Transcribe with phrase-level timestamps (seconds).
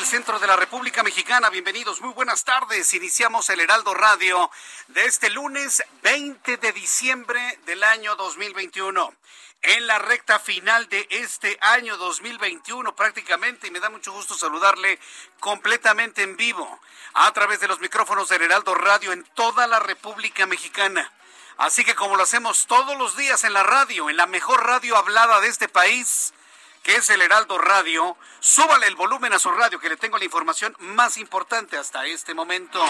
[0.00, 1.50] Del centro de la República Mexicana.
[1.50, 2.94] Bienvenidos, muy buenas tardes.
[2.94, 4.50] Iniciamos el Heraldo Radio
[4.88, 9.12] de este lunes 20 de diciembre del año 2021.
[9.60, 14.98] En la recta final de este año 2021 prácticamente, y me da mucho gusto saludarle
[15.38, 16.80] completamente en vivo
[17.12, 21.12] a través de los micrófonos del Heraldo Radio en toda la República Mexicana.
[21.58, 24.96] Así que como lo hacemos todos los días en la radio, en la mejor radio
[24.96, 26.32] hablada de este país,
[26.82, 30.24] que es el Heraldo Radio, súbale el volumen a su radio que le tengo la
[30.24, 32.82] información más importante hasta este momento.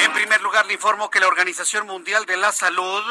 [0.00, 3.02] En primer lugar, le informo que la Organización Mundial de la Salud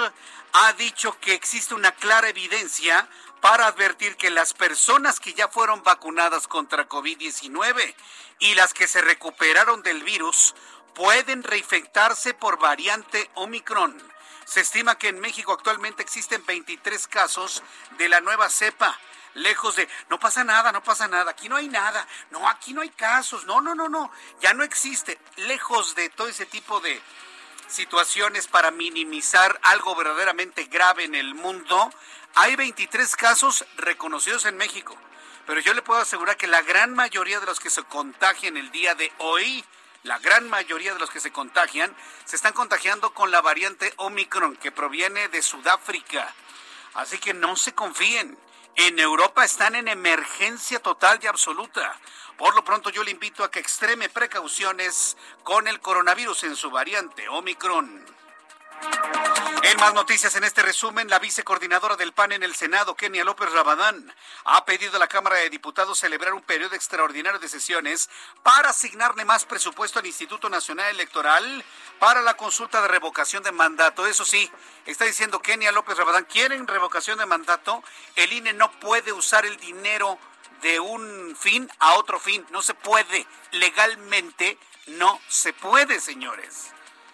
[0.54, 3.10] ha dicho que existe una clara evidencia
[3.42, 7.94] para advertir que las personas que ya fueron vacunadas contra COVID-19
[8.40, 10.56] y las que se recuperaron del virus
[10.94, 14.15] pueden reinfectarse por variante Omicron.
[14.46, 17.64] Se estima que en México actualmente existen 23 casos
[17.98, 18.98] de la nueva cepa.
[19.34, 22.82] Lejos de, no pasa nada, no pasa nada, aquí no hay nada, no, aquí no
[22.82, 25.20] hay casos, no, no, no, no, ya no existe.
[25.36, 27.02] Lejos de todo ese tipo de
[27.68, 31.92] situaciones para minimizar algo verdaderamente grave en el mundo,
[32.36, 34.96] hay 23 casos reconocidos en México.
[35.46, 38.72] Pero yo le puedo asegurar que la gran mayoría de los que se contagian el
[38.72, 39.66] día de hoy
[40.06, 41.94] la gran mayoría de los que se contagian
[42.26, 46.34] se están contagiando con la variante Omicron que proviene de Sudáfrica.
[46.94, 48.38] Así que no se confíen.
[48.76, 52.00] En Europa están en emergencia total y absoluta.
[52.38, 56.70] Por lo pronto yo le invito a que extreme precauciones con el coronavirus en su
[56.70, 58.15] variante Omicron.
[59.64, 63.52] En más noticias en este resumen, la vicecoordinadora del PAN en el Senado, Kenia López
[63.52, 64.14] Rabadán,
[64.44, 68.10] ha pedido a la Cámara de Diputados celebrar un periodo extraordinario de sesiones
[68.44, 71.66] para asignarle más presupuesto al Instituto Nacional Electoral
[71.98, 74.06] para la consulta de revocación de mandato.
[74.06, 74.52] Eso sí,
[74.86, 77.84] está diciendo Kenia López Rabadán, ¿quieren revocación de mandato?
[78.16, 80.20] El INE no puede usar el dinero
[80.62, 82.46] de un fin a otro fin.
[82.52, 83.26] No se puede.
[83.52, 84.58] Legalmente
[84.88, 86.72] no se puede, señores.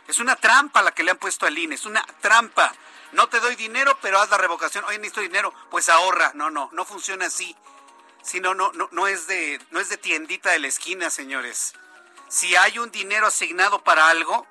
[0.08, 2.74] Es una trampa la que le han puesto al INE, es una trampa.
[3.12, 4.84] No te doy dinero, pero haz la revocación.
[4.86, 6.32] Oye, necesito dinero, pues ahorra.
[6.34, 7.56] No, no, no funciona así.
[8.24, 11.74] Si no, no, no, no es de, no es de tiendita de la esquina, señores.
[12.30, 14.48] Si hay un dinero asignado para algo,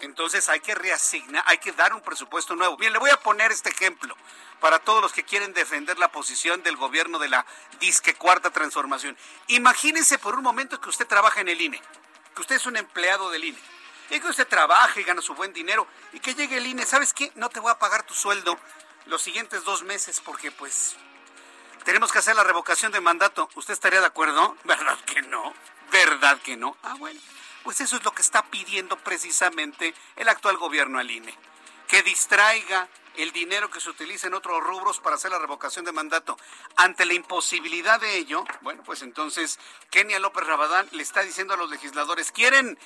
[0.00, 2.76] entonces hay que reasignar, hay que dar un presupuesto nuevo.
[2.76, 4.16] Bien, le voy a poner este ejemplo
[4.60, 7.46] para todos los que quieren defender la posición del gobierno de la
[7.78, 9.16] disque cuarta transformación.
[9.48, 11.80] Imagínense por un momento que usted trabaja en el INE,
[12.34, 13.73] que usted es un empleado del INE
[14.10, 17.12] y que usted trabaje y gana su buen dinero y que llegue el INE, ¿sabes
[17.12, 17.32] qué?
[17.34, 18.58] No te voy a pagar tu sueldo
[19.06, 20.96] los siguientes dos meses porque pues
[21.84, 23.48] tenemos que hacer la revocación de mandato.
[23.54, 24.56] ¿Usted estaría de acuerdo?
[24.64, 25.54] ¿Verdad que no?
[25.92, 26.76] ¿Verdad que no?
[26.82, 27.20] Ah, bueno,
[27.62, 31.36] pues eso es lo que está pidiendo precisamente el actual gobierno al INE.
[31.88, 35.92] Que distraiga el dinero que se utiliza en otros rubros para hacer la revocación de
[35.92, 36.36] mandato.
[36.76, 39.58] Ante la imposibilidad de ello, bueno, pues entonces
[39.90, 42.78] Kenia López Rabadán le está diciendo a los legisladores, ¿quieren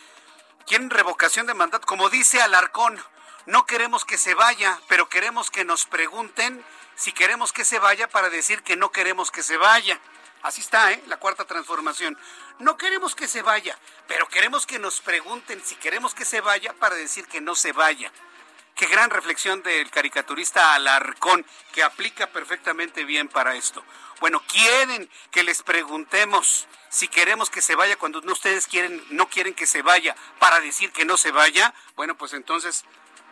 [0.68, 1.86] quieren revocación de mandato.
[1.86, 3.02] Como dice Alarcón,
[3.46, 8.08] no queremos que se vaya, pero queremos que nos pregunten si queremos que se vaya
[8.08, 9.98] para decir que no queremos que se vaya.
[10.42, 11.02] Así está, ¿eh?
[11.06, 12.16] La cuarta transformación.
[12.60, 13.76] No queremos que se vaya,
[14.06, 17.72] pero queremos que nos pregunten si queremos que se vaya para decir que no se
[17.72, 18.12] vaya.
[18.78, 23.82] Qué gran reflexión del caricaturista Alarcón, que aplica perfectamente bien para esto.
[24.20, 29.28] Bueno, quieren que les preguntemos si queremos que se vaya cuando no ustedes quieren, no
[29.28, 31.74] quieren que se vaya para decir que no se vaya.
[31.96, 32.84] Bueno, pues entonces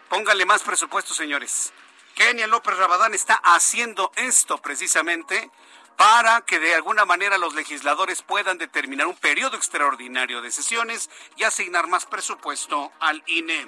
[0.08, 1.72] póngale más presupuesto, señores.
[2.16, 5.52] Kenia López Rabadán está haciendo esto precisamente
[5.96, 11.44] para que de alguna manera los legisladores puedan determinar un periodo extraordinario de sesiones y
[11.44, 13.66] asignar más presupuesto al INE.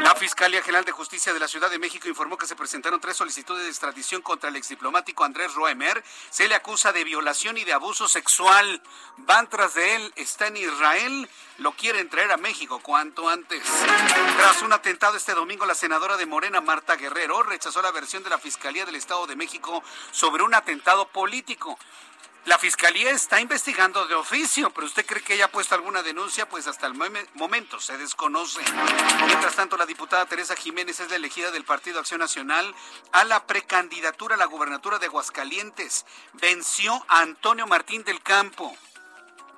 [0.00, 3.16] La Fiscalía General de Justicia de la Ciudad de México informó que se presentaron tres
[3.16, 6.02] solicitudes de extradición contra el exdiplomático Andrés Roemer.
[6.30, 8.82] Se le acusa de violación y de abuso sexual.
[9.18, 13.62] Van tras de él, está en Israel, lo quieren traer a México cuanto antes.
[14.38, 18.30] Tras un atentado este domingo, la senadora de Morena, Marta Guerrero, rechazó la versión de
[18.30, 21.78] la Fiscalía del Estado de México sobre un atentado político político.
[22.46, 26.48] La fiscalía está investigando de oficio, pero usted cree que ella ha puesto alguna denuncia,
[26.48, 26.94] pues hasta el
[27.34, 28.60] momento se desconoce.
[29.26, 32.74] Mientras tanto, la diputada Teresa Jiménez es la elegida del Partido Acción Nacional
[33.12, 36.06] a la precandidatura a la gubernatura de Aguascalientes.
[36.32, 38.74] Venció a Antonio Martín del Campo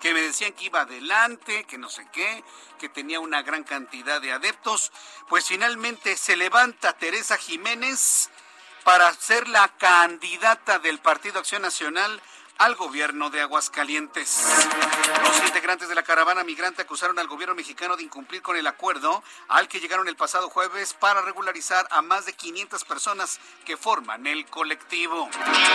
[0.00, 2.42] que me decían que iba adelante, que no sé qué,
[2.80, 4.90] que tenía una gran cantidad de adeptos,
[5.28, 8.30] pues finalmente se levanta Teresa Jiménez
[8.84, 12.20] para ser la candidata del Partido Acción Nacional
[12.58, 14.44] al gobierno de Aguascalientes.
[15.22, 19.22] Los integrantes de la caravana migrante acusaron al gobierno mexicano de incumplir con el acuerdo
[19.48, 24.26] al que llegaron el pasado jueves para regularizar a más de 500 personas que forman
[24.26, 25.30] el colectivo.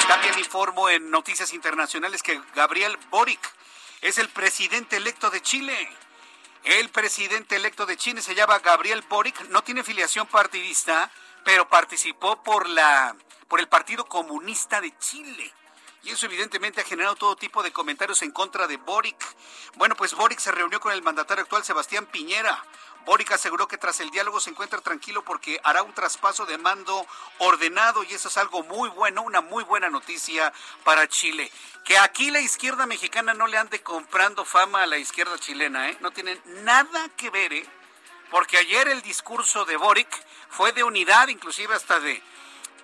[0.07, 3.41] También informo en Noticias Internacionales que Gabriel Boric
[4.01, 5.89] es el presidente electo de Chile.
[6.63, 11.11] El presidente electo de Chile se llama Gabriel Boric, no tiene filiación partidista,
[11.45, 13.15] pero participó por la
[13.47, 15.53] por el Partido Comunista de Chile.
[16.03, 19.15] Y eso evidentemente ha generado todo tipo de comentarios en contra de Boric.
[19.75, 22.63] Bueno, pues Boric se reunió con el mandatario actual Sebastián Piñera.
[23.05, 27.05] Boric aseguró que tras el diálogo se encuentra tranquilo porque hará un traspaso de mando
[27.37, 30.51] ordenado y eso es algo muy bueno, una muy buena noticia
[30.83, 31.51] para Chile.
[31.83, 35.97] Que aquí la izquierda mexicana no le ande comprando fama a la izquierda chilena, ¿eh?
[36.01, 37.69] No tienen nada que ver, ¿eh?
[38.31, 40.09] Porque ayer el discurso de Boric
[40.49, 42.21] fue de unidad, inclusive hasta de,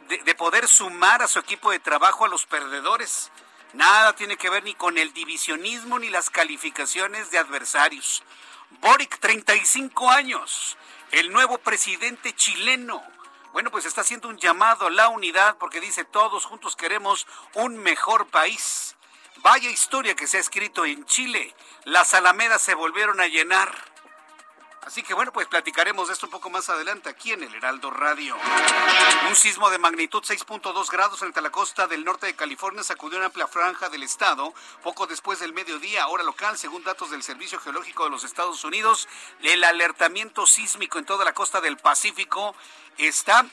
[0.07, 3.31] de, poder sumar a su equipo de trabajo a los perdedores.
[3.73, 8.23] Nada tiene que ver ni con el divisionismo ni las calificaciones de adversarios.
[8.81, 10.77] Boric, 35 años,
[11.11, 13.03] el nuevo presidente chileno.
[13.53, 17.77] Bueno, pues está haciendo un llamado a la unidad porque dice todos juntos queremos un
[17.77, 18.95] mejor país.
[19.37, 21.53] Vaya historia que se ha escrito en Chile.
[21.83, 23.90] Las alamedas se volvieron a llenar.
[24.81, 27.91] Así que bueno, pues platicaremos de esto un poco más adelante aquí en el Heraldo
[27.91, 28.35] Radio.
[29.29, 33.17] Un sismo de magnitud 6.2 grados frente a la costa del norte de California sacudió
[33.17, 37.59] una amplia franja del estado poco después del mediodía, hora local, según datos del Servicio
[37.59, 39.07] Geológico de los Estados Unidos.
[39.43, 42.55] El alertamiento sísmico en toda la costa del Pacífico
[42.97, 43.45] está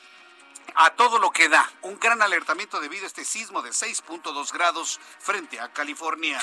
[0.75, 1.71] a todo lo que da.
[1.83, 6.41] Un gran alertamiento debido a este sismo de 6.2 grados frente a California.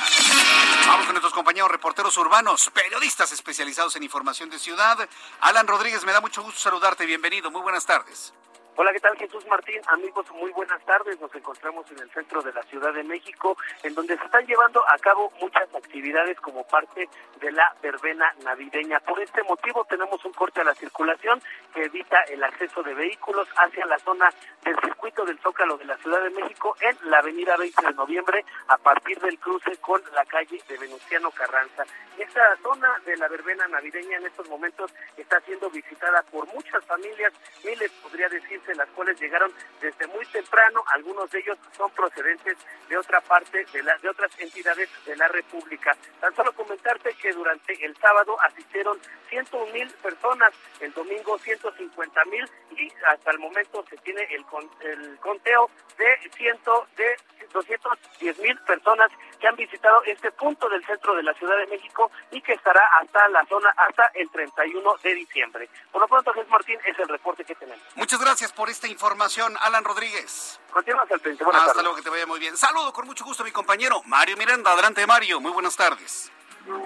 [0.87, 5.07] Vamos con nuestros compañeros reporteros urbanos, periodistas especializados en información de ciudad.
[5.41, 7.05] Alan Rodríguez, me da mucho gusto saludarte.
[7.05, 7.51] Bienvenido.
[7.51, 8.33] Muy buenas tardes.
[8.77, 9.79] Hola, ¿qué tal Jesús Martín?
[9.87, 11.17] Amigos, muy buenas tardes.
[11.21, 14.83] Nos encontramos en el centro de la Ciudad de México, en donde se están llevando
[14.89, 17.07] a cabo muchas actividades como parte
[17.39, 18.99] de la verbena navideña.
[18.99, 21.41] Por este motivo tenemos un corte a la circulación
[21.73, 24.29] que evita el acceso de vehículos hacia la zona
[24.65, 28.43] del circuito del Zócalo de la Ciudad de México en la avenida 20 de noviembre
[28.67, 31.85] a partir del cruce con la calle de Venustiano Carranza.
[32.17, 37.31] Esta zona de la verbena navideña en estos momentos está siendo visitada por muchas familias,
[37.63, 39.51] miles podría decir las cuales llegaron
[39.81, 42.57] desde muy temprano, algunos de ellos son procedentes
[42.89, 45.95] de otra parte de, la, de otras entidades de la República.
[46.19, 48.97] Tan solo comentarte que durante el sábado asistieron
[49.29, 54.45] 101 mil personas, el domingo 150 mil y hasta el momento se tiene el,
[54.81, 57.15] el conteo de ciento de
[57.53, 62.11] 210 mil personas que han visitado este punto del centro de la Ciudad de México
[62.31, 65.69] y que estará hasta la zona hasta el 31 de diciembre.
[65.91, 67.83] Por lo pronto, Jesús Martín, es el reporte que tenemos.
[67.95, 70.59] Muchas gracias por esta información, Alan Rodríguez.
[70.71, 71.43] Continuamos al frente.
[71.53, 72.57] Hasta luego, que te vaya muy bien.
[72.57, 74.71] Saludo con mucho gusto a mi compañero Mario Miranda.
[74.71, 75.39] Adelante, Mario.
[75.39, 76.31] Muy buenas tardes.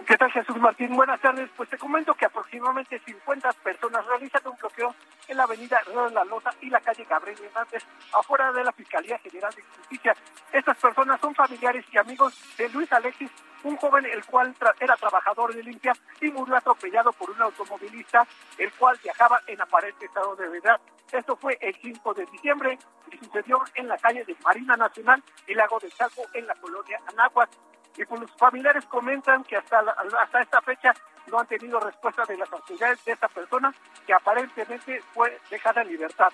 [0.06, 0.94] ¿Qué tal Jesús Martín?
[0.94, 1.50] Buenas tardes.
[1.56, 4.94] Pues te comento que aproximadamente 50 personas realizan un bloqueo
[5.30, 8.74] en la avenida Río de la Loza y la calle Gabriel Hernández, afuera de la
[8.74, 10.14] Fiscalía General de Justicia.
[10.52, 13.32] Estas personas son familiares y amigos de Luis Alexis,
[13.64, 18.74] un joven el cual era trabajador de limpia y murió atropellado por un automovilista, el
[18.74, 20.82] cual viajaba en aparente estado de verdad.
[21.10, 22.78] Esto fue el 5 de diciembre
[23.12, 27.00] y sucedió en la calle de Marina Nacional y Lago de Chaco en la colonia
[27.08, 27.50] Anáhuac
[27.98, 30.94] y pues los familiares comentan que hasta, hasta esta fecha
[31.28, 33.74] no han tenido respuesta de las autoridades de esta persona
[34.06, 36.32] que aparentemente fue dejada en libertad,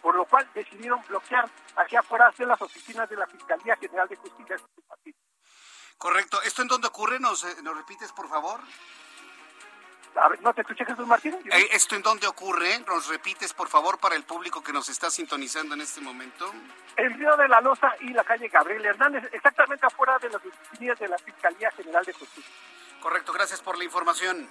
[0.00, 4.16] por lo cual decidieron bloquear hacia afuera de las oficinas de la Fiscalía General de
[4.16, 4.56] Justicia
[5.98, 6.40] Correcto.
[6.42, 7.20] ¿Esto en dónde ocurre?
[7.20, 8.58] ¿Nos, eh, ¿Nos repites, por favor?
[10.16, 11.36] A ver, ¿no te escuché Jesús Martín?
[11.52, 12.80] Eh, ¿Esto en dónde ocurre?
[12.80, 16.52] ¿Nos repites, por favor, para el público que nos está sintonizando en este momento?
[16.96, 20.98] El Río de la Loza y la calle Gabriel Hernández, exactamente afuera de las oficinas
[20.98, 22.52] de la Fiscalía General de Justicia.
[23.00, 24.48] Correcto, gracias por la información.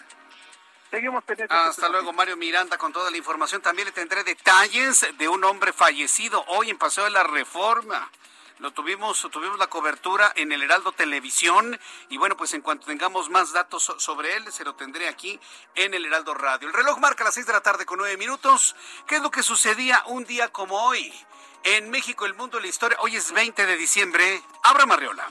[0.89, 1.55] Seguimos pendientes.
[1.55, 3.61] Hasta luego, Mario Miranda, con toda la información.
[3.61, 8.09] También le tendré detalles de un hombre fallecido hoy en Paseo de la Reforma.
[8.59, 13.29] Lo tuvimos, tuvimos la cobertura en el Heraldo Televisión y bueno, pues en cuanto tengamos
[13.29, 15.39] más datos sobre él, se lo tendré aquí
[15.75, 16.67] en el Heraldo Radio.
[16.67, 18.75] El reloj marca las seis de la tarde con nueve minutos.
[19.07, 21.13] ¿Qué es lo que sucedía un día como hoy?
[21.63, 22.97] En México, el mundo la historia.
[22.99, 24.43] Hoy es 20 de diciembre.
[24.63, 25.29] Abra Marriola.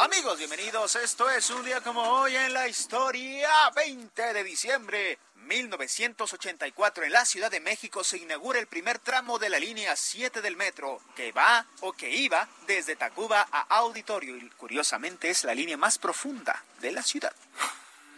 [0.00, 0.96] Amigos, bienvenidos.
[0.96, 3.48] Esto es un día como hoy en la historia.
[3.76, 9.50] 20 de diciembre 1984 en la Ciudad de México se inaugura el primer tramo de
[9.50, 14.50] la línea 7 del metro que va o que iba desde Tacuba a Auditorio y
[14.50, 17.32] curiosamente es la línea más profunda de la ciudad.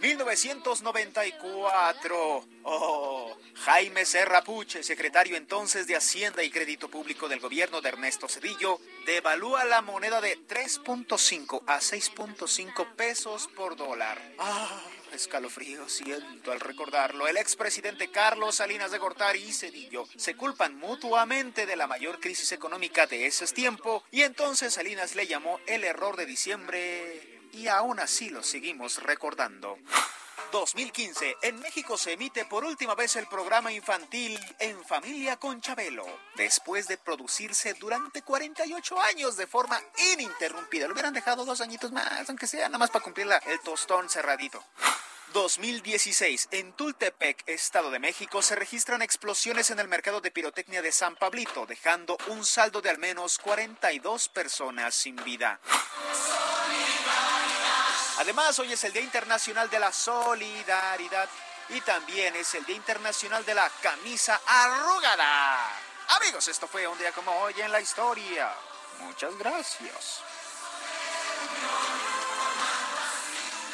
[0.01, 2.45] 1994.
[2.63, 8.29] Oh, Jaime Serra Puche, secretario entonces de Hacienda y Crédito Público del gobierno de Ernesto
[8.29, 14.21] Cedillo, devalúa la moneda de 3.5 a 6.5 pesos por dólar.
[14.39, 17.29] Ah, escalofrío siento al recordarlo.
[17.29, 22.53] El expresidente Carlos Salinas de Gortari y Cedillo se culpan mutuamente de la mayor crisis
[22.53, 28.01] económica de ese tiempo y entonces Salinas le llamó el error de diciembre y aún
[28.01, 29.79] así lo seguimos recordando.
[30.53, 36.07] 2015, en México se emite por última vez el programa infantil En Familia con Chabelo,
[36.37, 39.81] después de producirse durante 48 años de forma
[40.15, 40.87] ininterrumpida.
[40.87, 44.65] Lo hubieran dejado dos añitos más, aunque sea nada más para cumplir el tostón cerradito.
[45.33, 46.49] 2016.
[46.53, 51.17] En Tultepec, Estado de México, se registran explosiones en el mercado de pirotecnia de San
[51.17, 55.61] Pablito, dejando un saldo de al menos 42 personas sin vida.
[58.19, 61.29] Además, hoy es el Día Internacional de la Solidaridad
[61.69, 65.71] y también es el Día Internacional de la Camisa Arrugada.
[66.21, 68.55] Amigos, esto fue un día como hoy en la historia.
[69.01, 70.23] Muchas gracias.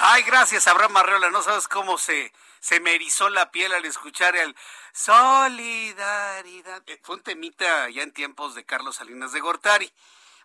[0.01, 1.31] Ay, gracias, Abraham Marreola.
[1.31, 4.57] No sabes cómo se, se me erizó la piel al escuchar el
[4.93, 6.83] Solidaridad.
[6.87, 9.93] Eh, fue un temita ya en tiempos de Carlos Salinas de Gortari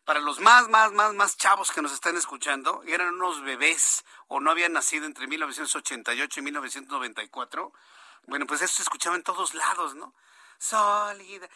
[0.08, 4.40] para los más, más, más, más chavos que nos están escuchando, eran unos bebés o
[4.40, 7.74] no habían nacido entre 1988 y 1994,
[8.26, 10.14] bueno, pues eso se escuchaba en todos lados, ¿no?
[10.60, 11.50] Sólida.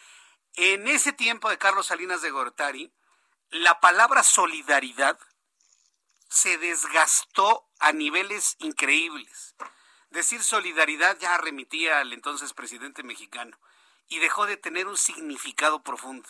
[0.55, 2.91] En ese tiempo de Carlos Salinas de Gortari,
[3.51, 5.17] la palabra solidaridad
[6.27, 9.55] se desgastó a niveles increíbles.
[10.09, 13.57] Decir solidaridad ya remitía al entonces presidente mexicano
[14.09, 16.27] y dejó de tener un significado profundo.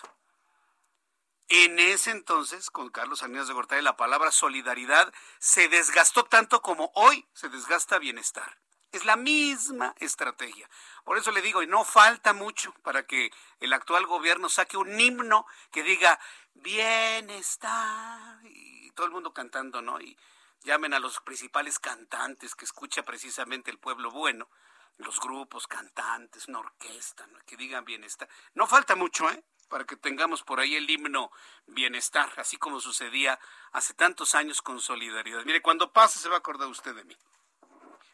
[1.53, 6.93] En ese entonces, con Carlos Salinas de Gortari, la palabra solidaridad se desgastó tanto como
[6.95, 8.57] hoy se desgasta bienestar.
[8.93, 10.69] Es la misma estrategia.
[11.03, 14.97] Por eso le digo, y no falta mucho para que el actual gobierno saque un
[14.97, 16.21] himno que diga
[16.53, 19.99] bienestar y todo el mundo cantando, ¿no?
[19.99, 20.17] Y
[20.61, 24.49] llamen a los principales cantantes que escucha precisamente el pueblo bueno,
[24.95, 27.39] los grupos, cantantes, una orquesta, ¿no?
[27.45, 28.29] que digan bienestar.
[28.53, 29.43] No falta mucho, ¿eh?
[29.71, 31.31] Para que tengamos por ahí el himno
[31.65, 33.39] bienestar, así como sucedía
[33.71, 35.43] hace tantos años con solidaridad.
[35.45, 37.17] Mire, cuando pase se va a acordar usted de mí.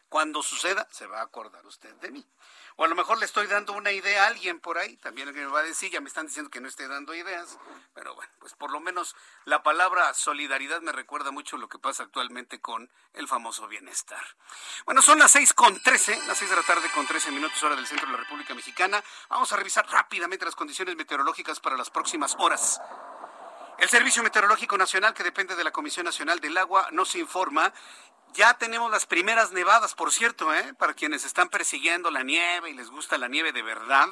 [0.08, 2.26] Cuando suceda, se va a acordar usted de mí.
[2.76, 5.46] O a lo mejor le estoy dando una idea a alguien por ahí, también me
[5.46, 7.58] va a decir, ya me están diciendo que no estoy dando ideas,
[7.92, 12.04] pero bueno, pues por lo menos la palabra solidaridad me recuerda mucho lo que pasa
[12.04, 14.22] actualmente con el famoso bienestar.
[14.84, 17.74] Bueno, son las seis con trece, las seis de la tarde con trece minutos hora
[17.74, 19.02] del centro de la República Mexicana.
[19.28, 22.80] Vamos a revisar rápidamente las condiciones meteorológicas para las próximas horas.
[23.78, 27.72] El Servicio Meteorológico Nacional, que depende de la Comisión Nacional del Agua, nos informa
[28.34, 30.74] ya tenemos las primeras nevadas, por cierto, ¿eh?
[30.74, 34.08] para quienes están persiguiendo la nieve y les gusta la nieve de verdad.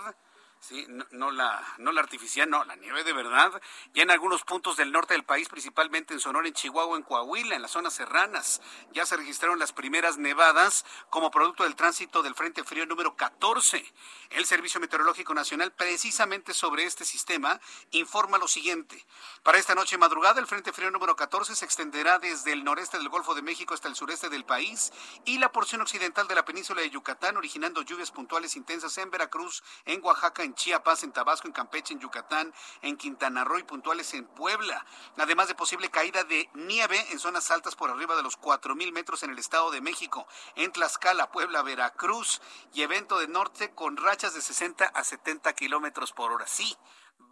[1.13, 3.63] No, la, no la artificial, no, la nieve de verdad.
[3.95, 7.55] Ya en algunos puntos del norte del país, principalmente en Sonora, en Chihuahua, en Coahuila,
[7.55, 8.61] en las zonas serranas,
[8.93, 13.85] ya se registraron las primeras nevadas como producto del tránsito del Frente Frío número 14.
[14.31, 17.61] El Servicio Meteorológico Nacional, precisamente sobre este sistema,
[17.93, 19.07] informa lo siguiente.
[19.45, 23.09] Para esta noche madrugada, el Frente Frío número 14 se extenderá desde el noreste del
[23.09, 24.93] Golfo de México hasta el sureste del país
[25.25, 29.63] y la porción occidental de la península de Yucatán, originando lluvias puntuales intensas en Veracruz,
[29.85, 34.15] en Oaxaca, en Chiapas, en Tabasco, en Campeche, en Yucatán, en Quintana Roo y puntuales
[34.15, 34.87] en Puebla.
[35.19, 39.23] Además de posible caída de nieve en zonas altas por arriba de los 4.000 metros
[39.23, 42.41] en el Estado de México, en Tlaxcala, Puebla, Veracruz
[42.73, 46.47] y evento de norte con rachas de 60 a 70 kilómetros por hora.
[46.47, 46.77] Sí,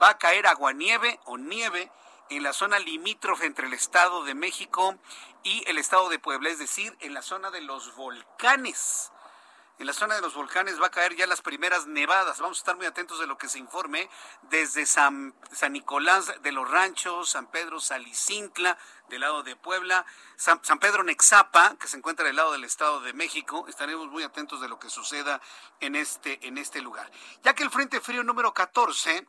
[0.02, 1.90] va a caer aguanieve o nieve
[2.30, 4.97] en la zona limítrofe entre el Estado de México
[5.42, 9.12] y el Estado de Puebla, es decir, en la zona de los volcanes
[9.78, 12.40] en la zona de los volcanes va a caer ya las primeras nevadas.
[12.40, 14.09] Vamos a estar muy atentos de lo que se informe
[14.43, 18.78] desde San, San Nicolás de los Ranchos, San Pedro Salicintla,
[19.09, 23.12] del lado de Puebla, San, Pedro Nexapa, que se encuentra del lado del Estado de
[23.12, 23.66] México.
[23.69, 25.40] Estaremos muy atentos de lo que suceda
[25.81, 27.11] en este, en este lugar.
[27.43, 29.26] Ya que el Frente Frío número 14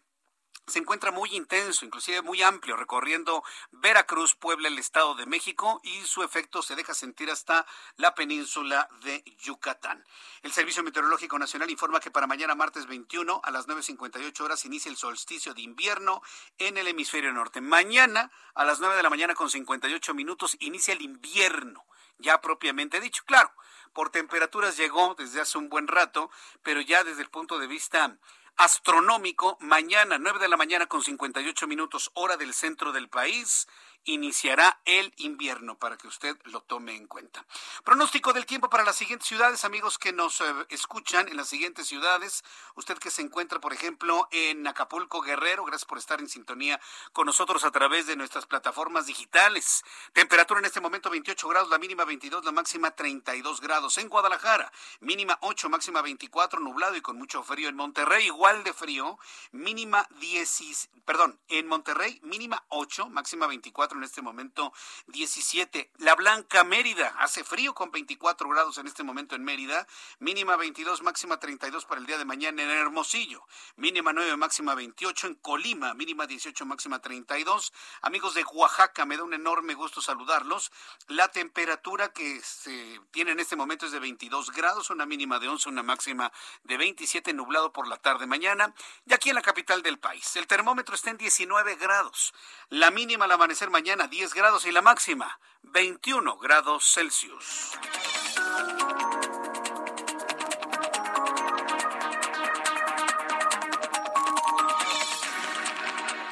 [0.68, 6.02] se encuentra muy intenso, inclusive muy amplio, recorriendo Veracruz, Puebla, el Estado de México y
[6.02, 7.66] su efecto se deja sentir hasta
[7.98, 10.04] la península de Yucatán.
[10.42, 14.90] El Servicio Meteorológico Nacional informa que para mañana martes 21 a las 9.58 horas inicia
[14.90, 16.22] el solsticio de invierno
[16.58, 17.62] en el hemisferio norte.
[17.62, 21.86] Mañana a las 9 de la mañana con 58 minutos inicia el invierno,
[22.18, 23.24] ya propiamente dicho.
[23.26, 23.52] Claro,
[23.94, 26.30] por temperaturas llegó desde hace un buen rato,
[26.64, 28.18] pero ya desde el punto de vista
[28.58, 29.58] astronómico.
[29.60, 33.68] Mañana, 9 de la mañana con 58 minutos, hora del centro del país,
[34.06, 37.46] iniciará el invierno para que usted lo tome en cuenta.
[37.84, 41.88] Pronóstico del tiempo para las siguientes ciudades, amigos que nos eh, escuchan en las siguientes
[41.88, 42.44] ciudades.
[42.76, 46.80] Usted que se encuentra, por ejemplo, en Acapulco, Guerrero, gracias por estar en sintonía
[47.14, 49.84] con nosotros a través de nuestras plataformas digitales.
[50.14, 53.98] Temperatura en este momento 28 grados, la mínima 22, la máxima 32 grados.
[53.98, 57.70] En Guadalajara, mínima 8, máxima 24, nublado y con mucho frío.
[57.70, 59.18] En Monterrey, igual de frío,
[59.52, 64.74] mínima 10, perdón, en Monterrey, mínima 8, máxima 24 en este momento
[65.08, 65.92] 17.
[66.00, 69.88] La Blanca Mérida hace frío con 24 grados en este momento en Mérida,
[70.20, 75.28] mínima 22, máxima 32 para el día de mañana en Hermosillo, mínima 9, máxima 28
[75.28, 77.74] en Colima, mínima 18, máxima 32.
[78.02, 80.72] Amigos de Oaxaca, me da un enorme gusto saludarlos.
[81.08, 85.48] La temperatura que se tiene en este momento es de 22 grados, una mínima de
[85.48, 86.32] 11, una máxima
[86.64, 88.74] de 27, nublado por la tarde mañana.
[89.06, 92.34] Y aquí en la capital del país, el termómetro está en 19 grados,
[92.70, 97.74] la mínima al amanecer mañana mañana 10 grados y la máxima 21 grados Celsius.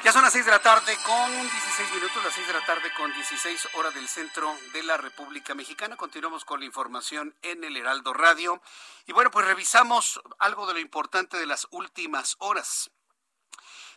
[0.02, 2.92] Ya son las 6 de la tarde con 16 minutos, las 6 de la tarde
[2.96, 5.96] con 16 horas del centro de la República Mexicana.
[5.96, 8.60] Continuamos con la información en el Heraldo Radio.
[9.06, 12.90] Y bueno, pues revisamos algo de lo importante de las últimas horas.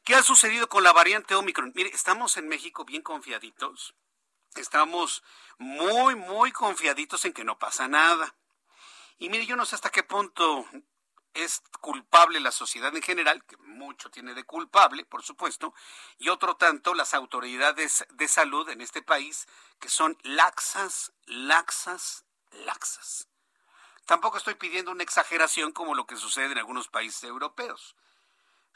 [0.08, 1.74] ¿Qué ha sucedido con la variante Omicron?
[1.76, 3.94] Mire, estamos en México bien confiaditos.
[4.56, 5.22] Estamos
[5.58, 8.34] muy, muy confiaditos en que no pasa nada.
[9.18, 10.66] Y mire, yo no sé hasta qué punto
[11.34, 15.74] es culpable la sociedad en general, que mucho tiene de culpable, por supuesto,
[16.18, 19.46] y otro tanto las autoridades de salud en este país,
[19.78, 23.28] que son laxas, laxas, laxas.
[24.06, 27.98] Tampoco estoy pidiendo una exageración como lo que sucede en algunos países europeos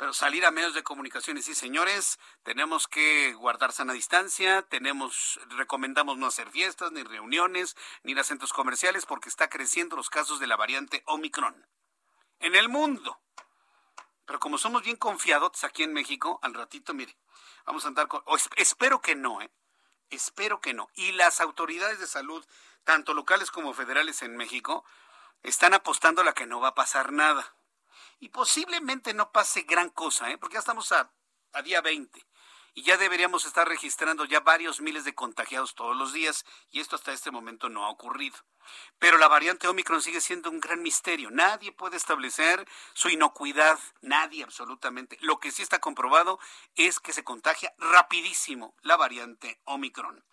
[0.01, 6.17] pero salir a medios de comunicación decir, señores, tenemos que guardar sana distancia, tenemos, recomendamos
[6.17, 10.39] no hacer fiestas, ni reuniones, ni ir a centros comerciales, porque está creciendo los casos
[10.39, 11.67] de la variante Omicron.
[12.39, 13.21] En el mundo.
[14.25, 17.15] Pero como somos bien confiados aquí en México, al ratito, mire,
[17.67, 18.23] vamos a andar con...
[18.55, 19.51] espero que no, ¿eh?
[20.09, 20.89] Espero que no.
[20.95, 22.43] Y las autoridades de salud,
[22.85, 24.83] tanto locales como federales en México,
[25.43, 27.53] están apostando a la que no va a pasar nada
[28.21, 30.38] y posiblemente no pase gran cosa, ¿eh?
[30.38, 31.12] porque ya estamos a,
[31.53, 32.25] a día 20
[32.75, 36.95] y ya deberíamos estar registrando ya varios miles de contagiados todos los días y esto
[36.95, 38.38] hasta este momento no ha ocurrido.
[39.00, 41.32] Pero la variante Omicron sigue siendo un gran misterio.
[41.32, 45.17] Nadie puede establecer su inocuidad, nadie absolutamente.
[45.21, 46.39] Lo que sí está comprobado
[46.76, 50.24] es que se contagia rapidísimo la variante Omicron.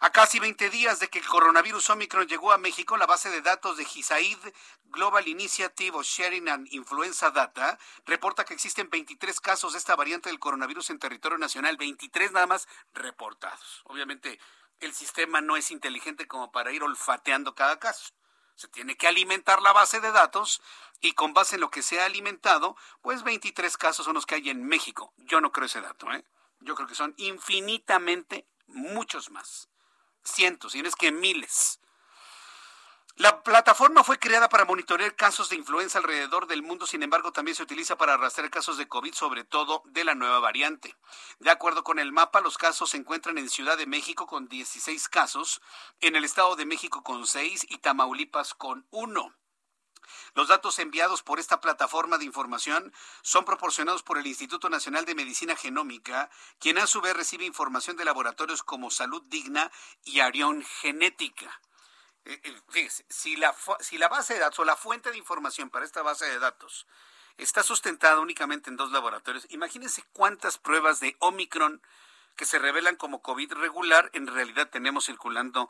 [0.00, 3.42] A casi 20 días de que el coronavirus Omicron llegó a México, la base de
[3.42, 4.38] datos de GISAID
[4.84, 10.28] Global Initiative of Sharing and Influenza Data reporta que existen 23 casos de esta variante
[10.28, 13.82] del coronavirus en territorio nacional, 23 nada más reportados.
[13.84, 14.40] Obviamente
[14.80, 18.12] el sistema no es inteligente como para ir olfateando cada caso.
[18.54, 20.62] Se tiene que alimentar la base de datos
[21.00, 24.34] y con base en lo que se ha alimentado, pues 23 casos son los que
[24.34, 25.14] hay en México.
[25.16, 26.24] Yo no creo ese dato, ¿eh?
[26.60, 29.68] Yo creo que son infinitamente muchos más.
[30.22, 31.80] Cientos, y no es que miles.
[33.20, 37.54] La plataforma fue creada para monitorear casos de influenza alrededor del mundo, sin embargo también
[37.54, 40.96] se utiliza para arrastrar casos de COVID, sobre todo de la nueva variante.
[41.38, 45.10] De acuerdo con el mapa, los casos se encuentran en Ciudad de México con 16
[45.10, 45.60] casos,
[46.00, 49.34] en el Estado de México con 6 y Tamaulipas con 1.
[50.34, 55.14] Los datos enviados por esta plataforma de información son proporcionados por el Instituto Nacional de
[55.14, 59.70] Medicina Genómica, quien a su vez recibe información de laboratorios como Salud Digna
[60.04, 61.60] y Arión Genética.
[62.68, 66.02] Fíjese, si la, si la base de datos o la fuente de información para esta
[66.02, 66.86] base de datos
[67.38, 71.80] está sustentada únicamente en dos laboratorios, imagínense cuántas pruebas de Omicron
[72.36, 75.68] que se revelan como COVID regular, en realidad tenemos circulando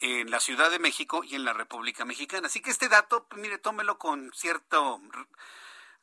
[0.00, 2.46] en la Ciudad de México y en la República Mexicana.
[2.46, 5.00] Así que este dato, pues, mire, tómelo con cierto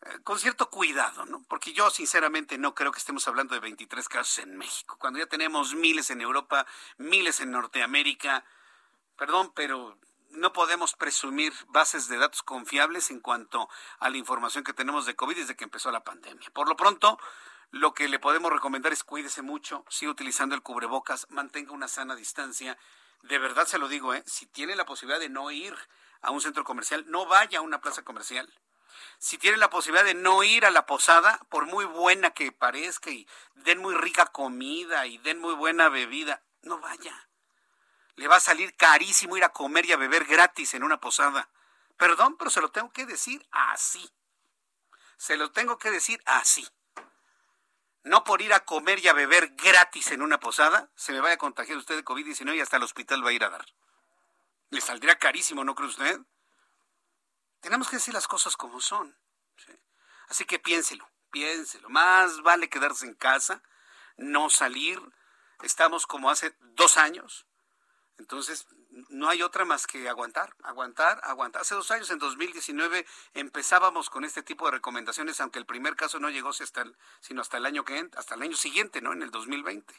[0.01, 1.43] eh, con cierto cuidado, ¿no?
[1.47, 5.25] Porque yo sinceramente no creo que estemos hablando de 23 casos en México, cuando ya
[5.25, 6.65] tenemos miles en Europa,
[6.97, 8.45] miles en Norteamérica.
[9.19, 9.97] Perdón, pero
[10.29, 13.67] no podemos presumir bases de datos confiables en cuanto
[13.99, 16.49] a la información que tenemos de COVID desde que empezó la pandemia.
[16.51, 17.19] Por lo pronto,
[17.69, 22.15] lo que le podemos recomendar es cuídese mucho, siga utilizando el cubrebocas, mantenga una sana
[22.15, 22.77] distancia.
[23.21, 24.23] De verdad se lo digo, ¿eh?
[24.25, 25.75] si tiene la posibilidad de no ir
[26.21, 28.49] a un centro comercial, no vaya a una plaza comercial.
[29.17, 33.12] Si tiene la posibilidad de no ir a la posada, por muy buena que parezca
[33.12, 37.29] y den muy rica comida y den muy buena bebida, no vaya
[38.19, 41.49] le va a salir carísimo ir a comer y a beber gratis en una posada.
[41.95, 44.12] Perdón, pero se lo tengo que decir así.
[45.15, 46.67] Se lo tengo que decir así.
[48.03, 51.36] No por ir a comer y a beber gratis en una posada, se me vaya
[51.36, 53.65] a contagiar usted de COVID-19 y hasta el hospital va a ir a dar.
[54.69, 56.19] Le saldría carísimo, ¿no cree usted?
[57.62, 59.17] Tenemos que decir las cosas como son.
[60.27, 61.88] Así que piénselo, piénselo.
[61.88, 63.63] Más vale quedarse en casa,
[64.17, 65.01] no salir.
[65.62, 67.48] Estamos como hace dos años,
[68.19, 68.67] entonces,
[69.10, 71.62] no hay otra más que aguantar, aguantar, aguantar.
[71.62, 76.19] Hace dos años, en 2019, empezábamos con este tipo de recomendaciones, aunque el primer caso
[76.19, 79.13] no llegó sino hasta el año que hasta el año siguiente, ¿no?
[79.13, 79.95] En el 2020.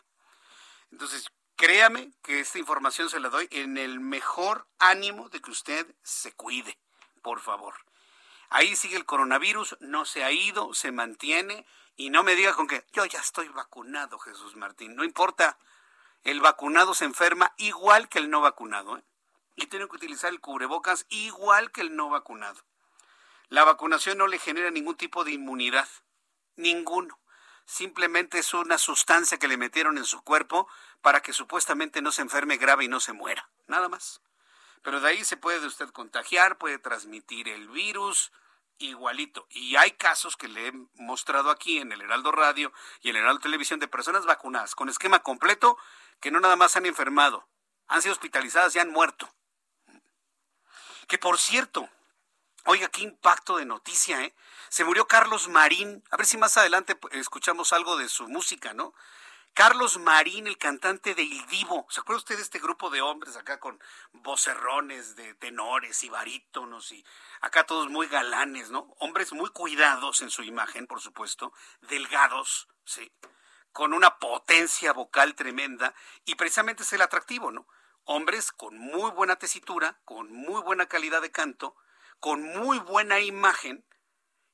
[0.93, 5.87] Entonces, créame que esta información se la doy en el mejor ánimo de que usted
[6.03, 6.79] se cuide,
[7.23, 7.75] por favor.
[8.51, 11.65] Ahí sigue el coronavirus, no se ha ido, se mantiene,
[11.97, 14.95] y no me diga con que yo ya estoy vacunado, Jesús Martín.
[14.95, 15.59] No importa
[16.25, 18.99] el vacunado se enferma igual que el no vacunado.
[18.99, 19.05] ¿eh?
[19.57, 22.63] Y tiene que utilizar el cubrebocas igual que el no vacunado.
[23.49, 25.89] La vacunación no le genera ningún tipo de inmunidad.
[26.57, 27.19] Ninguno.
[27.65, 30.69] Simplemente es una sustancia que le metieron en su cuerpo
[31.03, 33.49] para que supuestamente no se enferme grave y no se muera.
[33.67, 34.21] Nada más.
[34.83, 38.33] Pero de ahí se puede usted contagiar, puede transmitir el virus,
[38.81, 39.47] igualito.
[39.51, 43.41] Y hay casos que le he mostrado aquí en el Heraldo Radio y el Heraldo
[43.41, 45.79] Televisión de personas vacunadas con esquema completo
[46.21, 47.49] que no nada más han enfermado,
[47.87, 49.29] han sido hospitalizadas y han muerto.
[51.09, 51.89] Que por cierto,
[52.65, 54.35] oiga, qué impacto de noticia, ¿eh?
[54.69, 56.05] Se murió Carlos Marín.
[56.11, 58.95] A ver si más adelante pues, escuchamos algo de su música, ¿no?
[59.55, 61.87] Carlos Marín, el cantante de Il Divo.
[61.91, 63.79] ¿Se acuerda usted de este grupo de hombres acá con
[64.13, 67.05] vocerrones de tenores y barítonos y
[67.41, 68.95] acá todos muy galanes, ¿no?
[68.99, 73.13] Hombres muy cuidados en su imagen, por supuesto, delgados, sí
[73.73, 77.67] con una potencia vocal tremenda y precisamente es el atractivo, ¿no?
[78.05, 81.77] Hombres con muy buena tesitura, con muy buena calidad de canto,
[82.19, 83.85] con muy buena imagen,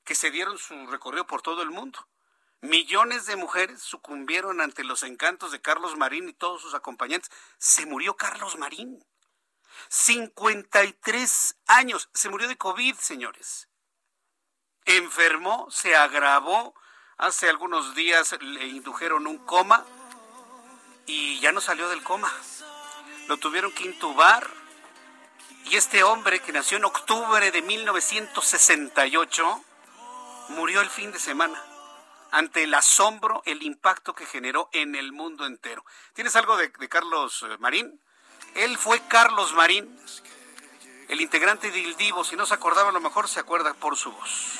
[0.04, 2.06] que se dieron su recorrido por todo el mundo.
[2.60, 7.30] Millones de mujeres sucumbieron ante los encantos de Carlos Marín y todos sus acompañantes.
[7.58, 9.04] Se murió Carlos Marín.
[9.88, 12.08] 53 años.
[12.14, 13.68] Se murió de COVID, señores.
[14.84, 16.74] Enfermó, se agravó
[17.18, 19.86] Hace algunos días le indujeron un coma
[21.06, 22.30] y ya no salió del coma.
[23.26, 24.46] Lo tuvieron que intubar.
[25.64, 29.64] Y este hombre que nació en octubre de 1968
[30.50, 31.58] murió el fin de semana
[32.36, 35.82] ante el asombro, el impacto que generó en el mundo entero.
[36.12, 37.98] ¿Tienes algo de, Carlos eh, Marín?
[38.54, 39.98] Él fue Carlos Marín,
[41.08, 42.24] el integrante de Il Divo.
[42.24, 44.58] Si no se acordaba, a lo mejor se acuerda por su voz.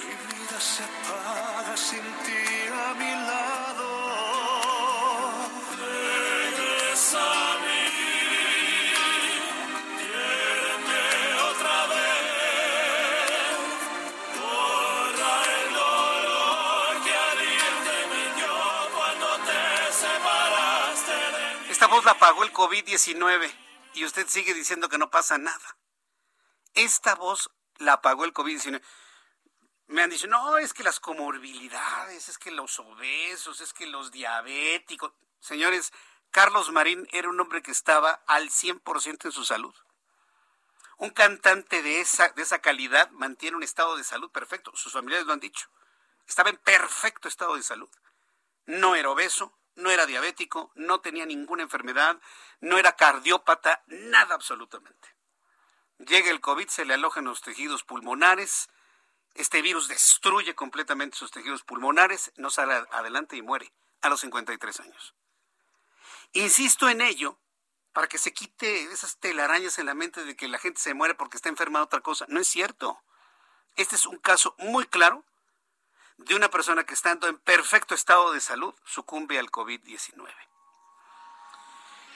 [21.88, 23.52] Voz la pagó el COVID-19
[23.94, 25.76] y usted sigue diciendo que no pasa nada.
[26.74, 28.82] Esta voz la apagó el COVID-19.
[29.86, 34.10] Me han dicho, no, es que las comorbilidades, es que los obesos, es que los
[34.10, 35.12] diabéticos.
[35.38, 35.92] Señores,
[36.32, 39.74] Carlos Marín era un hombre que estaba al 100% en su salud.
[40.98, 44.72] Un cantante de esa, de esa calidad mantiene un estado de salud perfecto.
[44.74, 45.68] Sus familiares lo han dicho.
[46.26, 47.90] Estaba en perfecto estado de salud.
[48.64, 52.20] No era obeso, no era diabético, no tenía ninguna enfermedad,
[52.60, 55.14] no era cardiópata, nada absolutamente.
[55.98, 58.68] Llega el COVID, se le alojan los tejidos pulmonares,
[59.34, 64.80] este virus destruye completamente sus tejidos pulmonares, no sale adelante y muere a los 53
[64.80, 65.14] años.
[66.32, 67.38] Insisto en ello
[67.92, 71.14] para que se quite esas telarañas en la mente de que la gente se muere
[71.14, 72.26] porque está enferma de otra cosa.
[72.28, 73.02] No es cierto.
[73.74, 75.24] Este es un caso muy claro
[76.18, 80.28] de una persona que estando en perfecto estado de salud sucumbe al COVID-19.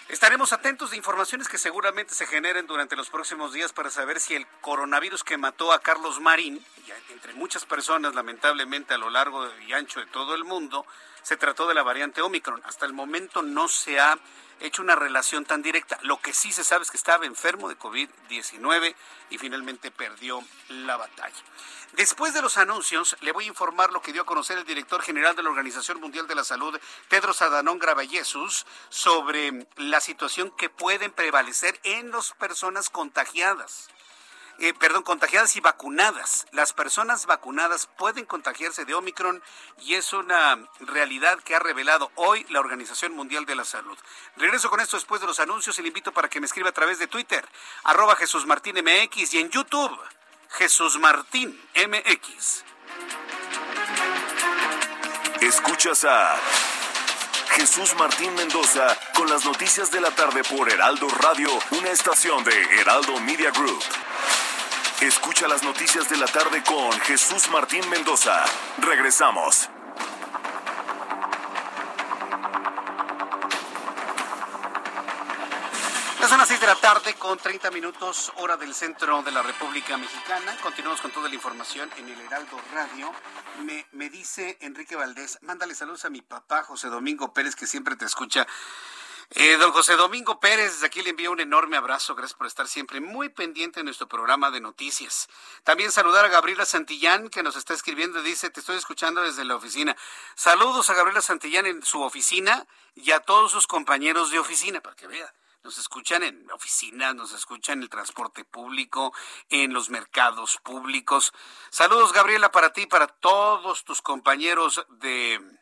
[0.08, 4.34] Estaremos atentos de informaciones que seguramente se generen durante los próximos días para saber si
[4.34, 9.48] el coronavirus que mató a Carlos Marín, y entre muchas personas lamentablemente a lo largo
[9.68, 10.84] y ancho de todo el mundo,
[11.22, 12.60] se trató de la variante Omicron.
[12.64, 14.18] Hasta el momento no se ha
[14.60, 15.98] hecho una relación tan directa.
[16.02, 18.94] Lo que sí se sabe es que estaba enfermo de COVID-19
[19.30, 21.42] y finalmente perdió la batalla.
[21.92, 25.02] Después de los anuncios, le voy a informar lo que dio a conocer el director
[25.02, 30.70] general de la Organización Mundial de la Salud, Tedros Adhanom Ghebreyesus, sobre la situación que
[30.70, 33.88] pueden prevalecer en las personas contagiadas.
[34.62, 36.46] Eh, perdón, contagiadas y vacunadas.
[36.52, 39.42] Las personas vacunadas pueden contagiarse de Omicron
[39.80, 43.96] y es una realidad que ha revelado hoy la Organización Mundial de la Salud.
[44.36, 46.72] Regreso con esto después de los anuncios y le invito para que me escriba a
[46.72, 47.42] través de Twitter,
[47.84, 49.98] arroba Jesús Martín MX y en YouTube,
[50.50, 52.64] Jesús Martín MX.
[55.40, 56.38] Escuchas a
[57.52, 62.62] Jesús Martín Mendoza con las noticias de la tarde por Heraldo Radio, una estación de
[62.78, 63.82] Heraldo Media Group.
[65.00, 68.44] Escucha las noticias de la tarde con Jesús Martín Mendoza.
[68.76, 69.70] Regresamos.
[76.20, 79.42] Ya son las 6 de la tarde con 30 minutos hora del centro de la
[79.42, 80.54] República Mexicana.
[80.62, 83.10] Continuamos con toda la información en el Heraldo Radio.
[83.64, 87.96] Me, me dice Enrique Valdés, mándale saludos a mi papá José Domingo Pérez que siempre
[87.96, 88.46] te escucha
[89.32, 92.16] eh, don José Domingo Pérez, desde aquí le envío un enorme abrazo.
[92.16, 95.28] Gracias por estar siempre muy pendiente de nuestro programa de noticias.
[95.62, 98.22] También saludar a Gabriela Santillán, que nos está escribiendo.
[98.22, 99.96] Dice, te estoy escuchando desde la oficina.
[100.34, 102.66] Saludos a Gabriela Santillán en su oficina
[102.96, 105.32] y a todos sus compañeros de oficina, para que vea.
[105.62, 109.14] Nos escuchan en oficinas, nos escuchan en el transporte público,
[109.48, 111.32] en los mercados públicos.
[111.70, 115.59] Saludos, Gabriela, para ti, para todos tus compañeros de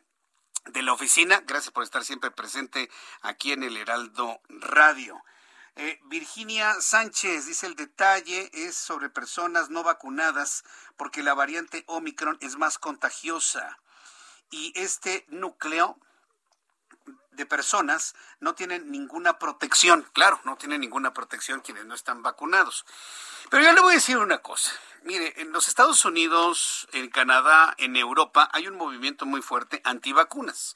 [0.66, 1.42] de la oficina.
[1.46, 2.90] Gracias por estar siempre presente
[3.22, 5.22] aquí en el Heraldo Radio.
[5.76, 10.64] Eh, Virginia Sánchez dice el detalle es sobre personas no vacunadas
[10.96, 13.78] porque la variante Omicron es más contagiosa
[14.50, 15.96] y este núcleo
[17.38, 20.06] de personas no tienen ninguna protección.
[20.12, 22.84] Claro, no tienen ninguna protección quienes no están vacunados.
[23.48, 24.72] Pero yo le voy a decir una cosa.
[25.04, 30.74] Mire, en los Estados Unidos, en Canadá, en Europa, hay un movimiento muy fuerte antivacunas.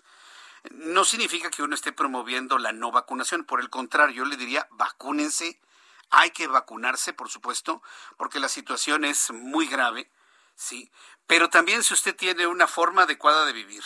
[0.71, 4.69] No significa que uno esté promoviendo la no vacunación, por el contrario, yo le diría,
[4.71, 5.61] vacúnense,
[6.11, 7.83] hay que vacunarse, por supuesto,
[8.17, 10.11] porque la situación es muy grave,
[10.55, 10.93] ¿sí?
[11.27, 13.83] Pero también si usted tiene una forma adecuada de vivir,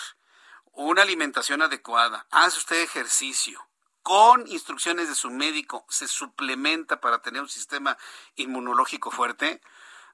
[0.77, 3.67] una alimentación adecuada, hace usted ejercicio,
[4.03, 7.97] con instrucciones de su médico, se suplementa para tener un sistema
[8.37, 9.61] inmunológico fuerte,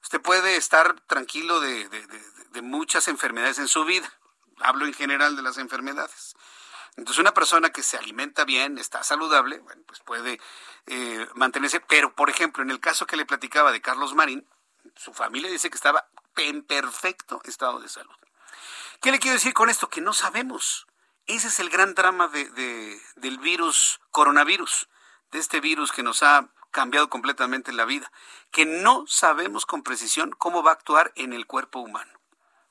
[0.03, 1.89] usted puede estar tranquilo de,
[2.63, 4.11] muchas enfermedades en su vida.
[4.61, 6.35] Hablo en general de las enfermedades.
[6.97, 10.41] Entonces, una persona que se alimenta bien, está saludable, pues puede
[10.87, 11.81] eh, mantenerse.
[11.81, 14.47] Pero, por ejemplo, en el caso que le platicaba de Carlos Marín,
[14.95, 18.15] su familia dice que estaba en perfecto estado de salud.
[19.03, 19.89] ¿Qué le quiero decir con esto?
[19.89, 20.87] Que no sabemos.
[21.27, 24.89] Ese es el gran drama del virus, coronavirus,
[25.33, 28.13] de este virus que nos ha cambiado completamente la vida,
[28.53, 32.13] que no sabemos con precisión cómo va a actuar en el cuerpo humano.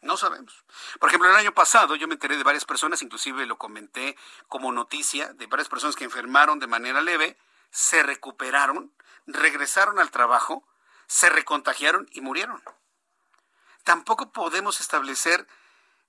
[0.02, 0.64] No sabemos.
[1.02, 4.16] Por ejemplo, el año pasado yo me enteré de varias personas, inclusive lo comenté
[4.48, 7.38] como noticia, de varias personas que enfermaron de manera leve,
[7.72, 8.94] se recuperaron,
[9.28, 10.66] regresaron al trabajo,
[11.08, 12.64] se recontagiaron y murieron.
[13.84, 15.46] Tampoco podemos establecer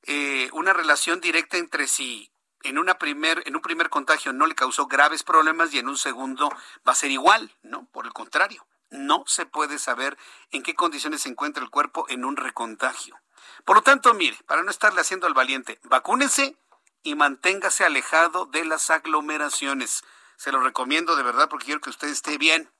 [0.04, 4.54] eh, una relación directa entre si en, una primer, en un primer contagio no le
[4.54, 6.48] causó graves problemas y en un segundo
[6.86, 7.86] va a ser igual, ¿no?
[7.86, 10.16] Por el contrario, no se puede saber
[10.50, 13.20] en qué condiciones se encuentra el cuerpo en un recontagio.
[13.64, 16.56] Por lo tanto, mire, para no estarle haciendo al valiente, vacúnese
[17.02, 20.04] y manténgase alejado de las aglomeraciones.
[20.36, 22.70] Se lo recomiendo de verdad porque quiero que usted esté bien.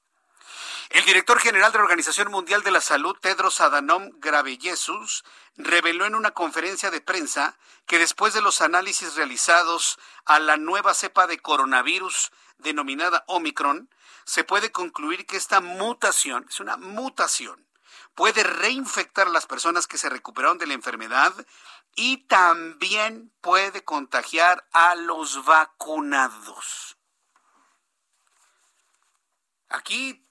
[0.93, 5.25] El director general de la Organización Mundial de la Salud, Tedros Adhanom Ghebreyesus,
[5.57, 10.93] reveló en una conferencia de prensa que después de los análisis realizados a la nueva
[10.93, 13.89] cepa de coronavirus denominada Omicron,
[14.27, 17.67] se puede concluir que esta mutación, es una mutación,
[18.15, 21.33] puede reinfectar a las personas que se recuperaron de la enfermedad
[21.97, 26.99] y también puede contagiar a los vacunados.
[29.71, 30.23] Aquí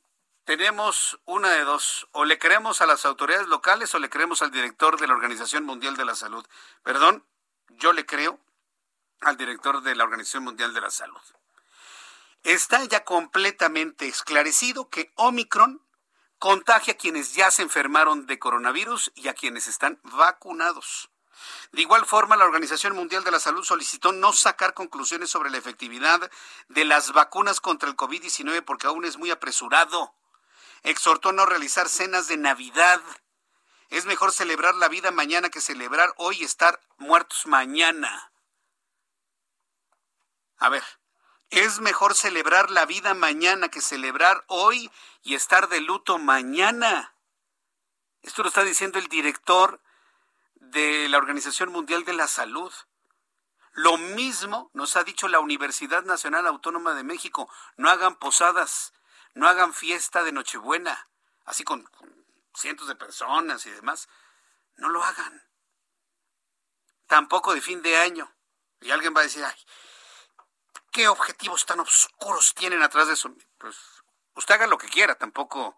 [0.57, 4.51] tenemos una de dos, o le creemos a las autoridades locales o le creemos al
[4.51, 6.45] director de la Organización Mundial de la Salud.
[6.83, 7.25] Perdón,
[7.69, 8.37] yo le creo
[9.21, 11.21] al director de la Organización Mundial de la Salud.
[12.43, 15.81] Está ya completamente esclarecido que Omicron
[16.37, 21.09] contagia a quienes ya se enfermaron de coronavirus y a quienes están vacunados.
[21.71, 25.59] De igual forma, la Organización Mundial de la Salud solicitó no sacar conclusiones sobre la
[25.59, 26.29] efectividad
[26.67, 30.13] de las vacunas contra el COVID-19 porque aún es muy apresurado.
[30.83, 33.01] Exhortó no realizar cenas de Navidad.
[33.89, 38.31] Es mejor celebrar la vida mañana que celebrar hoy y estar muertos mañana.
[40.57, 40.83] A ver,
[41.49, 44.89] es mejor celebrar la vida mañana que celebrar hoy
[45.23, 47.13] y estar de luto mañana.
[48.21, 49.81] Esto lo está diciendo el director
[50.55, 52.71] de la Organización Mundial de la Salud.
[53.73, 57.49] Lo mismo nos ha dicho la Universidad Nacional Autónoma de México.
[57.77, 58.93] No hagan posadas,
[59.33, 61.09] no hagan fiesta de Nochebuena,
[61.45, 61.89] así con,
[62.55, 64.09] cientos de personas y demás.
[64.77, 65.43] No lo hagan.
[67.07, 68.31] Tampoco de fin de año.
[68.79, 69.45] Y alguien va a decir,
[70.91, 73.33] ¿qué objetivos tan oscuros tienen atrás de eso?
[73.57, 73.77] Pues
[74.35, 75.77] usted haga lo que quiera, tampoco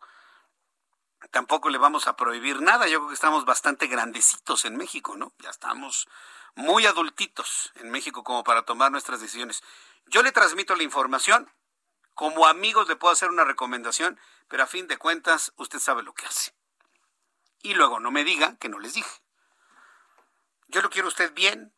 [1.31, 2.87] tampoco le vamos a prohibir nada.
[2.87, 5.33] Yo creo que estamos bastante grandecitos en México, ¿no?
[5.39, 6.07] Ya estamos
[6.55, 9.63] muy adultitos en México como para tomar nuestras decisiones.
[10.05, 11.51] Yo le transmito la información,
[12.13, 16.13] como amigos le puedo hacer una recomendación, pero a fin de cuentas usted sabe lo
[16.13, 16.53] que hace.
[17.61, 19.21] Y luego no me diga que no les dije.
[20.67, 21.73] Yo lo quiero usted bien.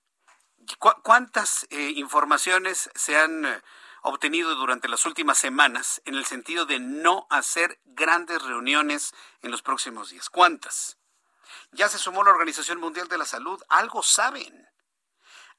[1.04, 3.46] ¿Cuántas eh, informaciones se han...
[3.46, 3.62] Eh,
[4.06, 9.64] obtenido durante las últimas semanas en el sentido de no hacer grandes reuniones en los
[9.64, 10.30] próximos días.
[10.30, 10.98] ¿Cuántas?
[11.72, 13.62] Ya se sumó la Organización Mundial de la Salud.
[13.68, 14.70] Algo saben.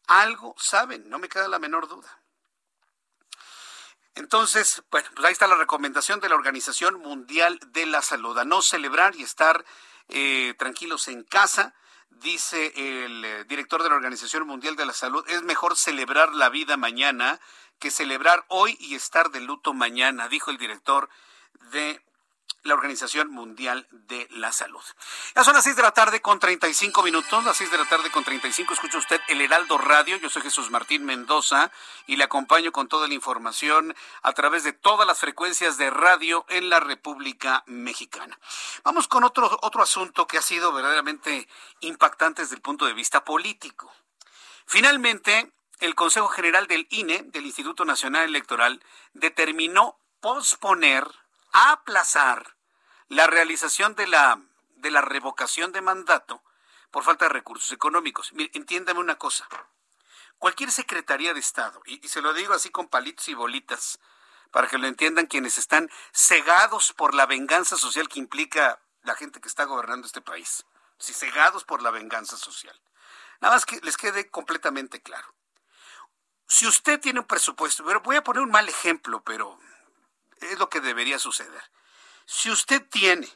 [0.06, 2.22] Algo saben, no me queda la menor duda.
[4.16, 8.44] Entonces, bueno, pues ahí está la recomendación de la Organización Mundial de la Salud, a
[8.44, 9.64] no celebrar y estar
[10.08, 11.74] eh, tranquilos en casa.
[12.08, 16.48] Dice el eh, director de la Organización Mundial de la Salud, es mejor celebrar la
[16.48, 17.38] vida mañana
[17.78, 21.10] que celebrar hoy y estar de luto mañana, dijo el director
[21.72, 22.02] de
[22.66, 24.82] la Organización Mundial de la Salud.
[25.34, 28.10] Ya son las 6 de la tarde con 35 minutos, las 6 de la tarde
[28.10, 28.74] con 35.
[28.74, 30.16] Escucha usted el Heraldo Radio.
[30.16, 31.70] Yo soy Jesús Martín Mendoza
[32.06, 36.44] y le acompaño con toda la información a través de todas las frecuencias de radio
[36.48, 38.38] en la República Mexicana.
[38.84, 41.48] Vamos con otro, otro asunto que ha sido verdaderamente
[41.80, 43.92] impactante desde el punto de vista político.
[44.66, 51.06] Finalmente, el Consejo General del INE, del Instituto Nacional Electoral, determinó posponer,
[51.52, 52.55] aplazar
[53.08, 54.40] la realización de la,
[54.76, 56.42] de la revocación de mandato
[56.90, 58.32] por falta de recursos económicos.
[58.32, 59.48] Mire, entiéndame una cosa.
[60.38, 63.98] Cualquier Secretaría de Estado, y, se lo digo así con palitos y bolitas,
[64.50, 69.40] para que lo entiendan quienes están cegados por la venganza social que implica la gente
[69.40, 70.64] que está gobernando este país.
[70.98, 72.80] Sí, cegados por la venganza social.
[73.40, 75.36] Nada más que les quede completamente claro
[76.46, 79.58] si usted tiene un presupuesto, pero voy a poner un mal ejemplo, pero
[80.40, 81.62] es lo que debería suceder.
[82.28, 83.28] Si usted tiene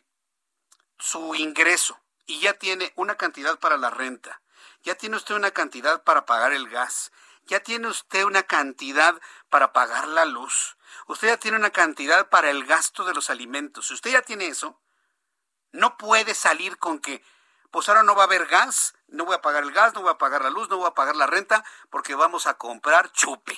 [0.98, 4.42] su ingreso y ya tiene una cantidad para la renta,
[4.83, 7.12] ya tiene usted una cantidad para pagar el gas,
[7.44, 10.76] ya tiene usted una cantidad para pagar la luz,
[11.07, 14.48] usted ya tiene una cantidad para el gasto de los alimentos, si usted ya tiene
[14.48, 14.81] eso,
[15.70, 17.22] no puede salir con que
[17.70, 20.11] pues ahora no va a haber gas, no voy a pagar el gas, no voy
[20.11, 23.57] a pagar la luz, no voy a pagar la renta, porque vamos a comprar chupe,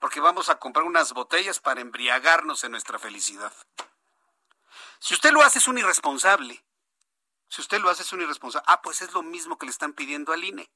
[0.00, 3.52] porque vamos a comprar unas botellas para embriagarnos en nuestra felicidad.
[5.04, 6.64] Si usted lo hace es un irresponsable.
[7.50, 8.64] Si usted lo hace es un irresponsable.
[8.66, 10.70] Ah, pues es lo mismo que le están pidiendo al INE.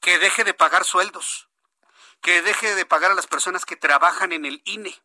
[0.00, 1.48] Que deje de pagar sueldos.
[2.20, 5.00] Que deje de pagar a las personas que trabajan en el INE.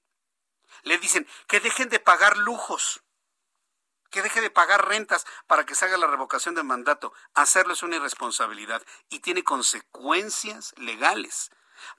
[0.82, 3.04] Le dicen que dejen de pagar lujos
[4.10, 7.13] que deje de pagar rentas para que se haga la revocación de mandato.
[7.34, 11.50] Hacerlo es una irresponsabilidad y tiene consecuencias legales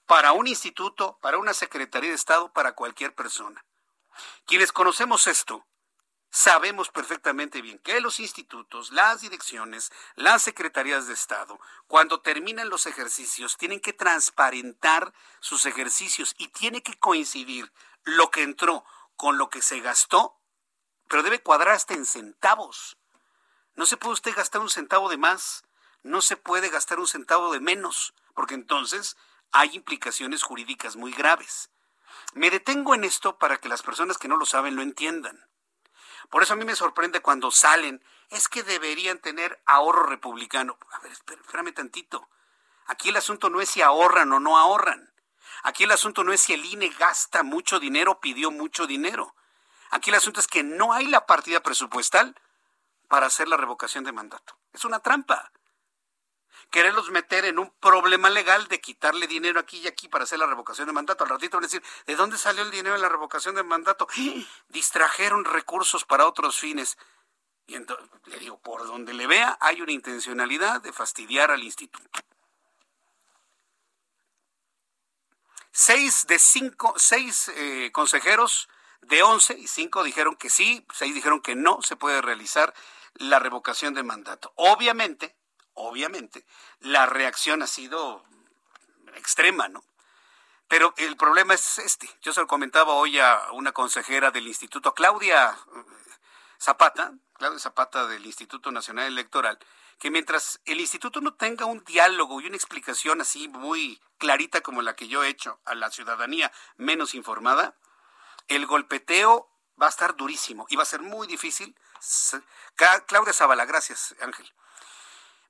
[0.07, 3.65] para un instituto, para una Secretaría de Estado, para cualquier persona.
[4.47, 5.67] Quienes conocemos esto,
[6.35, 12.87] sabemos perfectamente bien que los institutos, las direcciones, las secretarías de Estado, cuando terminan los
[12.87, 18.85] ejercicios, tienen que transparentar sus ejercicios y tiene que coincidir lo que entró
[19.17, 20.41] con lo que se gastó
[21.09, 22.97] pero debe cuadrar hasta en centavos.
[23.75, 25.65] No se puede usted gastar un centavo de más,
[26.03, 29.17] no se puede gastar un centavo de menos, porque entonces
[29.53, 31.71] hay implicaciones jurídicas muy graves.
[32.35, 35.47] Me detengo en esto para que las personas que no lo saben lo entiendan.
[36.31, 40.79] Por eso a mí me sorprende cuando salen, es que deberían tener ahorro republicano.
[40.91, 42.29] A ver, espérame tantito.
[42.87, 45.13] Aquí el asunto no es si ahorran o no ahorran.
[45.63, 49.35] Aquí el asunto no es si el INE gasta mucho dinero pidió mucho dinero.
[49.91, 52.35] Aquí el asunto es que no hay la partida presupuestal
[53.09, 54.59] para hacer la revocación de mandato.
[54.73, 55.53] Es una trampa.
[56.75, 60.47] Quererlos meter en un problema legal de quitarle dinero aquí y aquí para hacer la
[60.47, 61.23] revocación de mandato.
[61.23, 64.09] Al ratito van a decir, ¿de dónde salió el dinero en la revocación de mandato?
[64.71, 66.99] Distrajeron recursos para otros fines.
[67.69, 72.11] Y entonces, le digo, por donde le vea, hay una intencionalidad de fastidiar al instituto.
[75.71, 78.69] Seis de cinco, seis eh, consejeros
[79.03, 82.75] de once y cinco dijeron que sí, seis dijeron que no se puede realizar
[83.15, 84.53] la revocación de mandato.
[84.57, 85.37] Obviamente,
[85.75, 86.45] obviamente,
[86.81, 88.25] la reacción ha sido
[89.17, 89.85] extrema, ¿no?
[90.69, 92.09] Pero el problema es este.
[92.23, 95.85] Yo se lo comentaba hoy a una consejera del instituto, Claudia eh,
[96.59, 99.59] Zapata, Claudia Zapata del Instituto Nacional Electoral,
[99.99, 104.83] que mientras el instituto no tenga un diálogo y una explicación así muy clarita como
[104.83, 107.77] la que yo he hecho a la ciudadanía menos informada,
[108.49, 109.49] el golpeteo
[109.81, 111.77] va a estar durísimo y va a ser muy difícil.
[113.07, 114.53] Claudia Zavala, gracias Ángel.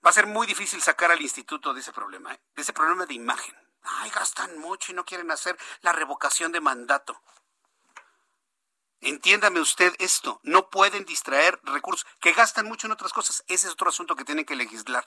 [0.04, 2.40] Va a ser muy difícil sacar al instituto de ese problema, ¿eh?
[2.54, 3.56] de ese problema de imagen.
[3.82, 7.20] Ay, gastan mucho y no quieren hacer la revocación de mandato.
[9.00, 13.44] Entiéndame usted esto, no pueden distraer recursos que gastan mucho en otras cosas.
[13.48, 15.04] Ese es otro asunto que tienen que legislar.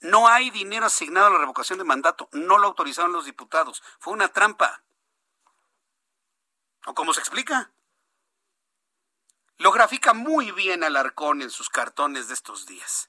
[0.00, 3.82] No hay dinero asignado a la revocación de mandato, no lo autorizaron los diputados.
[3.98, 4.82] Fue una trampa.
[6.86, 7.70] ¿O cómo se explica?
[9.56, 13.08] Lo grafica muy bien Alarcón en sus cartones de estos días.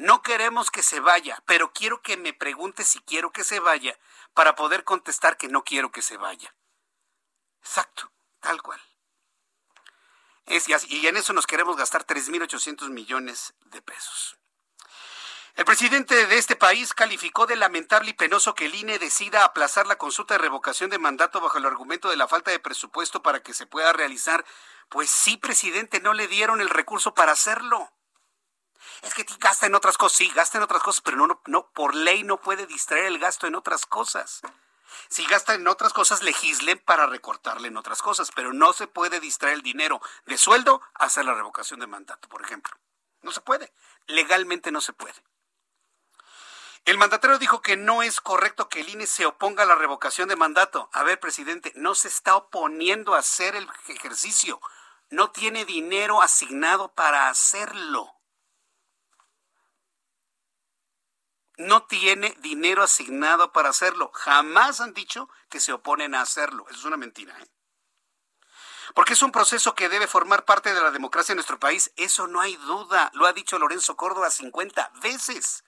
[0.00, 3.98] No queremos que se vaya, pero quiero que me pregunte si quiero que se vaya
[4.32, 6.54] para poder contestar que no quiero que se vaya.
[7.62, 8.80] Exacto, tal cual.
[10.46, 14.38] Es, y en eso nos queremos gastar 3.800 millones de pesos.
[15.54, 19.86] El presidente de este país calificó de lamentable y penoso que el INE decida aplazar
[19.86, 23.42] la consulta de revocación de mandato bajo el argumento de la falta de presupuesto para
[23.42, 24.46] que se pueda realizar.
[24.88, 27.92] Pues sí, presidente, no le dieron el recurso para hacerlo.
[29.02, 31.94] Es que gasta en otras cosas, sí, gasta en otras cosas, pero no, no, por
[31.94, 34.42] ley no puede distraer el gasto en otras cosas.
[35.08, 39.20] Si gasta en otras cosas, legislen para recortarle en otras cosas, pero no se puede
[39.20, 42.76] distraer el dinero de sueldo a hacer la revocación de mandato, por ejemplo.
[43.22, 43.72] No se puede.
[44.06, 45.22] Legalmente no se puede.
[46.86, 50.28] El mandatario dijo que no es correcto que el INE se oponga a la revocación
[50.28, 50.88] de mandato.
[50.92, 54.60] A ver, presidente, no se está oponiendo a hacer el ejercicio.
[55.10, 58.19] No tiene dinero asignado para hacerlo.
[61.60, 64.10] No tiene dinero asignado para hacerlo.
[64.14, 66.66] Jamás han dicho que se oponen a hacerlo.
[66.68, 67.38] Eso es una mentira.
[67.38, 67.46] ¿eh?
[68.94, 71.92] Porque es un proceso que debe formar parte de la democracia en nuestro país.
[71.96, 73.10] Eso no hay duda.
[73.14, 75.64] Lo ha dicho Lorenzo Córdoba 50 veces.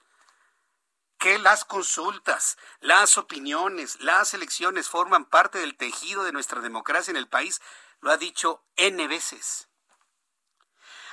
[1.19, 7.17] Que las consultas, las opiniones, las elecciones forman parte del tejido de nuestra democracia en
[7.17, 7.61] el país.
[8.01, 9.69] Lo ha dicho N veces.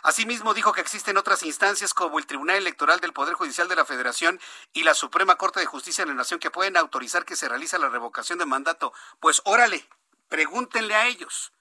[0.03, 3.85] Asimismo, dijo que existen otras instancias como el Tribunal Electoral del Poder Judicial de la
[3.85, 4.39] Federación
[4.73, 7.79] y la Suprema Corte de Justicia de la Nación que pueden autorizar que se realice
[7.79, 8.93] la revocación de mandato.
[9.19, 9.87] Pues órale,
[10.27, 11.53] pregúntenle a ellos.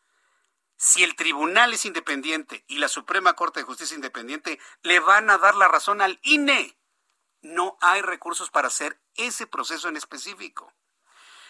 [0.77, 5.39] Si el tribunal es independiente y la Suprema Corte de Justicia independiente, le van a
[5.39, 6.79] dar la razón al INE.
[7.43, 10.73] No hay recursos para hacer ese proceso en específico.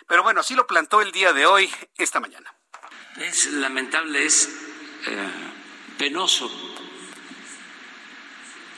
[0.07, 2.55] Pero bueno, así lo plantó el día de hoy, esta mañana.
[3.17, 4.49] Es lamentable, es
[5.07, 5.31] eh,
[5.99, 6.49] penoso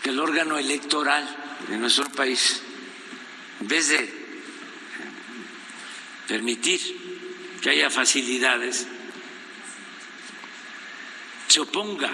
[0.03, 1.24] que el órgano electoral
[1.68, 2.62] de nuestro país,
[3.61, 4.20] en vez de
[6.26, 6.80] permitir
[7.61, 8.86] que haya facilidades,
[11.48, 12.11] se oponga.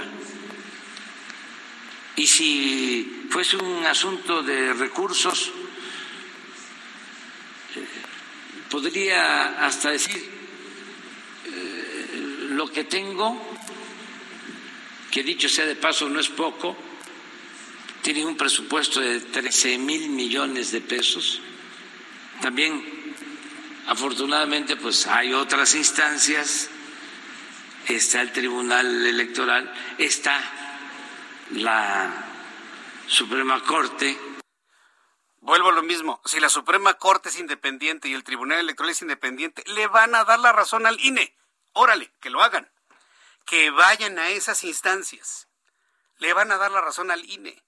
[2.17, 5.53] Y si fuese un asunto de recursos,
[8.71, 10.17] podría hasta decir
[11.45, 13.41] eh, lo que tengo,
[15.11, 16.77] que dicho sea de paso no es poco,
[18.13, 21.43] tiene un presupuesto de 13 mil millones de pesos.
[22.41, 23.17] También,
[23.89, 26.71] afortunadamente, pues hay otras instancias,
[27.89, 30.41] está el Tribunal Electoral, está
[31.51, 32.29] la
[33.09, 34.17] Suprema Corte.
[35.41, 39.03] Vuelvo a lo mismo, si la Suprema Corte es independiente y el Tribunal Electoral es
[39.03, 41.35] independiente, le van a dar la razón al INE.
[41.73, 42.71] Órale, que lo hagan.
[43.47, 45.49] Que vayan a esas instancias.
[46.19, 47.66] Le van a dar la razón al INE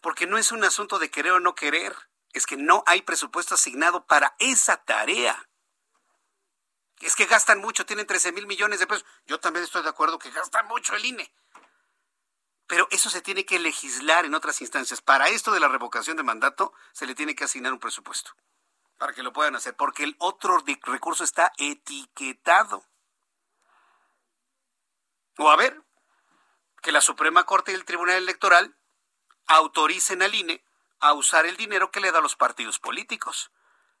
[0.00, 1.94] porque no es un asunto de querer o no querer,
[2.32, 5.48] es que no hay presupuesto asignado para esa tarea.
[7.00, 9.06] Es que gastan mucho, tienen 13 mil millones de pesos.
[9.26, 11.32] Yo también estoy de acuerdo que gastan mucho el INE.
[12.66, 15.00] Pero eso se tiene que legislar en otras instancias.
[15.00, 18.32] Para esto de la revocación de mandato se le tiene que asignar un presupuesto
[18.96, 22.84] para que lo puedan hacer, porque el otro recurso está etiquetado.
[25.38, 25.82] O a ver,
[26.82, 28.76] que la Suprema Corte y el Tribunal Electoral
[29.50, 30.62] autoricen al INE
[31.00, 33.50] a usar el dinero que le da los partidos políticos.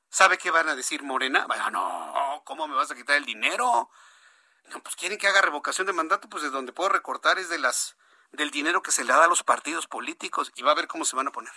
[0.08, 1.46] ¿Sabe qué van a decir Morena?
[1.46, 3.90] Vaya, no, ¿cómo me vas a quitar el dinero?
[4.70, 7.58] No, pues quieren que haga revocación de mandato, pues de donde puedo recortar es de
[7.58, 7.96] las
[8.32, 11.04] del dinero que se le da a los partidos políticos y va a ver cómo
[11.04, 11.52] se van a poner.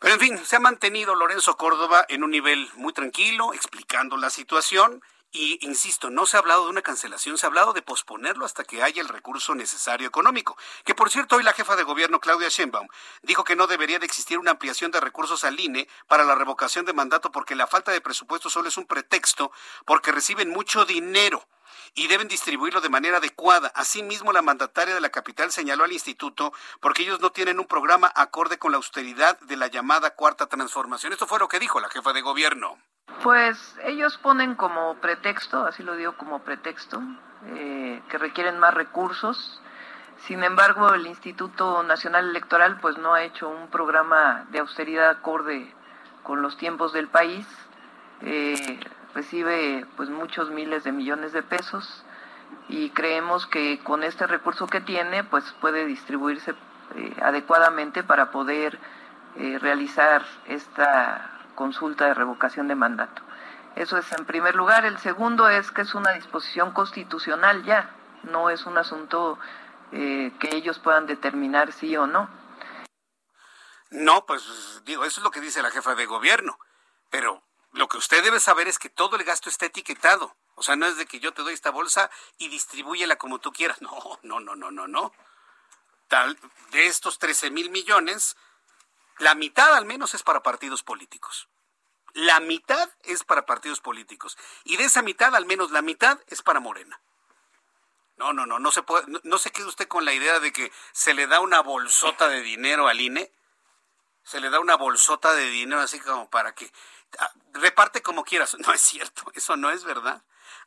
[0.00, 4.30] Pero en fin, se ha mantenido Lorenzo Córdoba en un nivel muy tranquilo, explicando la
[4.30, 8.46] situación y insisto, no se ha hablado de una cancelación, se ha hablado de posponerlo
[8.46, 10.56] hasta que haya el recurso necesario económico.
[10.84, 12.88] Que por cierto, hoy la jefa de gobierno, Claudia Sheinbaum,
[13.22, 16.86] dijo que no debería de existir una ampliación de recursos al INE para la revocación
[16.86, 19.52] de mandato porque la falta de presupuesto solo es un pretexto
[19.84, 21.46] porque reciben mucho dinero
[21.94, 23.70] y deben distribuirlo de manera adecuada.
[23.74, 28.10] Asimismo, la mandataria de la capital señaló al instituto porque ellos no tienen un programa
[28.14, 31.12] acorde con la austeridad de la llamada cuarta transformación.
[31.12, 32.78] Esto fue lo que dijo la jefa de gobierno.
[33.22, 37.02] Pues ellos ponen como pretexto, así lo digo como pretexto,
[37.46, 39.60] eh, que requieren más recursos.
[40.18, 45.72] Sin embargo, el Instituto Nacional Electoral pues no ha hecho un programa de austeridad acorde
[46.22, 47.46] con los tiempos del país.
[48.22, 48.80] Eh,
[49.14, 52.04] recibe pues muchos miles de millones de pesos
[52.68, 56.54] y creemos que con este recurso que tiene pues puede distribuirse
[56.94, 58.78] eh, adecuadamente para poder
[59.60, 63.20] realizar esta consulta de revocación de mandato.
[63.74, 64.84] Eso es en primer lugar.
[64.84, 67.90] El segundo es que es una disposición constitucional ya,
[68.22, 69.40] no es un asunto
[69.90, 72.30] eh, que ellos puedan determinar sí o no.
[73.90, 76.60] No, pues digo, eso es lo que dice la jefa de gobierno,
[77.10, 77.42] pero
[77.72, 80.36] lo que usted debe saber es que todo el gasto está etiquetado.
[80.54, 83.52] O sea, no es de que yo te doy esta bolsa y distribúyela como tú
[83.52, 83.78] quieras.
[83.82, 85.12] No, no, no, no, no, no.
[86.06, 86.38] Tal,
[86.70, 88.36] de estos 13 mil millones,
[89.18, 91.48] la mitad al menos es para partidos políticos.
[92.14, 94.38] La mitad es para partidos políticos.
[94.64, 97.00] Y de esa mitad, al menos la mitad es para Morena.
[98.16, 100.72] No, no, no, no se puede, no, se quede usted con la idea de que
[100.92, 103.30] se le da una bolsota de dinero al INE.
[104.24, 106.70] Se le da una bolsota de dinero así como para que
[107.18, 108.56] ah, reparte como quieras.
[108.66, 110.22] No es cierto, eso no es verdad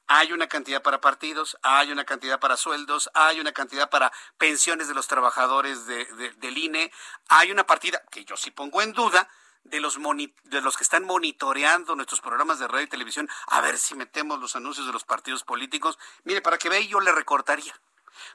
[0.07, 4.87] hay una cantidad para partidos, hay una cantidad para sueldos, hay una cantidad para pensiones
[4.87, 6.91] de los trabajadores del INE,
[7.29, 9.29] hay una partida que yo sí pongo en duda
[9.63, 9.97] de los,
[10.43, 14.39] de los que están monitoreando nuestros programas de radio y televisión, a ver si metemos
[14.39, 15.99] los anuncios de los partidos políticos.
[16.23, 17.79] Mire, para que vea, yo le recortaría.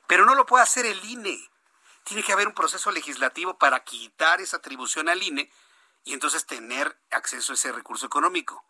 [0.06, 1.38] Pero no lo puede hacer el INE.
[2.04, 5.50] Tiene que haber un proceso legislativo para quitar esa atribución al INE
[6.04, 8.64] y entonces tener acceso a ese recurso económico.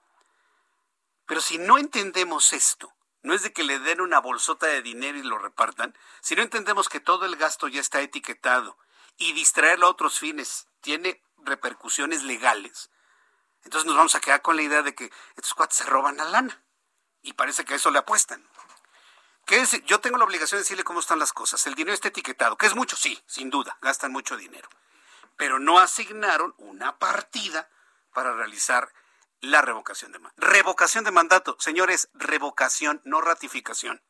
[1.27, 5.19] Pero si no entendemos esto, no es de que le den una bolsota de dinero
[5.19, 8.79] y lo repartan, si no entendemos que todo el gasto ya está etiquetado
[9.17, 12.91] y distraerlo a otros fines tiene repercusiones legales,
[13.65, 16.25] entonces nos vamos a quedar con la idea de que estos cuates se roban la
[16.25, 16.63] lana
[17.21, 18.49] y parece que a eso le apuestan.
[19.87, 21.67] Yo tengo la obligación de decirle cómo están las cosas.
[21.67, 24.69] El dinero está etiquetado, que es mucho, sí, sin duda, gastan mucho dinero,
[25.37, 27.69] pero no asignaron una partida
[28.13, 28.93] para realizar
[29.47, 30.47] la revocación de mandato.
[30.47, 34.03] Revocación de mandato, señores, revocación, no ratificación.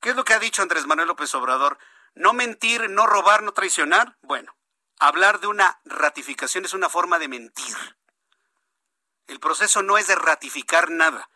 [0.00, 1.78] ¿Qué es lo que ha dicho Andrés Manuel López Obrador?
[2.14, 4.18] No mentir, no robar, no traicionar.
[4.22, 4.54] Bueno,
[4.98, 7.76] hablar de una ratificación es una forma de mentir.
[9.26, 11.30] El proceso no es de ratificar nada,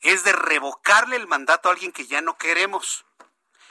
[0.00, 3.04] es de revocarle el mandato a alguien que ya no queremos.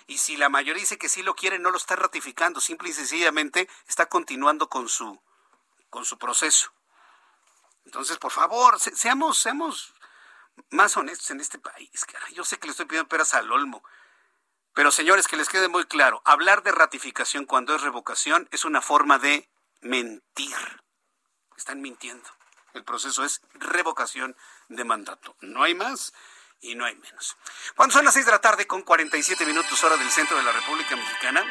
[0.05, 2.93] Y si la mayoría dice que sí lo quiere, no lo está ratificando, simple y
[2.93, 5.20] sencillamente está continuando con su,
[5.89, 6.72] con su proceso.
[7.90, 9.96] Entonces, por favor, seamos, seamos
[10.70, 11.90] más honestos en este país.
[12.36, 13.84] Yo sé que le estoy pidiendo peras al olmo.
[14.76, 18.82] Pero señores, que les quede muy claro, hablar de ratificación cuando es revocación es una
[18.82, 19.50] forma de
[19.82, 20.56] mentir.
[21.58, 22.30] Están mintiendo.
[22.76, 24.38] El proceso es revocación
[24.68, 25.36] de mandato.
[25.42, 26.14] No hay más
[26.62, 27.38] y no hay menos.
[27.76, 30.52] Cuando son las 6 de la tarde con 47 minutos hora del centro de la
[30.52, 31.44] República Mexicana,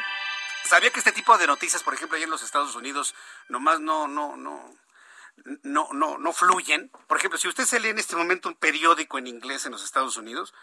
[0.63, 3.13] sabía que este tipo de noticias, por ejemplo, allá en los Estados Unidos,
[3.49, 4.79] nomás no, no, no,
[5.63, 6.91] no, no, no fluyen.
[7.07, 9.83] Por ejemplo, si usted se lee en este momento un periódico en inglés en los
[9.83, 10.53] Estados Unidos,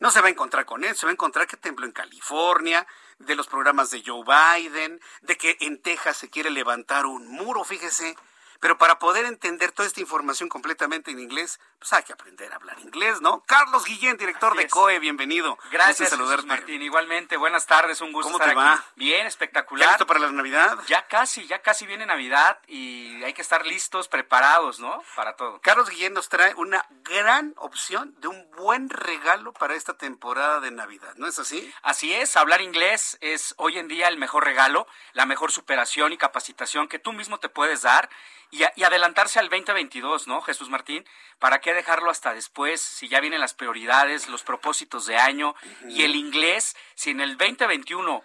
[0.00, 2.86] no se va a encontrar con él, se va a encontrar que tembló en California,
[3.18, 7.64] de los programas de Joe Biden, de que en Texas se quiere levantar un muro,
[7.64, 8.16] fíjese,
[8.62, 12.56] pero para poder entender toda esta información completamente en inglés, pues hay que aprender a
[12.56, 13.42] hablar inglés, ¿no?
[13.44, 15.58] Carlos Guillén, director de COE, bienvenido.
[15.72, 16.46] Gracias, saludarte.
[16.46, 16.80] Martín.
[16.80, 18.84] Igualmente, buenas tardes, un gusto ¿Cómo te va?
[18.94, 19.88] Bien, espectacular.
[19.88, 20.78] ¿Ya listo para la Navidad?
[20.86, 25.02] Ya casi, ya casi viene Navidad y hay que estar listos, preparados, ¿no?
[25.16, 25.60] Para todo.
[25.60, 30.70] Carlos Guillén nos trae una gran opción de un buen regalo para esta temporada de
[30.70, 31.74] Navidad, ¿no es así?
[31.82, 36.16] Así es, hablar inglés es hoy en día el mejor regalo, la mejor superación y
[36.16, 38.08] capacitación que tú mismo te puedes dar
[38.52, 41.04] y, adelantarse al 2022, ¿no, Jesús Martín?
[41.38, 45.56] ¿Para qué dejarlo hasta después si ya vienen las prioridades, los propósitos de año
[45.88, 46.76] y el inglés?
[46.94, 48.22] Si en el 2021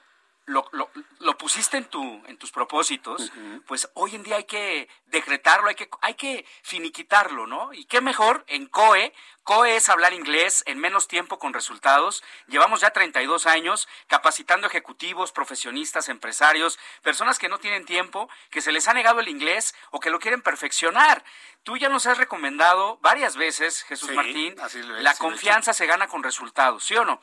[0.47, 0.89] lo, lo,
[1.19, 3.31] lo, pusiste en, tu, en tus propósitos,
[3.67, 7.73] pues hoy en día hay que decretarlo, hay que, hay que finiquitarlo, ¿no?
[7.73, 9.13] Y qué mejor en COE.
[9.43, 12.23] COE es hablar inglés en menos tiempo con resultados.
[12.47, 18.71] Llevamos ya 32 años capacitando ejecutivos, profesionistas, empresarios, personas que no tienen tiempo, que se
[18.71, 21.25] les ha negado el inglés o que lo quieren perfeccionar.
[21.63, 24.55] Tú ya nos has recomendado varias veces, Jesús Martín,
[25.01, 27.19] la confianza se gana con resultados, ¿sí o no?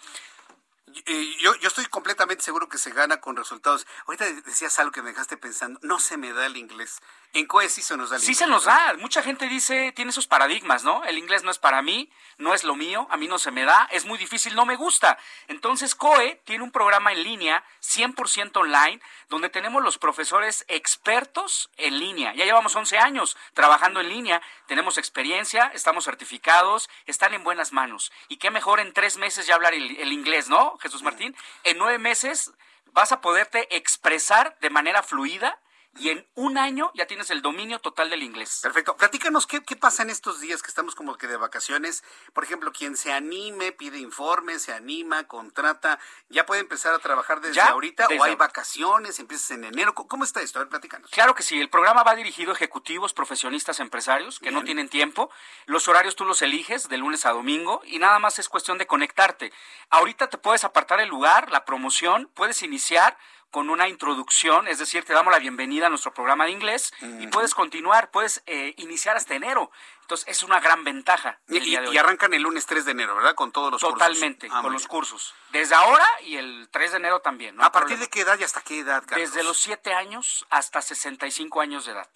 [1.40, 3.86] Yo, yo estoy completamente seguro que se gana con resultados.
[4.07, 7.01] Ahorita decías algo que me dejaste pensando, no se me da el inglés.
[7.32, 8.36] En COE sí se nos da el inglés.
[8.36, 8.95] Sí se nos da.
[8.99, 11.03] Mucha gente dice, tiene esos paradigmas, ¿no?
[11.05, 13.64] El inglés no es para mí, no es lo mío, a mí no se me
[13.64, 15.18] da, es muy difícil, no me gusta.
[15.49, 21.99] Entonces COE tiene un programa en línea, 100% online, donde tenemos los profesores expertos en
[21.99, 22.34] línea.
[22.34, 28.12] Ya llevamos 11 años trabajando en línea, tenemos experiencia, estamos certificados, están en buenas manos.
[28.28, 30.78] Y qué mejor en tres meses ya hablar el, el inglés, ¿no?
[30.85, 32.53] Jesús Martín, en nueve meses
[32.93, 35.59] vas a poderte expresar de manera fluida
[35.97, 38.61] y en un año ya tienes el dominio total del inglés.
[38.62, 38.97] Perfecto.
[38.97, 42.03] Platícanos qué, qué pasa en estos días que estamos como que de vacaciones.
[42.32, 47.40] Por ejemplo, quien se anime, pide informes, se anima, contrata, ¿ya puede empezar a trabajar
[47.40, 49.95] desde ahorita o hay vacaciones, empiezas en enero?
[49.95, 50.59] ¿Cómo está esto?
[50.59, 51.11] A ver, platícanos.
[51.11, 51.61] Claro que sí.
[51.61, 55.30] El programa va dirigido a ejecutivos, profesionistas, empresarios que no tienen tiempo.
[55.66, 58.86] Los horarios tú los eliges de lunes a domingo y nada más es cuestión de
[58.86, 59.53] conectarte.
[59.90, 63.16] Ahorita te puedes apartar el lugar, la promoción, puedes iniciar
[63.55, 67.28] con una introducción, es decir, te damos la bienvenida a nuestro programa de inglés y
[67.28, 69.70] puedes continuar, puedes eh, iniciar hasta enero.
[70.00, 71.38] Entonces, es una gran ventaja.
[71.48, 73.36] Y, arrancan el lunes 3 de enero, ¿verdad?
[73.36, 74.62] Con todos los Totalmente, cursos.
[74.62, 75.34] con los cursos.
[75.52, 77.62] Desde ahora y el 3 de enero también.
[77.62, 79.30] ¿A partir de qué edad y hasta qué edad, Carlos?
[79.30, 82.11] Desde los 7 años hasta 65 años de edad.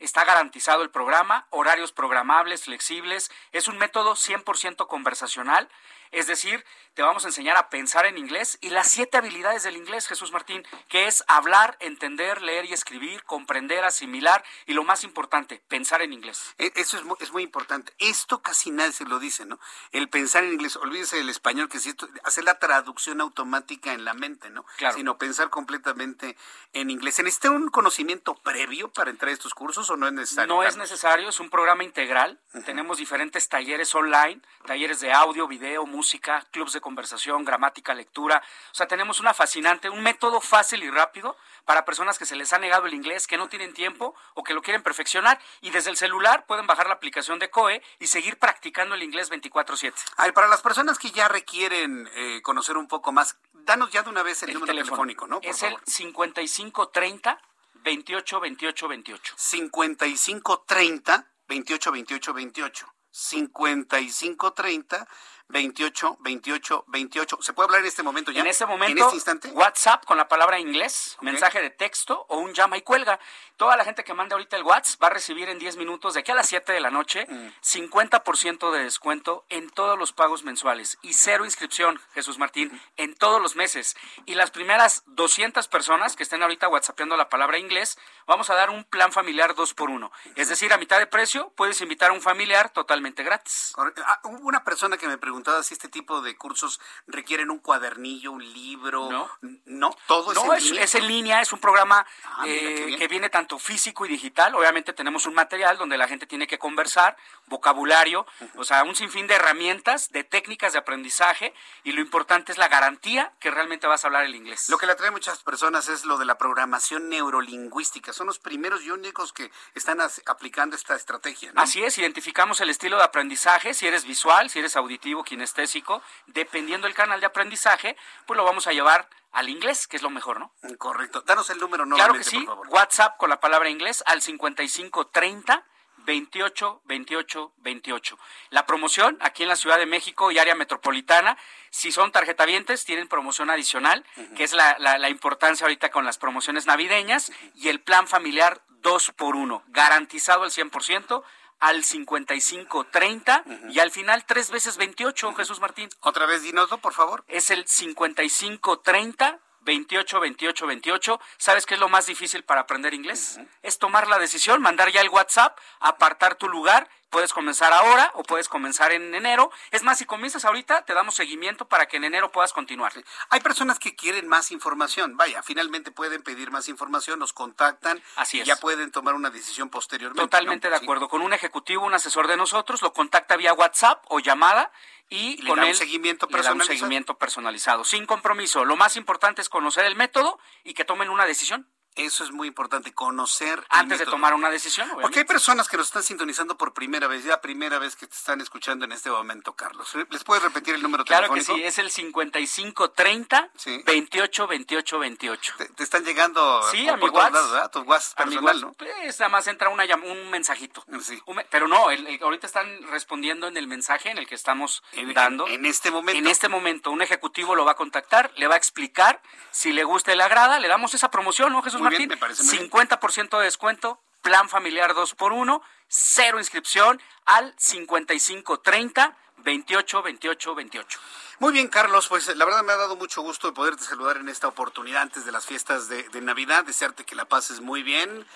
[0.00, 3.30] Está garantizado el programa, horarios programables, flexibles.
[3.52, 5.68] Es un método 100% conversacional.
[6.12, 9.76] Es decir, te vamos a enseñar a pensar en inglés y las siete habilidades del
[9.76, 15.04] inglés, Jesús Martín, que es hablar, entender, leer y escribir, comprender, asimilar y lo más
[15.04, 16.54] importante, pensar en inglés.
[16.58, 17.92] E, eso es muy, es muy importante.
[17.98, 19.60] Esto casi nadie se lo dice, ¿no?
[19.92, 21.94] El pensar en inglés, olvídese del español, que si
[22.24, 24.64] hacer la traducción automática en la mente, ¿no?
[24.78, 24.96] Claro.
[24.96, 26.36] Sino pensar completamente
[26.72, 27.14] en inglés.
[27.14, 30.52] ¿Se necesita un conocimiento previo para entrar a estos cursos o no es necesario?
[30.52, 32.40] No es necesario, es un programa integral.
[32.64, 38.42] Tenemos diferentes talleres online, talleres de audio, video, música música, clubs de conversación, gramática, lectura.
[38.72, 41.36] O sea, tenemos una fascinante, un método fácil y rápido
[41.66, 44.54] para personas que se les ha negado el inglés, que no tienen tiempo o que
[44.54, 45.38] lo quieren perfeccionar.
[45.60, 49.30] Y desde el celular pueden bajar la aplicación de COE y seguir practicando el inglés
[49.30, 49.92] 24/7.
[50.16, 54.08] Ay, para las personas que ya requieren eh, conocer un poco más, danos ya de
[54.08, 55.40] una vez el, número telefónico, ¿no?
[55.42, 57.38] es el 5530
[57.74, 59.34] 28 28 28.
[59.36, 62.86] 5530 28 28 28.
[63.10, 65.06] 5530
[65.50, 67.38] 28 28 28.
[67.40, 68.40] ¿Se puede hablar en este momento ya?
[68.40, 69.48] En este momento, ¿En este instante?
[69.50, 73.18] WhatsApp con la palabra inglés, mensaje de texto o un llama y cuelga.
[73.56, 76.20] Toda la gente que mande ahorita el WhatsApp va a recibir en 10 minutos, de
[76.20, 78.72] aquí a las 7 de la noche, 50% mm.
[78.72, 83.56] de descuento en todos los pagos mensuales y cero inscripción, Jesús Martín, en todos los
[83.56, 83.96] meses.
[84.24, 88.70] Y las primeras 200 personas que estén ahorita WhatsAppeando la palabra inglés, vamos a dar
[88.70, 92.12] un plan familiar 2 por 1 Es decir, a mitad de precio puedes invitar a
[92.12, 93.74] un familiar totalmente gratis.
[94.06, 98.52] Ah, una persona que me preguntó si este tipo de cursos requieren un cuadernillo, un
[98.52, 99.10] libro.
[99.10, 99.30] No,
[99.66, 100.84] no todo es, en línea.
[100.84, 101.40] es en línea.
[101.40, 104.54] Es un programa ah, eh, que viene tanto físico y digital.
[104.54, 107.16] Obviamente tenemos un material donde la gente tiene que conversar,
[107.46, 108.26] vocabulario,
[108.56, 112.68] o sea, un sinfín de herramientas, de técnicas de aprendizaje y lo importante es la
[112.68, 114.68] garantía que realmente vas a hablar el inglés.
[114.68, 118.12] Lo que le atrae a muchas personas es lo de la programación neurolingüística.
[118.12, 121.52] Son los primeros y únicos que están aplicando esta estrategia.
[121.56, 126.88] Así es, identificamos el estilo de aprendizaje, si eres visual, si eres auditivo, kinestésico, dependiendo
[126.88, 130.40] del canal de aprendizaje, pues lo vamos a llevar al inglés, que es lo mejor,
[130.40, 130.52] ¿no?
[130.76, 131.22] Correcto.
[131.22, 132.44] Danos el número Claro que sí.
[132.68, 135.64] WhatsApp con la palabra inglés al 5530
[135.98, 138.18] 28 28 28.
[138.50, 141.38] La promoción aquí en la Ciudad de México y área metropolitana,
[141.70, 144.04] si son tarjetavientes, tienen promoción adicional,
[144.34, 148.62] que es la, la, la, importancia ahorita con las promociones navideñas y el plan familiar
[148.80, 151.22] 2 por 1 garantizado al 100%,
[151.60, 155.88] al 5530 y al final tres veces 28, Jesús Martín.
[156.00, 157.24] Otra vez dinoslo, por favor.
[157.28, 161.20] Es el 5530 28 28 28.
[161.36, 163.38] ¿Sabes qué es lo más difícil para aprender inglés?
[163.62, 168.22] Es tomar la decisión, mandar ya el WhatsApp, apartar tu lugar Puedes comenzar ahora o
[168.22, 169.50] puedes comenzar en enero.
[169.72, 172.92] Es más, si comienzas ahorita, te damos seguimiento para que en enero puedas continuar.
[173.30, 175.16] Hay personas que quieren más información.
[175.16, 178.46] Vaya, finalmente pueden pedir más información, nos contactan Así y es.
[178.46, 180.22] ya pueden tomar una decisión posteriormente.
[180.22, 180.78] Totalmente ¿no?
[180.78, 181.08] de acuerdo.
[181.08, 184.70] Con un ejecutivo, un asesor de nosotros, lo contacta vía WhatsApp o llamada
[185.08, 188.64] y, le con da un él seguimiento le da un seguimiento personalizado, sin compromiso.
[188.64, 191.68] Lo más importante es conocer el método y que tomen una decisión.
[191.96, 193.64] Eso es muy importante, conocer.
[193.68, 195.32] Antes de tomar una decisión, Porque hay obviamente.
[195.34, 198.84] personas que nos están sintonizando por primera vez, ya primera vez que te están escuchando
[198.84, 199.92] en este momento, Carlos.
[200.08, 201.62] ¿Les puedes repetir el número Claro que telefónico?
[201.62, 203.82] sí, es el 5530 Sí.
[203.84, 205.54] 28 28 28.
[205.58, 207.32] Te, te están llegando Sí, por, a mi por WhatsApp.
[207.34, 207.70] lados, ¿verdad?
[207.70, 208.74] Tu WhatsApp A mi personal, WhatsApp, ¿no?
[209.02, 210.84] pues, nada más entra una un mensajito.
[211.02, 211.20] Sí.
[211.26, 214.34] Un me- pero no, el- el- ahorita están respondiendo en el mensaje en el que
[214.36, 215.48] estamos En- dando.
[215.48, 216.18] en- en este momento.
[216.18, 219.20] En este momento, un ejecutivo lo va a contactar, le va a explicar
[219.50, 222.08] si le gusta y le agrada, le damos esa promoción, ¿no, Jesús Muy bien, Martín?
[222.08, 222.70] me parece muy bien.
[222.70, 231.00] 50% de descuento, plan familiar 2 por 1 cero inscripción al 5530 28 28 28.
[231.40, 234.28] Muy bien, Carlos, pues la verdad me ha dado mucho gusto de poderte saludar en
[234.28, 238.26] esta oportunidad antes de las fiestas de, de Navidad, desearte que la pases muy bien.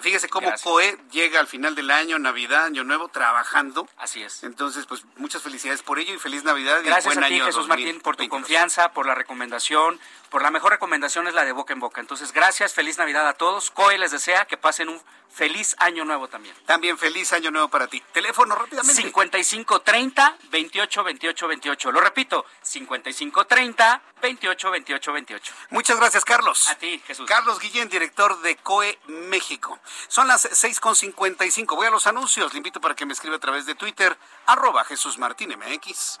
[0.00, 0.62] Fíjese cómo Gracias.
[0.62, 3.88] COE llega al final del año, Navidad, Año Nuevo, trabajando.
[3.96, 4.44] Así es.
[4.44, 7.46] Entonces, pues muchas felicidades por ello y feliz Navidad y Gracias buen a ti, año
[7.46, 8.30] Jesús Martín, por tu 2022.
[8.30, 9.98] confianza, por la recomendación.
[10.30, 12.00] Por la mejor recomendación es la de boca en boca.
[12.00, 13.70] Entonces, gracias, feliz Navidad a todos.
[13.70, 15.00] COE les desea que pasen un
[15.30, 16.54] feliz año nuevo también.
[16.66, 18.02] También feliz Año Nuevo para ti.
[18.12, 19.02] Teléfono rápidamente.
[19.02, 21.92] 5530 28 28 28.
[21.92, 25.54] Lo repito, 5530 28 28 28.
[25.70, 26.68] Muchas gracias, Carlos.
[26.68, 27.26] A ti, Jesús.
[27.28, 29.78] Carlos Guillén, director de COE México.
[30.08, 31.76] Son las 6.55.
[31.76, 32.52] Voy a los anuncios.
[32.52, 34.16] Le invito para que me escriba a través de Twitter,
[34.46, 36.20] arroba Jesús Martín MX.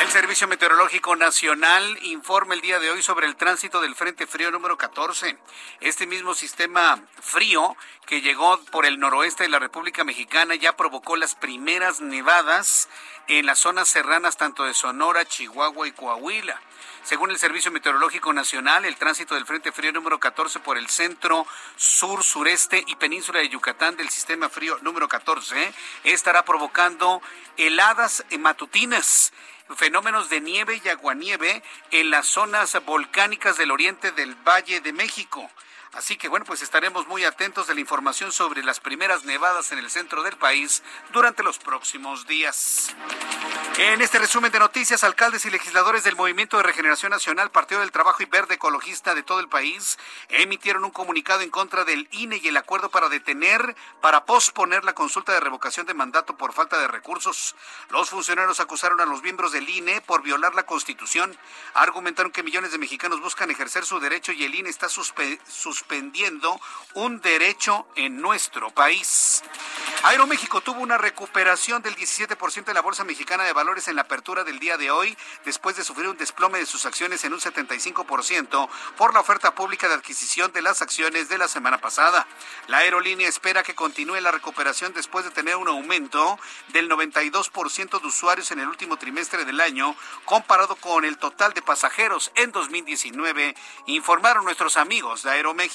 [0.00, 4.52] El Servicio Meteorológico Nacional informa el día de hoy sobre el tránsito del Frente Frío
[4.52, 5.36] número 14.
[5.80, 7.76] Este mismo sistema frío
[8.06, 12.88] que llegó por el noroeste de la República Mexicana ya provocó las primeras nevadas
[13.26, 16.60] en las zonas serranas tanto de Sonora, Chihuahua y Coahuila.
[17.02, 21.44] Según el Servicio Meteorológico Nacional, el tránsito del Frente Frío número 14 por el centro,
[21.76, 25.74] sur, sureste y península de Yucatán del sistema frío número 14
[26.04, 27.20] estará provocando
[27.56, 29.32] heladas matutinas
[29.76, 35.50] fenómenos de nieve y aguanieve en las zonas volcánicas del oriente del Valle de México.
[35.94, 39.78] Así que bueno, pues estaremos muy atentos de la información sobre las primeras nevadas en
[39.78, 40.82] el centro del país
[41.12, 42.94] durante los próximos días.
[43.78, 47.92] En este resumen de noticias, alcaldes y legisladores del Movimiento de Regeneración Nacional, Partido del
[47.92, 52.40] Trabajo y Verde Ecologista de todo el país emitieron un comunicado en contra del INE
[52.42, 56.78] y el acuerdo para detener, para posponer la consulta de revocación de mandato por falta
[56.78, 57.54] de recursos.
[57.90, 61.36] Los funcionarios acusaron a los miembros del INE por violar la Constitución.
[61.74, 65.40] Argumentaron que millones de mexicanos buscan ejercer su derecho y el INE está suspe-
[65.78, 66.60] suspendiendo
[66.94, 69.42] un derecho en nuestro país.
[70.02, 74.42] Aeroméxico tuvo una recuperación del 17% de la Bolsa Mexicana de Valores en la apertura
[74.42, 78.68] del día de hoy, después de sufrir un desplome de sus acciones en un 75%
[78.96, 82.26] por la oferta pública de adquisición de las acciones de la semana pasada.
[82.68, 88.06] La aerolínea espera que continúe la recuperación después de tener un aumento del 92% de
[88.06, 93.54] usuarios en el último trimestre del año, comparado con el total de pasajeros en 2019,
[93.86, 95.67] informaron nuestros amigos de Aeroméxico.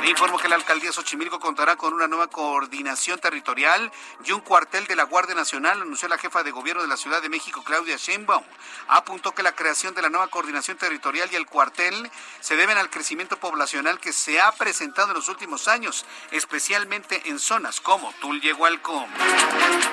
[0.00, 3.90] Le informo que la alcaldía Xochimilco contará con una nueva coordinación territorial
[4.24, 7.20] y un cuartel de la Guardia Nacional, anunció la jefa de gobierno de la Ciudad
[7.20, 8.44] de México, Claudia Sheinbaum.
[8.88, 12.10] Apuntó que la creación de la nueva coordinación territorial y el cuartel
[12.40, 17.40] se deben al crecimiento poblacional que se ha presentado en los últimos años, especialmente en
[17.40, 19.06] zonas como Tulyehualco.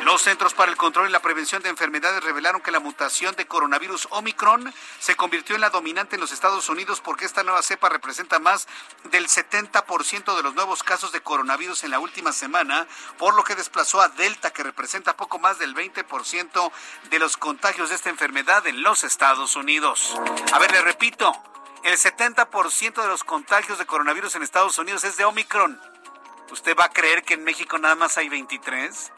[0.04, 3.48] Los Centros para el Control y la Prevención de Enfermedades revelaron que la mutación de
[3.48, 7.89] coronavirus Omicron se convirtió en la dominante en los Estados Unidos porque esta nueva cepa
[7.89, 8.68] representa más
[9.06, 13.56] del 70% de los nuevos casos de coronavirus en la última semana, por lo que
[13.56, 16.72] desplazó a Delta, que representa poco más del 20%
[17.10, 20.16] de los contagios de esta enfermedad en los Estados Unidos.
[20.52, 21.32] A ver, le repito.
[21.84, 25.82] el 70% de los contagios de coronavirus en Estados Unidos es de Omicron.
[26.50, 29.12] ¿Usted va a creer que en México nada más hay 23?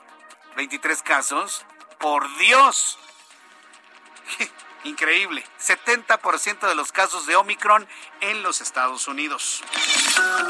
[0.56, 1.66] 23 casos.
[2.00, 2.98] Por Dios.
[4.86, 5.44] Increíble.
[5.60, 7.88] 70% de los casos de Omicron
[8.22, 9.64] en los Estados Unidos.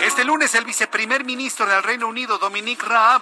[0.01, 3.21] Este lunes el viceprimer ministro del Reino Unido, Dominic Raab,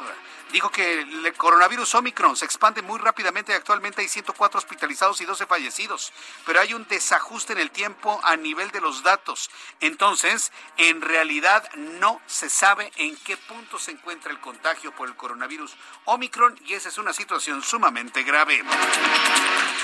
[0.54, 5.26] dijo que el coronavirus Omicron se expande muy rápidamente y actualmente hay 104 hospitalizados y
[5.26, 6.14] 12 fallecidos,
[6.46, 9.50] pero hay un desajuste en el tiempo a nivel de los datos.
[9.80, 15.16] Entonces, en realidad no se sabe en qué punto se encuentra el contagio por el
[15.16, 15.76] coronavirus
[16.06, 18.64] Omicron y esa es una situación sumamente grave.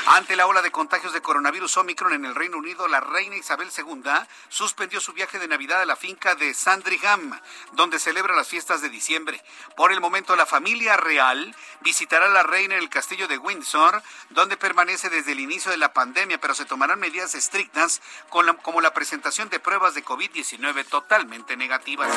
[0.05, 3.70] Ante la ola de contagios de coronavirus Omicron en el Reino Unido, la reina Isabel
[3.76, 4.03] II
[4.49, 7.39] suspendió su viaje de Navidad a la finca de Sandringham,
[7.72, 9.43] donde celebra las fiestas de diciembre.
[9.76, 13.38] Por el momento, la familia familia real visitará a la reina en el castillo de
[13.38, 18.82] Windsor, donde permanece desde el inicio de la pandemia, pero se tomarán medidas estrictas como
[18.82, 22.10] la presentación de pruebas de COVID-19 totalmente negativas.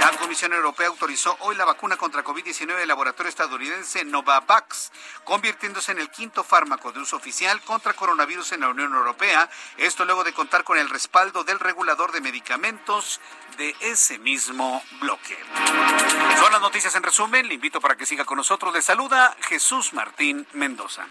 [0.00, 4.90] La Comisión Europea autorizó hoy la vacuna contra COVID-19 del laboratorio estadounidense Novavax,
[5.22, 9.48] convirtiéndose en el quinto fármaco de uso oficial contra coronavirus en la Unión Europea.
[9.76, 13.20] Esto luego de contar con el respaldo del regulador de medicamentos
[13.56, 15.38] de ese mismo bloque.
[16.40, 18.72] Son las noticias en resumen invito para que siga con nosotros.
[18.72, 21.06] Le saluda Jesús Martín Mendoza.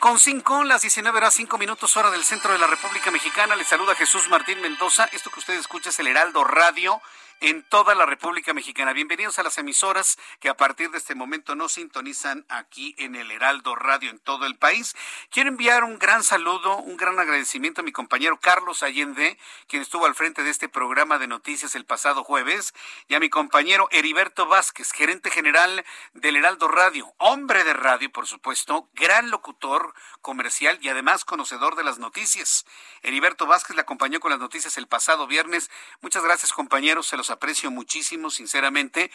[0.00, 3.54] con cinco, las 19 horas 5 minutos hora del centro de la República Mexicana.
[3.54, 5.04] Le saluda Jesús Martín Mendoza.
[5.12, 7.02] Esto que usted escucha es el Heraldo Radio
[7.40, 8.92] en toda la República Mexicana.
[8.92, 13.30] Bienvenidos a las emisoras que a partir de este momento nos sintonizan aquí en el
[13.30, 14.94] Heraldo Radio en todo el país.
[15.30, 19.38] Quiero enviar un gran saludo, un gran agradecimiento a mi compañero Carlos Allende,
[19.68, 22.74] quien estuvo al frente de este programa de noticias el pasado jueves,
[23.08, 28.26] y a mi compañero Heriberto Vázquez, gerente general del Heraldo Radio, hombre de radio, por
[28.26, 32.64] supuesto, gran locutor comercial y además conocedor de las noticias.
[33.02, 35.70] Heriberto Vázquez le acompañó con las noticias el pasado viernes.
[36.00, 37.06] Muchas gracias, compañeros.
[37.06, 39.10] Se los aprecio muchísimo, sinceramente,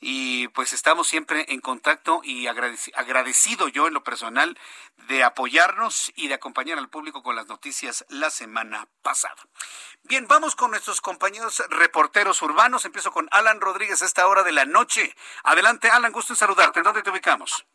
[0.00, 4.58] y pues estamos siempre en contacto y agradecido yo en lo personal
[5.08, 9.36] de apoyarnos y de acompañar al público con las noticias la semana pasada.
[10.02, 12.84] Bien, vamos con nuestros compañeros reporteros urbanos.
[12.84, 15.14] Empiezo con Alan Rodríguez a esta hora de la noche.
[15.44, 16.80] Adelante, Alan, gusto en saludarte.
[16.80, 17.66] ¿En dónde te ubicamos?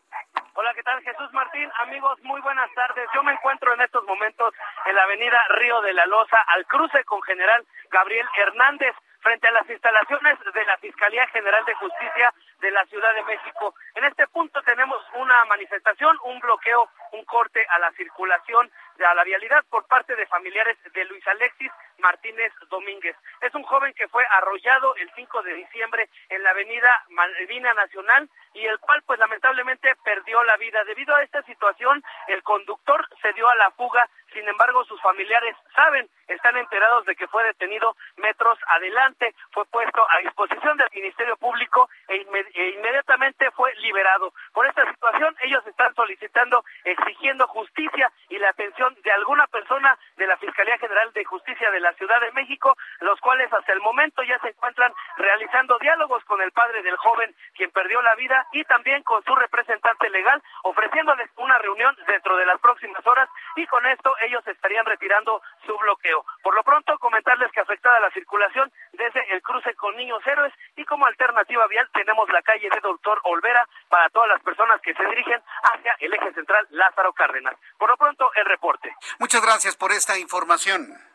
[0.56, 1.02] Hola, ¿qué tal?
[1.02, 3.10] Jesús Martín, amigos, muy buenas tardes.
[3.16, 4.54] Yo me encuentro en estos momentos
[4.86, 9.52] en la avenida Río de la Loza, al cruce con General Gabriel Hernández frente a
[9.52, 12.32] las instalaciones de la Fiscalía General de Justicia
[12.62, 13.74] de la Ciudad de México.
[13.96, 18.70] En este punto tenemos una manifestación, un bloqueo, un corte a la circulación,
[19.04, 21.72] a la vialidad por parte de familiares de Luis Alexis
[22.04, 23.16] Martínez Domínguez.
[23.42, 28.30] Es un joven que fue arrollado el 5 de diciembre en la avenida Malvina Nacional
[28.54, 30.84] y el cual pues lamentablemente perdió la vida.
[30.84, 35.56] Debido a esta situación, el conductor se dio a la fuga sin embargo, sus familiares
[35.76, 41.38] saben, están enterados de que fue detenido metros adelante, fue puesto a disposición del Ministerio
[41.38, 44.34] Público e, e, inmediatamente fue liberado.
[44.54, 50.26] Por esta situación, ellos están solicitando, exigiendo justicia y la atención de alguna persona de
[50.26, 54.24] la Fiscalía General de Justicia de la Ciudad de México, los cuales hasta el momento
[54.24, 58.64] ya se encuentran realizando diálogos con el padre del joven quien perdió la vida y
[58.66, 63.86] también con su representante legal, ofreciéndoles una reunión dentro de las próximas horas y con
[63.86, 66.26] esto ellos estarían retirando su bloqueo.
[66.42, 70.86] Por lo pronto, comentarles que afectada la circulación desde el cruce con Niños Héroes y
[70.86, 75.06] como alternativa vial tenemos la calle de Doctor Olvera para todas las personas que se
[75.06, 77.56] dirigen hacia el eje central Lázaro Cárdenas.
[77.78, 78.96] Por lo pronto, el reporte.
[79.20, 81.13] Muchas gracias por esta información.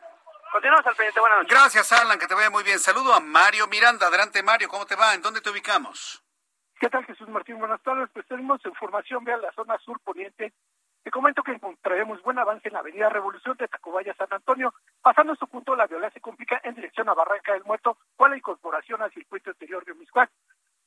[0.51, 1.19] Continuamos al pendiente.
[1.19, 1.57] Buenas noches.
[1.57, 2.79] Gracias, Alan, que te vaya muy bien.
[2.79, 4.07] Saludo a Mario Miranda.
[4.07, 4.67] Adelante, Mario.
[4.67, 5.13] ¿Cómo te va?
[5.13, 6.23] ¿En dónde te ubicamos?
[6.79, 7.59] ¿Qué tal, Jesús Martín?
[7.59, 8.09] Buenas tardes.
[8.13, 10.53] Pues tenemos información de la zona sur poniente
[11.03, 14.73] te comento que encontraremos buen avance en la avenida Revolución de Tacubaya San Antonio.
[15.01, 18.37] Pasando su punto, la violencia se complica en dirección a Barranca del Muerto con la
[18.37, 20.29] incorporación al circuito exterior de Omiscuac.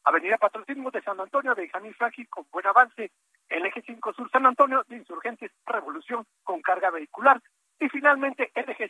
[0.04, 3.10] Avenida Patrocinio de San Antonio de Jamil Franqui con buen avance.
[3.48, 7.40] El eje 5 Sur San Antonio de Insurgentes Revolución con carga vehicular.
[7.82, 8.88] Y finalmente el eje,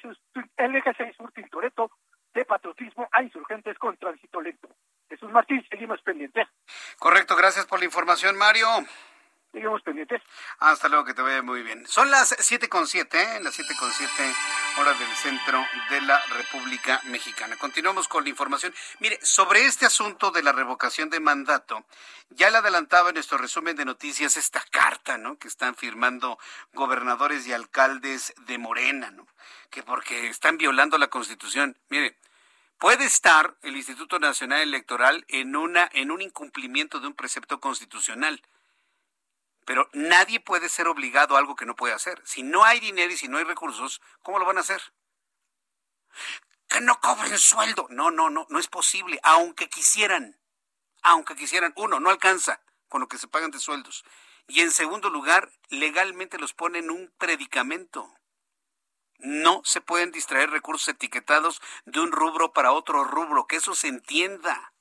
[0.59, 1.91] el eje 6 Sur Tintoreto
[2.35, 4.69] de Patriotismo a Insurgentes con tránsito lento.
[5.09, 6.47] Jesús Martín, seguimos pendientes.
[6.99, 8.67] Correcto, gracias por la información, Mario.
[9.53, 10.23] Seguimos pendientes.
[10.61, 11.87] Hasta luego, que te vaya muy bien.
[11.87, 13.41] Son las siete con siete, ¿eh?
[13.43, 14.35] las siete con siete
[14.81, 17.57] horas del centro de la República Mexicana.
[17.59, 18.75] Continuamos con la información.
[19.01, 21.85] Mire, sobre este asunto de la revocación de mandato,
[22.31, 25.37] ya le adelantaba en nuestro resumen de noticias esta carta, ¿no?
[25.37, 26.39] Que están firmando
[26.73, 29.27] gobernadores y alcaldes de Morena, ¿no?
[29.69, 31.77] Que porque están violando la Constitución.
[31.91, 32.17] Mire,
[32.79, 38.41] puede estar el Instituto Nacional Electoral en una en un incumplimiento de un precepto constitucional
[39.65, 42.21] Pero nadie puede ser obligado a algo que no puede hacer.
[42.25, 44.83] Si no hay dinero y si no hay recursos, ¿cómo lo van a hacer?
[46.69, 47.87] Que no cobren sueldo.
[47.91, 50.41] No, no, no, no es posible, aunque quisieran.
[51.03, 51.73] Aunque quisieran.
[51.77, 54.05] Uno, no alcanza con lo que se pagan de sueldos.
[54.49, 58.13] Y en segundo lugar, legalmente los ponen un predicamento.
[59.19, 63.87] No se pueden distraer recursos etiquetados de un rubro para otro rubro, que eso se
[63.87, 64.72] entienda.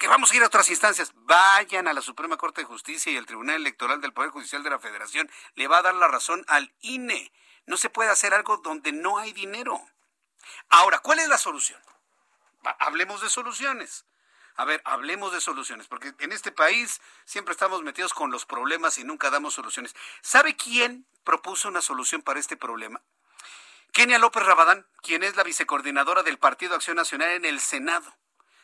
[0.00, 1.12] Que vamos a ir a otras instancias.
[1.14, 4.70] Vayan a la Suprema Corte de Justicia y el Tribunal Electoral del Poder Judicial de
[4.70, 5.30] la Federación.
[5.56, 7.30] Le va a dar la razón al INE.
[7.66, 9.78] No se puede hacer algo donde no hay dinero.
[10.70, 11.78] Ahora, ¿cuál es la solución?
[12.78, 14.06] Hablemos de soluciones.
[14.56, 18.96] A ver, hablemos de soluciones, porque en este país siempre estamos metidos con los problemas
[18.96, 19.94] y nunca damos soluciones.
[20.22, 23.02] ¿Sabe quién propuso una solución para este problema?
[23.92, 28.16] Kenia López Rabadán, quien es la vicecoordinadora del Partido Acción Nacional en el Senado.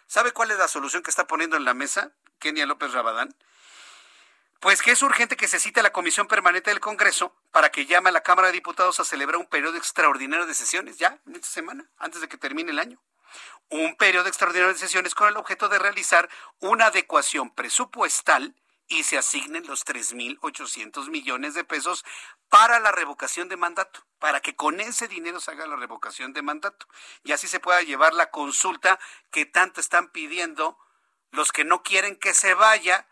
[0.06, 3.34] ¿Sabe cuál es la solución que está poniendo en la mesa Kenia López Rabadán?
[4.60, 7.86] Pues que es urgente que se cite a la Comisión Permanente del Congreso para que
[7.86, 11.34] llame a la Cámara de Diputados a celebrar un periodo extraordinario de sesiones ya en
[11.34, 13.00] esta semana, antes de que termine el año.
[13.68, 16.28] Un periodo extraordinario de sesiones con el objeto de realizar
[16.60, 18.54] una adecuación presupuestal
[18.88, 22.04] y se asignen los 3.800 millones de pesos
[22.48, 26.42] para la revocación de mandato, para que con ese dinero se haga la revocación de
[26.42, 26.86] mandato
[27.24, 28.98] y así se pueda llevar la consulta
[29.30, 30.78] que tanto están pidiendo
[31.30, 33.08] los que no quieren que se vaya,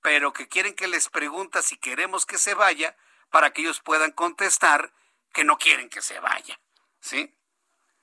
[0.00, 2.96] pero que quieren que les pregunta si queremos que se vaya
[3.30, 4.92] para que ellos puedan contestar
[5.32, 6.60] que no quieren que se vaya.
[7.00, 7.34] ¿Sí?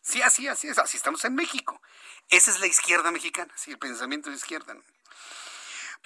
[0.02, 1.82] Sí, así, así es, así estamos en México.
[2.30, 4.76] Esa es la izquierda mexicana, sí, el pensamiento de izquierda.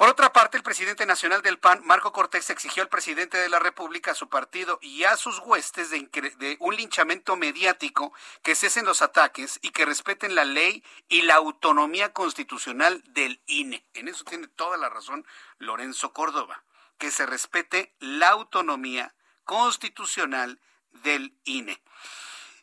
[0.01, 3.59] Por otra parte, el presidente nacional del PAN, Marco Cortés, exigió al presidente de la
[3.59, 9.03] República, a su partido y a sus huestes de, un linchamiento mediático, que cesen los
[9.03, 13.85] ataques y que respeten la ley y la autonomía constitucional del INE.
[13.93, 15.23] En eso tiene toda la razón
[15.59, 16.63] Lorenzo Córdoba,
[16.97, 20.59] que se respete la autonomía constitucional
[21.03, 21.79] del INE.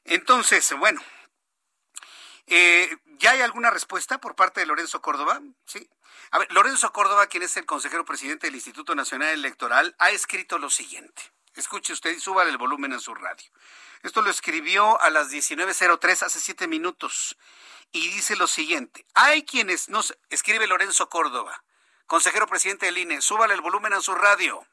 [0.03, 1.01] Entonces, bueno,
[2.49, 5.41] eh, ¿ya hay alguna respuesta por parte de Lorenzo Córdoba?
[5.66, 5.89] Sí.
[6.30, 10.58] A ver, Lorenzo Córdoba, quien es el consejero presidente del Instituto Nacional Electoral, ha escrito
[10.58, 11.22] lo siguiente.
[11.54, 13.50] Escuche usted y suba el volumen en su radio.
[14.02, 17.36] Esto lo escribió a las 19.03 hace siete minutos
[17.90, 19.06] y dice lo siguiente.
[19.14, 20.16] Hay quienes nos...
[20.28, 21.64] Escribe Lorenzo Córdoba,
[22.06, 24.66] consejero presidente del INE, súbale el volumen a su radio.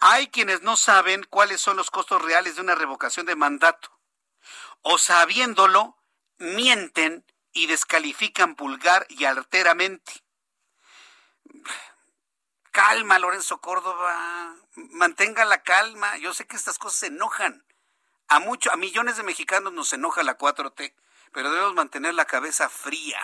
[0.00, 3.90] Hay quienes no saben cuáles son los costos reales de una revocación de mandato.
[4.82, 5.96] O sabiéndolo,
[6.38, 10.24] mienten y descalifican vulgar y alteramente.
[12.70, 14.54] Calma, Lorenzo Córdoba.
[14.74, 16.16] Mantenga la calma.
[16.18, 17.64] Yo sé que estas cosas se enojan.
[18.28, 20.94] A mucho, a millones de mexicanos nos enoja la 4T,
[21.32, 23.18] pero debemos mantener la cabeza fría.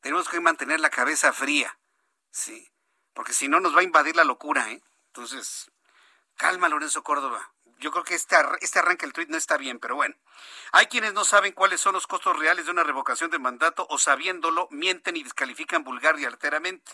[0.00, 1.76] Tenemos que mantener la cabeza fría.
[2.30, 2.70] Sí.
[3.14, 4.80] Porque si no nos va a invadir la locura, ¿eh?
[5.08, 5.72] Entonces,
[6.36, 9.94] calma, Lorenzo Córdoba yo creo que este, este arranque del tuit no está bien, pero
[9.94, 10.14] bueno.
[10.72, 13.98] Hay quienes no saben cuáles son los costos reales de una revocación de mandato o
[13.98, 16.92] sabiéndolo mienten y descalifican vulgar y alteramente.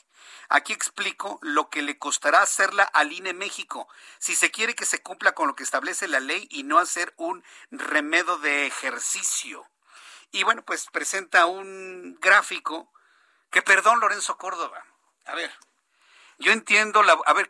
[0.48, 5.02] Aquí explico lo que le costará hacerla al INE México si se quiere que se
[5.02, 9.66] cumpla con lo que establece la ley y no hacer un remedo de ejercicio.
[10.30, 12.92] Y bueno, pues presenta un gráfico
[13.50, 14.84] que, perdón, Lorenzo Córdoba.
[15.26, 15.52] A ver,
[16.38, 17.12] yo entiendo la...
[17.26, 17.48] A ver,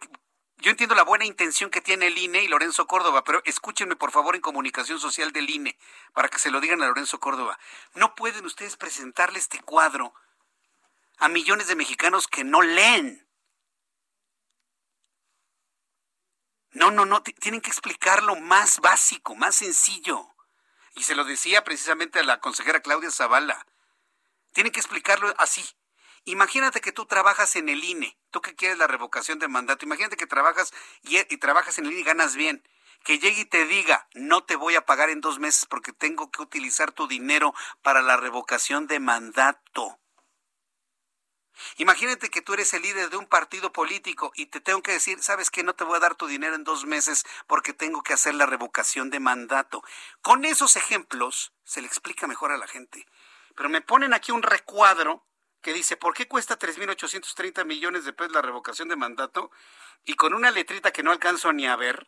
[0.59, 4.13] yo entiendo la buena intención que tiene el INE y Lorenzo Córdoba, pero escúchenme por
[4.13, 5.79] favor en comunicación social del INE
[6.13, 7.59] para que se lo digan a Lorenzo Córdoba.
[7.95, 10.15] No pueden ustedes presentarle este cuadro
[11.19, 13.29] a millones de mexicanos que no leen.
[16.71, 20.35] No, no, no, tienen que explicarlo más básico, más sencillo.
[20.95, 23.67] Y se lo decía precisamente a la consejera Claudia Zavala.
[24.53, 25.65] Tienen que explicarlo así.
[26.25, 30.17] Imagínate que tú trabajas en el INE, tú que quieres la revocación de mandato, imagínate
[30.17, 30.73] que trabajas
[31.03, 32.67] y, trabajas en el INE y ganas bien.
[33.05, 36.31] Que llegue y te diga, no te voy a pagar en dos meses porque tengo
[36.31, 37.53] que utilizar tu dinero
[37.83, 39.99] para la revocación de mandato.
[41.77, 45.23] Imagínate que tú eres el líder de un partido político y te tengo que decir,
[45.23, 48.15] sabes que no te voy a dar tu dinero en dos meses porque tengo que
[48.15, 49.83] hacer la revocación de mandato.
[50.23, 53.07] Con esos ejemplos se le explica mejor a la gente.
[53.55, 55.27] Pero me ponen aquí un recuadro
[55.65, 59.51] que dice, ¿por qué cuesta 3.830 millones de pesos la revocación de mandato?
[60.05, 62.07] Y con una letrita que no alcanzo ni a ver,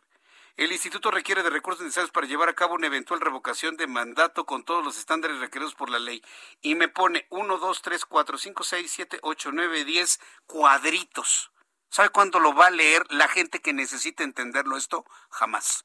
[0.57, 4.45] el instituto requiere de recursos necesarios para llevar a cabo una eventual revocación de mandato
[4.45, 6.23] con todos los estándares requeridos por la ley.
[6.61, 11.51] Y me pone 1, 2, 3, 4, 5, 6, 7, 8, 9, 10 cuadritos.
[11.89, 15.03] ¿Sabe cuándo lo va a leer la gente que necesita entenderlo esto?
[15.31, 15.83] Jamás.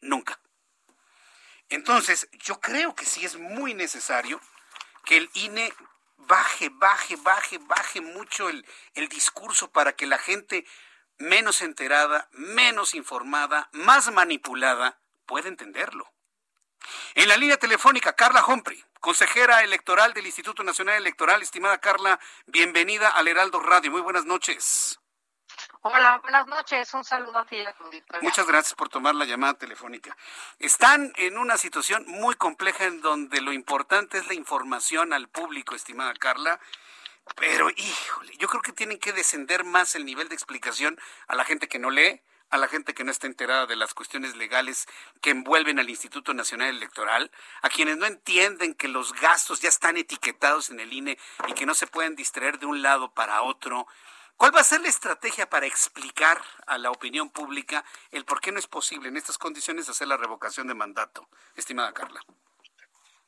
[0.00, 0.40] Nunca.
[1.68, 4.40] Entonces, yo creo que sí es muy necesario
[5.04, 5.72] que el INE
[6.26, 10.66] baje, baje, baje, baje mucho el, el discurso para que la gente
[11.18, 16.12] menos enterada, menos informada, más manipulada, pueda entenderlo.
[17.14, 21.42] En la línea telefónica, Carla Humphrey, consejera electoral del Instituto Nacional Electoral.
[21.42, 23.90] Estimada Carla, bienvenida al Heraldo Radio.
[23.90, 25.01] Muy buenas noches.
[25.84, 26.94] Hola, buenas noches.
[26.94, 27.58] Un saludo a ti.
[28.20, 30.16] Muchas gracias por tomar la llamada telefónica.
[30.60, 35.74] Están en una situación muy compleja en donde lo importante es la información al público,
[35.74, 36.60] estimada Carla.
[37.34, 41.44] Pero, híjole, yo creo que tienen que descender más el nivel de explicación a la
[41.44, 44.86] gente que no lee, a la gente que no está enterada de las cuestiones legales
[45.20, 49.96] que envuelven al Instituto Nacional Electoral, a quienes no entienden que los gastos ya están
[49.96, 51.18] etiquetados en el INE
[51.48, 53.88] y que no se pueden distraer de un lado para otro.
[54.36, 58.52] ¿Cuál va a ser la estrategia para explicar a la opinión pública el por qué
[58.52, 62.20] no es posible en estas condiciones hacer la revocación de mandato, estimada Carla?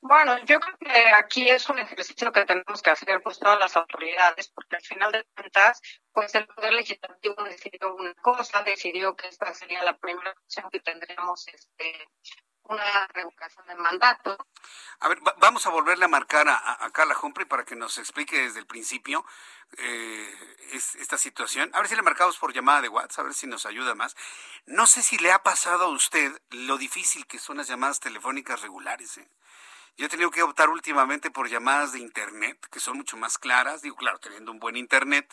[0.07, 3.75] Bueno, yo creo que aquí es un ejercicio que tenemos que hacer pues todas las
[3.75, 5.81] autoridades, porque al final de cuentas,
[6.13, 10.81] pues el Poder Legislativo decidió una cosa, decidió que esta sería la primera opción que
[10.81, 12.07] tendríamos este,
[12.65, 14.37] una revocación de mandato.
[15.01, 18.61] A ver, vamos a volverle a marcar a, Carla Humphrey para que nos explique desde
[18.61, 19.25] el principio
[19.77, 21.71] eh, esta situación.
[21.75, 24.17] A ver si le marcamos por llamada de WhatsApp, a ver si nos ayuda más.
[24.67, 28.63] No sé si le ha pasado a usted lo difícil que son las llamadas telefónicas
[28.63, 29.19] regulares.
[29.19, 29.29] ¿eh?
[29.97, 33.83] Yo he tenido que optar últimamente por llamadas de Internet, que son mucho más claras.
[33.83, 35.33] Digo, claro, teniendo un buen Internet,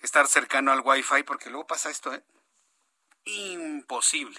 [0.00, 2.22] estar cercano al Wi-Fi, porque luego pasa esto, ¿eh?
[3.24, 4.38] Imposible.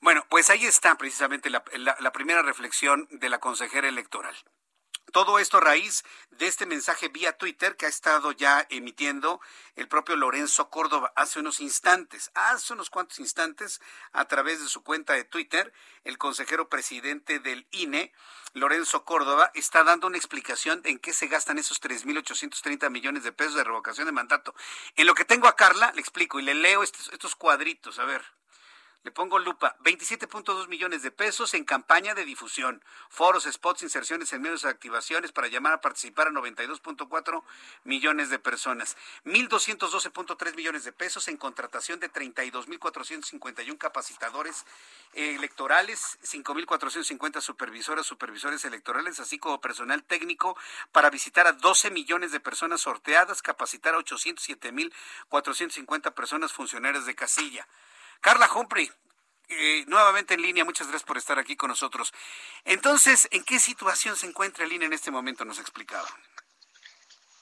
[0.00, 4.34] Bueno, pues ahí está precisamente la, la primera reflexión de la consejera electoral.
[5.12, 9.40] Todo esto a raíz de este mensaje vía Twitter que ha estado ya emitiendo
[9.74, 13.80] el propio Lorenzo Córdoba hace unos instantes, hace unos cuantos instantes,
[14.12, 15.72] a través de su cuenta de Twitter,
[16.04, 18.12] el consejero presidente del INE,
[18.54, 23.54] Lorenzo Córdoba, está dando una explicación en qué se gastan esos 3.830 millones de pesos
[23.54, 24.54] de revocación de mandato.
[24.94, 28.04] En lo que tengo a Carla, le explico y le leo estos, estos cuadritos, a
[28.04, 28.39] ver
[29.02, 34.42] le pongo lupa, 27.2 millones de pesos en campaña de difusión, foros, spots, inserciones en
[34.42, 37.42] medios de activaciones para llamar a participar a 92.4
[37.84, 44.66] millones de personas, 1.212.3 millones de pesos en contratación de 32.451 capacitadores
[45.14, 50.58] electorales, 5.450 supervisoras, supervisores electorales, así como personal técnico
[50.92, 57.66] para visitar a 12 millones de personas sorteadas, capacitar a 807.450 personas funcionarias de casilla.
[58.20, 58.90] Carla Humphrey,
[59.48, 62.12] eh, nuevamente en línea, muchas gracias por estar aquí con nosotros.
[62.64, 65.44] Entonces, ¿en qué situación se encuentra el INE en este momento?
[65.44, 66.08] Nos explicaba.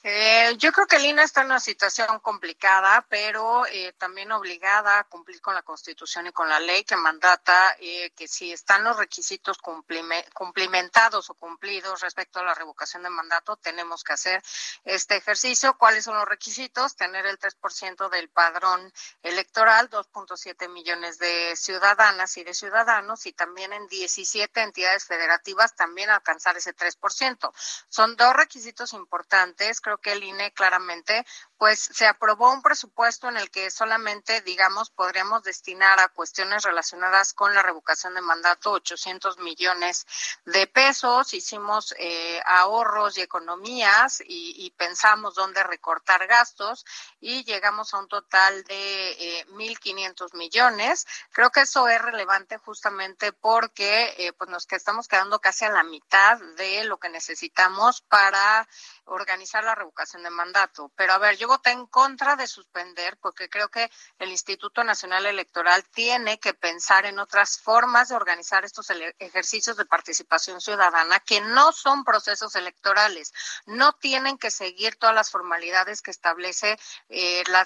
[0.01, 5.03] Eh, yo creo que Lina está en una situación complicada, pero eh, también obligada a
[5.03, 8.95] cumplir con la Constitución y con la ley que mandata eh, que si están los
[8.95, 14.41] requisitos cumplimentados o cumplidos respecto a la revocación de mandato, tenemos que hacer
[14.85, 15.77] este ejercicio.
[15.77, 16.95] ¿Cuáles son los requisitos?
[16.95, 23.73] Tener el 3% del padrón electoral, 2.7 millones de ciudadanas y de ciudadanos, y también
[23.73, 27.51] en 17 entidades federativas también alcanzar ese 3%.
[27.89, 31.25] Son dos requisitos importantes creo que el INE claramente
[31.59, 37.33] pues se aprobó un presupuesto en el que solamente, digamos, podríamos destinar a cuestiones relacionadas
[37.33, 40.07] con la revocación de mandato 800 millones
[40.45, 41.33] de pesos.
[41.33, 46.85] Hicimos eh, ahorros y economías y, pensamos dónde recortar gastos
[47.19, 51.05] y llegamos a un total de eh, 1.500 millones.
[51.33, 55.83] Creo que eso es relevante justamente porque eh, pues nos estamos quedando casi a la
[55.83, 58.65] mitad de lo que necesitamos para
[59.03, 60.91] organizar la revocación de mandato.
[60.95, 63.89] Pero a ver, yo voté en contra de suspender porque creo que
[64.19, 69.85] el Instituto Nacional Electoral tiene que pensar en otras formas de organizar estos ejercicios de
[69.85, 73.33] participación ciudadana que no son procesos electorales,
[73.65, 76.77] no tienen que seguir todas las formalidades que establece
[77.09, 77.65] eh, la,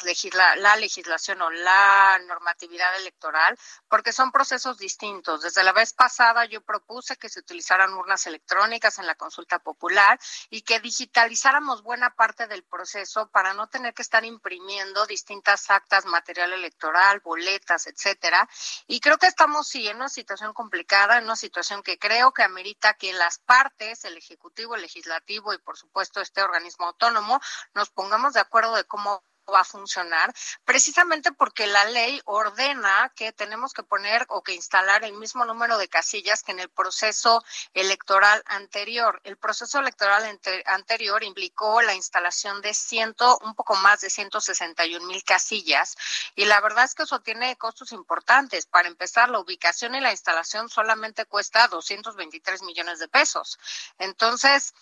[0.55, 3.59] la legislación o la normatividad electoral,
[3.89, 5.41] porque son procesos distintos.
[5.41, 10.17] Desde la vez pasada yo propuse que se utilizaran urnas electrónicas en la consulta popular
[10.49, 16.05] y que digitalizáramos buena parte del proceso para no tener que estar imprimiendo distintas actas,
[16.05, 18.47] material electoral, boletas, etcétera.
[18.88, 22.43] Y creo que estamos sí en una situación complicada, en una situación que creo que
[22.43, 27.41] amerita que las partes, el ejecutivo, el legislativo y por supuesto este organismo autónomo,
[27.74, 30.34] nos pongamos de acuerdo de cómo va a funcionar,
[30.65, 35.78] precisamente porque la ley ordena que tenemos que poner o que instalar el mismo número
[35.78, 37.44] de casillas que en el proceso
[37.74, 39.22] electoral anterior.
[39.24, 45.24] El proceso electoral anterior implicó la instalación de ciento, un poco más de 161 mil
[45.24, 45.95] casillas
[46.36, 48.65] y la verdad es que eso tiene costos importantes.
[48.65, 53.60] Para empezar, la ubicación y la instalación solamente cuesta 223 millones de pesos.
[53.98, 54.74] Entonces,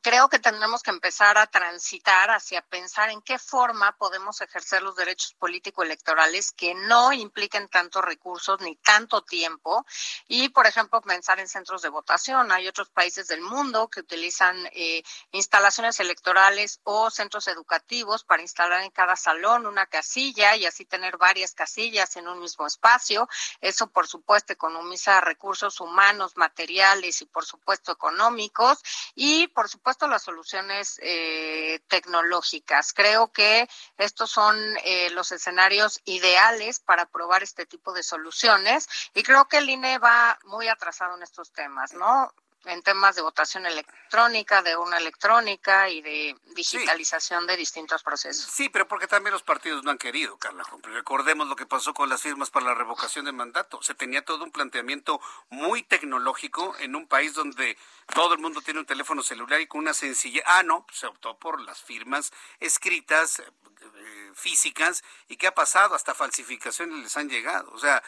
[0.00, 4.96] creo que tendremos que empezar a transitar hacia pensar en qué forma podemos ejercer los
[4.96, 9.84] derechos político-electorales que no impliquen tantos recursos ni tanto tiempo
[10.28, 12.52] y, por ejemplo, pensar en centros de votación.
[12.52, 15.02] Hay otros países del mundo que utilizan eh,
[15.32, 21.16] instalaciones electorales o centros educativos para instalar en cada salón una casilla y así tener
[21.16, 23.28] varias casillas en un mismo espacio.
[23.60, 28.78] Eso, por supuesto, economiza recursos humanos, materiales y, por supuesto, económicos
[29.14, 32.92] y, por supuesto, las soluciones eh, tecnológicas.
[32.92, 33.68] Creo que
[33.98, 39.58] estos son eh, los escenarios ideales para probar este tipo de soluciones y creo que
[39.58, 42.32] el INE va muy atrasado en estos temas, ¿no?
[42.64, 48.44] En temas de votación electrónica, de una electrónica y de digitalización de distintos procesos.
[48.50, 50.64] Sí, pero porque también los partidos no han querido, Carla.
[50.82, 53.82] Recordemos lo que pasó con las firmas para la revocación de mandato.
[53.82, 55.20] Se tenía todo un planteamiento
[55.50, 57.76] muy tecnológico en un país donde
[58.14, 60.42] todo el mundo tiene un teléfono celular y con una sencilla...
[60.46, 65.94] Ah, no, se optó por las firmas escritas, eh, físicas, y ¿qué ha pasado?
[65.94, 67.70] Hasta falsificaciones les han llegado.
[67.72, 68.02] O sea,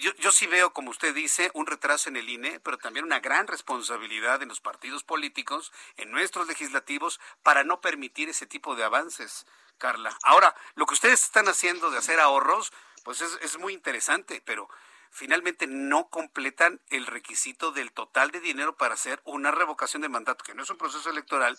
[0.00, 3.20] yo, yo sí veo, como usted dice, un retraso en el INE, pero también una
[3.20, 8.84] gran responsabilidad en los partidos políticos, en nuestros legislativos, para no permitir ese tipo de
[8.84, 9.46] avances,
[9.78, 10.16] Carla.
[10.22, 12.72] Ahora, lo que ustedes están haciendo de hacer ahorros,
[13.04, 14.68] pues es, es muy interesante, pero
[15.10, 20.44] finalmente no completan el requisito del total de dinero para hacer una revocación de mandato,
[20.44, 21.56] que no es un proceso electoral,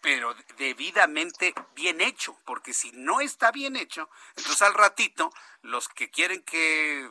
[0.00, 6.10] pero debidamente bien hecho, porque si no está bien hecho, entonces al ratito los que
[6.10, 7.10] quieren que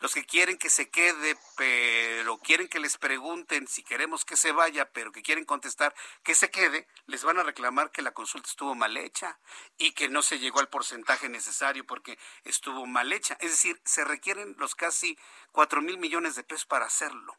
[0.00, 4.52] los que quieren que se quede, pero quieren que les pregunten si queremos que se
[4.52, 8.48] vaya, pero que quieren contestar que se quede, les van a reclamar que la consulta
[8.48, 9.38] estuvo mal hecha
[9.78, 13.36] y que no se llegó al porcentaje necesario porque estuvo mal hecha.
[13.40, 15.18] Es decir, se requieren los casi
[15.52, 17.36] cuatro mil millones de pesos para hacerlo.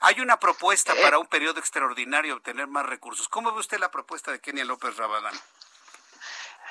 [0.00, 3.28] Hay una propuesta eh, para un periodo extraordinario obtener más recursos.
[3.28, 5.34] ¿Cómo ve usted la propuesta de Kenia López Rabadán?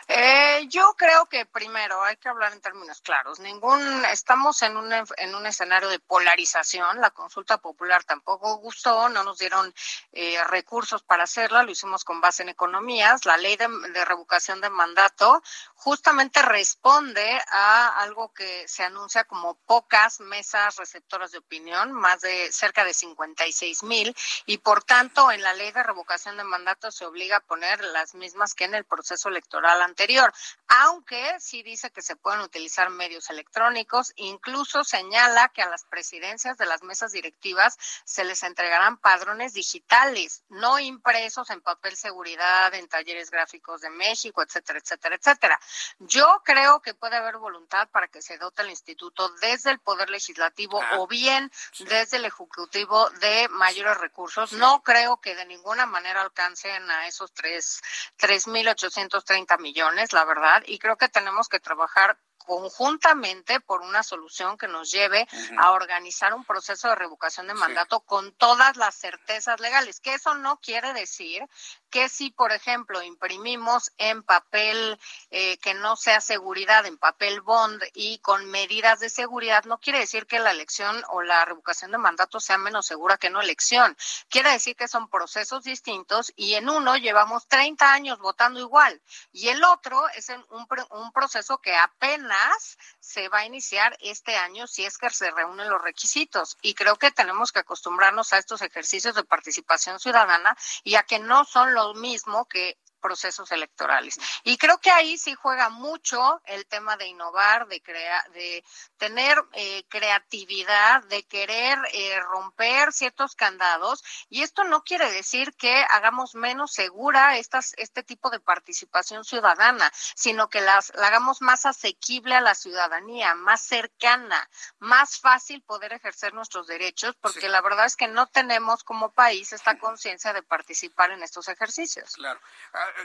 [0.10, 3.42] Eh, yo creo que primero hay que hablar en términos claros.
[3.42, 7.02] Ningún, estamos en un, en un escenario de polarización.
[7.02, 9.74] La consulta popular tampoco gustó, no nos dieron
[10.14, 13.26] eh, recursos para hacerla, lo hicimos con base en economías.
[13.26, 15.44] La ley de, de revocación de mandato
[15.76, 22.50] justamente responde a algo que se anuncia como pocas mesas receptoras de opinión, más de
[22.54, 24.16] cerca de 56 mil,
[24.46, 28.16] y por tanto en la ley de revocación de mandato se obliga a poner las
[28.16, 30.32] mismas que en el proceso electoral anterior anterior,
[30.68, 36.58] aunque sí dice que se pueden utilizar medios electrónicos, incluso señala que a las presidencias
[36.60, 42.88] de las mesas directivas se les entregarán padrones digitales, no impresos en papel seguridad, en
[42.88, 45.60] talleres gráficos de México, etcétera, etcétera, etcétera.
[45.98, 50.12] Yo creo que puede haber voluntad para que se dote el instituto desde el Poder
[50.12, 54.54] Legislativo ah, o bien desde el Ejecutivo de mayores recursos.
[54.54, 57.82] No creo que de ninguna manera alcancen a esos tres,
[58.16, 63.82] tres mil ochocientos treinta millones la verdad, y creo que tenemos que trabajar conjuntamente por
[63.82, 65.28] una solución que nos lleve
[65.58, 70.34] a organizar un proceso de revocación de mandato con todas las certezas legales, que eso
[70.36, 71.44] no quiere decir
[71.90, 75.00] que si, por ejemplo, imprimimos en papel
[75.30, 80.00] eh, que no sea seguridad, en papel bond y con medidas de seguridad, no quiere
[80.00, 83.96] decir que la elección o la revocación de mandato sea menos segura que no elección.
[84.30, 89.02] Quiere decir que son procesos distintos y en uno llevamos 30 años votando igual
[89.32, 94.68] y el otro es un, un proceso que apenas se va a iniciar este año
[94.68, 96.58] si es que se reúnen los requisitos.
[96.62, 101.20] Y creo que tenemos que acostumbrarnos a estos ejercicios de participación ciudadana y a que
[101.20, 104.18] no son lo mismo que procesos electorales.
[104.44, 108.64] Y creo que ahí sí juega mucho el tema de innovar, de crear, de
[108.98, 114.04] tener eh, creatividad, de querer eh, romper ciertos candados.
[114.30, 119.92] Y esto no quiere decir que hagamos menos segura estas, este tipo de participación ciudadana,
[120.16, 124.50] sino que las, la hagamos más asequible a la ciudadanía, más cercana,
[124.80, 129.54] más fácil poder ejercer nuestros derechos, porque la verdad es que no tenemos como país
[129.54, 132.14] esta conciencia de participar en estos ejercicios.
[132.16, 132.40] Claro.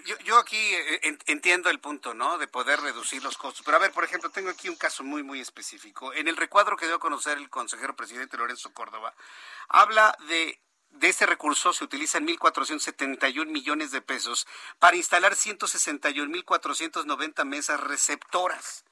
[0.05, 2.39] Yo, yo aquí eh, entiendo el punto, ¿no?
[2.39, 3.63] De poder reducir los costos.
[3.65, 6.13] Pero a ver, por ejemplo, tengo aquí un caso muy, muy específico.
[6.13, 9.15] En el recuadro que dio a conocer el consejero presidente Lorenzo Córdoba,
[9.69, 10.61] habla de
[10.93, 14.47] de este recurso se utilizan 1.471 millones de pesos
[14.79, 18.85] para instalar 161.490 mesas receptoras.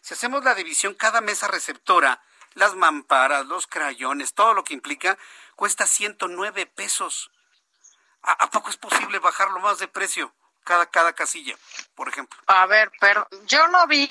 [0.00, 2.22] Si hacemos la división, cada mesa receptora,
[2.54, 5.18] las mamparas, los crayones, todo lo que implica,
[5.54, 7.30] cuesta 109 pesos.
[8.26, 10.34] ¿A, poco es posible bajarlo más de precio?
[10.66, 11.56] Cada, cada casilla,
[11.94, 12.38] por ejemplo.
[12.48, 14.06] A ver, pero yo no vi,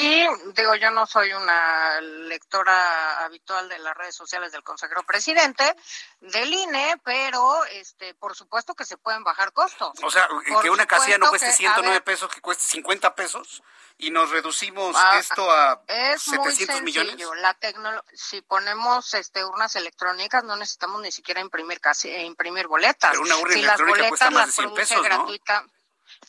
[0.55, 5.75] digo, yo no soy una lectora habitual de las redes sociales del consejero presidente
[6.21, 9.91] del INE, pero este, por supuesto que se pueden bajar costos.
[10.01, 10.29] O sea,
[10.61, 13.61] que una casilla no cueste 109 pesos, que cueste 50 pesos
[13.97, 17.17] y nos reducimos ah, esto a es 700 muy millones.
[17.37, 17.57] La
[18.13, 23.11] si ponemos este urnas electrónicas no necesitamos ni siquiera imprimir casi imprimir boletas.
[23.11, 25.03] Pero una urna electrónica cuesta más de 100 pesos, ¿no?
[25.03, 25.65] gratuita,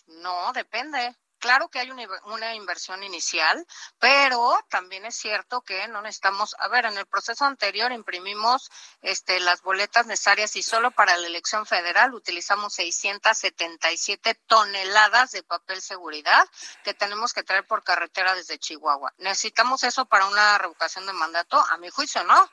[0.07, 1.17] no, depende.
[1.39, 3.67] Claro que hay una, inversión inicial,
[3.99, 8.71] pero también es cierto que no necesitamos, a ver, en el proceso anterior imprimimos
[9.03, 15.83] este, las boletas necesarias y solo para la elección federal utilizamos 677 toneladas de papel
[15.83, 16.49] seguridad
[16.83, 19.13] que tenemos que traer por carretera desde Chihuahua.
[19.19, 21.59] ¿Necesitamos eso para una revocación de mandato?
[21.59, 22.51] A mi juicio, no.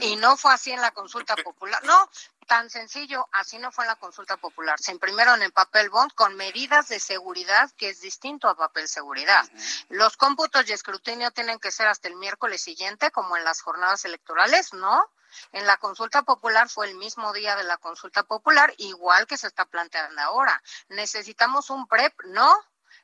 [0.00, 1.82] Y no fue así en la consulta popular.
[1.84, 2.08] No,
[2.46, 4.78] tan sencillo, así no fue en la consulta popular.
[4.78, 9.48] Se imprimieron en papel bond con medidas de seguridad que es distinto a papel seguridad.
[9.88, 14.04] Los cómputos y escrutinio tienen que ser hasta el miércoles siguiente, como en las jornadas
[14.04, 15.04] electorales, ¿no?
[15.52, 19.46] En la consulta popular fue el mismo día de la consulta popular, igual que se
[19.46, 20.62] está planteando ahora.
[20.88, 22.14] ¿Necesitamos un PREP?
[22.24, 22.54] No.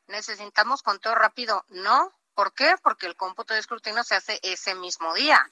[0.06, 1.64] ¿Necesitamos conteo rápido?
[1.68, 2.12] No.
[2.34, 2.74] ¿Por qué?
[2.82, 5.50] Porque el cómputo de escrutinio se hace ese mismo día.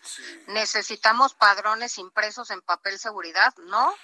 [0.49, 3.55] ¿Necesitamos padrones impresos en papel seguridad?
[3.59, 3.95] No.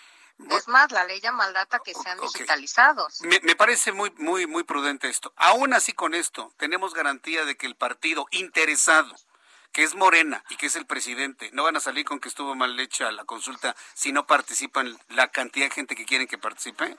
[0.50, 3.22] Es más, la ley ya maldata que sean digitalizados.
[3.22, 5.32] Me, me, parece muy, muy, muy prudente esto.
[5.36, 9.12] Aún así con esto, tenemos garantía de que el partido interesado,
[9.72, 12.54] que es Morena y que es el presidente, no van a salir con que estuvo
[12.54, 16.96] mal hecha la consulta si no participan la cantidad de gente que quieren que participe.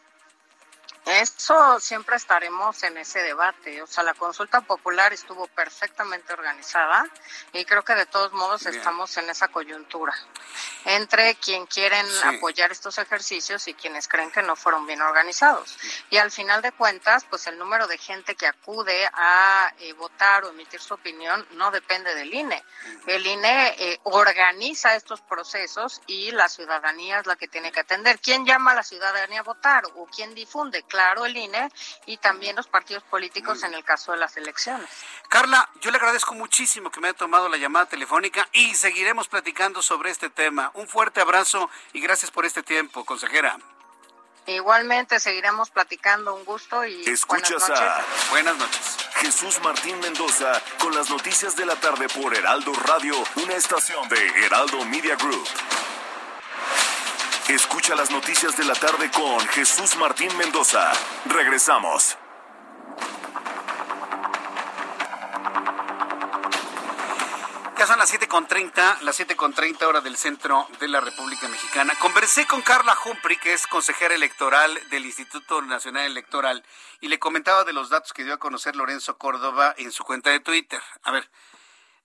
[1.06, 3.82] Eso siempre estaremos en ese debate.
[3.82, 7.06] O sea, la consulta popular estuvo perfectamente organizada
[7.54, 10.14] y creo que de todos modos estamos en esa coyuntura
[10.86, 15.78] entre quien quieren apoyar estos ejercicios y quienes creen que no fueron bien organizados.
[16.10, 20.46] Y al final de cuentas, pues el número de gente que acude a eh, votar
[20.46, 22.64] o emitir su opinión no depende del INE.
[23.08, 28.20] El INE eh, organiza estos procesos y la ciudadanía es la que tiene que atender.
[28.20, 30.84] ¿Quién llama a la ciudadanía a votar o quién difunde?
[30.90, 31.70] Claro, el INE
[32.08, 34.90] y también los partidos políticos en el caso de las elecciones.
[35.30, 39.82] Carla, yo le agradezco muchísimo que me haya tomado la llamada telefónica y seguiremos platicando
[39.82, 40.72] sobre este tema.
[40.74, 43.58] Un fuerte abrazo y gracias por este tiempo, consejera.
[44.48, 47.88] Igualmente seguiremos platicando, un gusto y Escuchas buenas noches.
[47.88, 48.98] a buenas noches.
[49.18, 54.28] Jesús Martín Mendoza con las noticias de la tarde por Heraldo Radio, una estación de
[54.46, 55.48] Heraldo Media Group.
[57.50, 60.92] Escucha las noticias de la tarde con Jesús Martín Mendoza.
[61.26, 62.16] Regresamos.
[67.76, 71.96] Ya son las 7.30, las 7.30 hora del centro de la República Mexicana.
[72.00, 76.64] Conversé con Carla Humphrey, que es consejera electoral del Instituto Nacional Electoral,
[77.02, 80.30] y le comentaba de los datos que dio a conocer Lorenzo Córdoba en su cuenta
[80.30, 80.82] de Twitter.
[81.02, 81.28] A ver,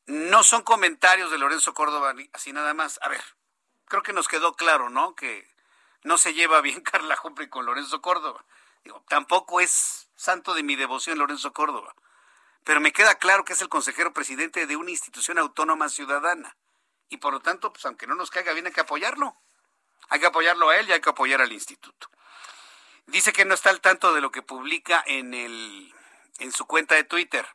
[0.06, 2.98] no son comentarios de Lorenzo Córdoba así nada más.
[3.02, 3.22] A ver,
[3.86, 5.14] creo que nos quedó claro, ¿no?
[5.14, 5.48] Que
[6.02, 8.44] no se lleva bien Carla Humphrey con Lorenzo Córdoba.
[8.84, 11.94] Digo, tampoco es santo de mi devoción Lorenzo Córdoba
[12.64, 16.56] pero me queda claro que es el consejero presidente de una institución autónoma ciudadana.
[17.10, 19.36] Y por lo tanto, pues aunque no nos caiga bien, hay que apoyarlo.
[20.08, 22.08] Hay que apoyarlo a él y hay que apoyar al instituto.
[23.06, 25.94] Dice que no está al tanto de lo que publica en, el,
[26.38, 27.46] en su cuenta de Twitter.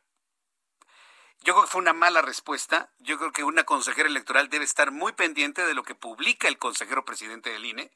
[1.42, 2.90] Yo creo que fue una mala respuesta.
[2.98, 6.58] Yo creo que una consejera electoral debe estar muy pendiente de lo que publica el
[6.58, 7.90] consejero presidente del INE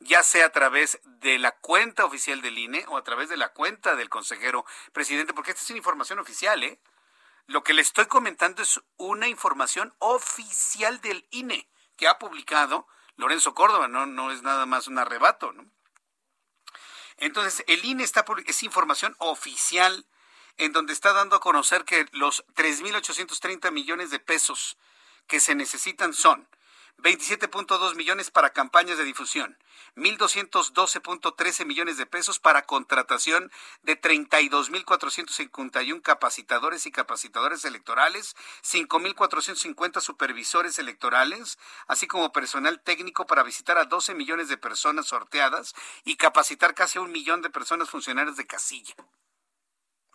[0.00, 3.50] ya sea a través de la cuenta oficial del INE o a través de la
[3.50, 6.78] cuenta del consejero presidente, porque esta es una información oficial, ¿eh?
[7.46, 12.86] Lo que le estoy comentando es una información oficial del INE que ha publicado
[13.16, 15.64] Lorenzo Córdoba, no, no es nada más un arrebato, ¿no?
[17.18, 20.04] Entonces, el INE está es información oficial
[20.58, 24.76] en donde está dando a conocer que los 3.830 millones de pesos
[25.26, 26.48] que se necesitan son
[26.98, 29.58] 27.2 millones para campañas de difusión,
[29.96, 33.52] 1.212.13 millones de pesos para contratación
[33.82, 43.76] de 32.451 capacitadores y capacitadores electorales, 5.450 supervisores electorales, así como personal técnico para visitar
[43.76, 45.74] a 12 millones de personas sorteadas
[46.04, 48.94] y capacitar casi un millón de personas funcionarias de casilla.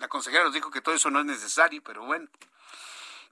[0.02, 2.28] La consejera nos dijo que todo eso no es necesario, pero bueno.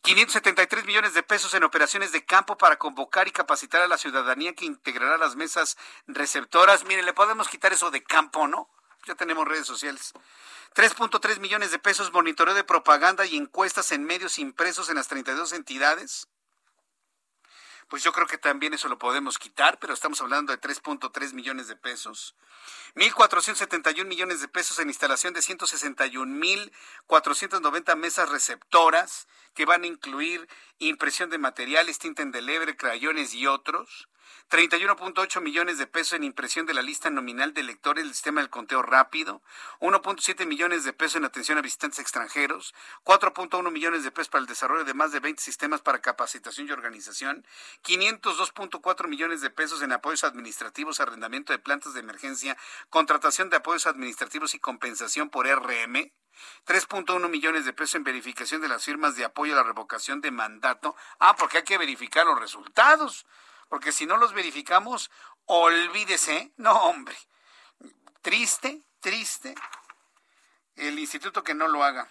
[0.03, 4.53] 573 millones de pesos en operaciones de campo para convocar y capacitar a la ciudadanía
[4.53, 6.85] que integrará las mesas receptoras.
[6.85, 8.69] Miren, le podemos quitar eso de campo, ¿no?
[9.07, 10.13] Ya tenemos redes sociales.
[10.75, 15.53] 3.3 millones de pesos monitoreo de propaganda y encuestas en medios impresos en las 32
[15.53, 16.27] entidades.
[17.89, 21.67] Pues yo creo que también eso lo podemos quitar, pero estamos hablando de 3.3 millones
[21.67, 22.35] de pesos.
[22.95, 30.47] 1.471 millones de pesos en instalación de 161.490 mesas receptoras que van a incluir
[30.77, 34.07] impresión de materiales, tinta indeleble, crayones y otros.
[34.49, 38.49] 31.8 millones de pesos en impresión de la lista nominal de electores del sistema del
[38.49, 39.41] conteo rápido,
[39.79, 42.73] 1.7 millones de pesos en atención a visitantes extranjeros,
[43.03, 46.71] 4.1 millones de pesos para el desarrollo de más de 20 sistemas para capacitación y
[46.71, 47.45] organización,
[47.83, 52.57] 502.4 millones de pesos en apoyos administrativos, arrendamiento de plantas de emergencia,
[52.89, 56.11] contratación de apoyos administrativos y compensación por RM,
[56.65, 60.31] 3.1 millones de pesos en verificación de las firmas de apoyo a la revocación de
[60.31, 60.95] mandato.
[61.19, 63.25] Ah, porque hay que verificar los resultados
[63.69, 65.09] porque si no los verificamos,
[65.45, 67.17] olvídese, no hombre,
[68.21, 69.55] triste, triste
[70.75, 72.09] el instituto que no lo haga.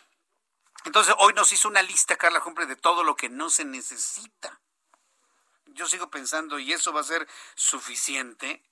[0.85, 4.61] Entonces, hoy nos hizo una lista, Carla Humphrey, de todo lo que no se necesita.
[5.67, 8.63] Yo sigo pensando, ¿y eso va a ser suficiente?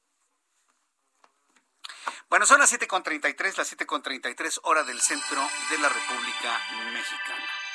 [2.28, 5.40] Bueno, son las 7.33, las 7.33 hora del centro
[5.70, 6.60] de la República
[6.92, 7.65] Mexicana.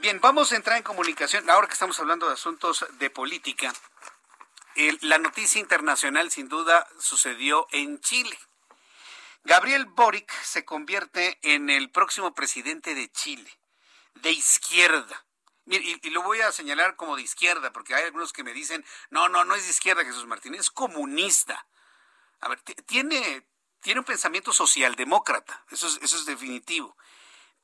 [0.00, 1.48] Bien, vamos a entrar en comunicación.
[1.50, 3.72] Ahora que estamos hablando de asuntos de política,
[5.02, 8.38] la noticia internacional sin duda sucedió en Chile.
[9.44, 13.50] Gabriel Boric se convierte en el próximo presidente de Chile,
[14.14, 15.24] de izquierda.
[15.66, 18.84] Y, y, lo voy a señalar como de izquierda, porque hay algunos que me dicen,
[19.10, 21.66] no, no, no es de izquierda Jesús Martín, es comunista.
[22.40, 23.46] A ver, tiene,
[23.80, 26.96] tiene un pensamiento socialdemócrata, eso es, eso es definitivo.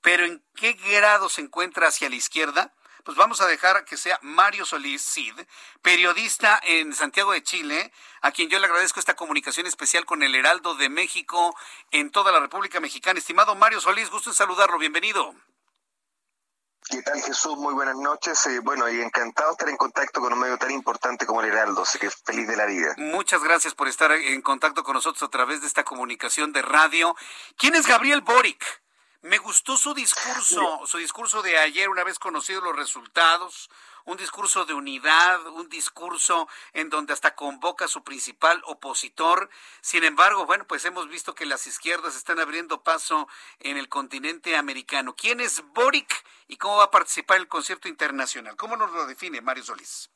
[0.03, 2.75] Pero ¿en qué grado se encuentra hacia la izquierda?
[3.05, 5.35] Pues vamos a dejar que sea Mario Solís Cid,
[5.81, 10.35] periodista en Santiago de Chile, a quien yo le agradezco esta comunicación especial con el
[10.35, 11.57] Heraldo de México
[11.91, 13.19] en toda la República Mexicana.
[13.19, 15.35] Estimado Mario Solís, gusto en saludarlo, bienvenido.
[16.89, 17.57] ¿Qué tal Jesús?
[17.57, 18.45] Muy buenas noches.
[18.47, 21.49] Eh, bueno, y encantado de estar en contacto con un medio tan importante como el
[21.49, 22.95] Heraldo, así que feliz de la vida.
[22.99, 27.17] Muchas gracias por estar en contacto con nosotros a través de esta comunicación de radio.
[27.57, 28.82] ¿Quién es Gabriel Boric?
[29.23, 33.71] Me gustó su discurso, su discurso de ayer, una vez conocidos los resultados,
[34.05, 39.49] un discurso de unidad, un discurso en donde hasta convoca a su principal opositor.
[39.81, 43.29] Sin embargo, bueno, pues hemos visto que las izquierdas están abriendo paso
[43.61, 45.15] en el continente americano.
[45.15, 48.57] ¿Quién es Boric y cómo va a participar en el concierto internacional?
[48.57, 50.11] ¿Cómo nos lo define Mario Solís?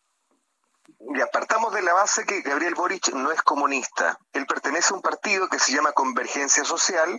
[1.15, 4.19] Y apartamos de la base que Gabriel Boric no es comunista.
[4.33, 7.19] Él pertenece a un partido que se llama Convergencia Social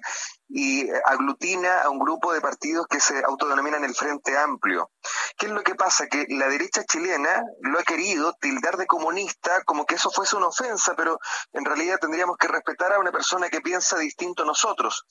[0.49, 4.91] y aglutina a un grupo de partidos que se autodenominan el Frente Amplio.
[5.37, 6.07] ¿Qué es lo que pasa?
[6.07, 10.47] Que la derecha chilena lo ha querido tildar de comunista como que eso fuese una
[10.47, 11.19] ofensa, pero
[11.53, 15.05] en realidad tendríamos que respetar a una persona que piensa distinto a nosotros.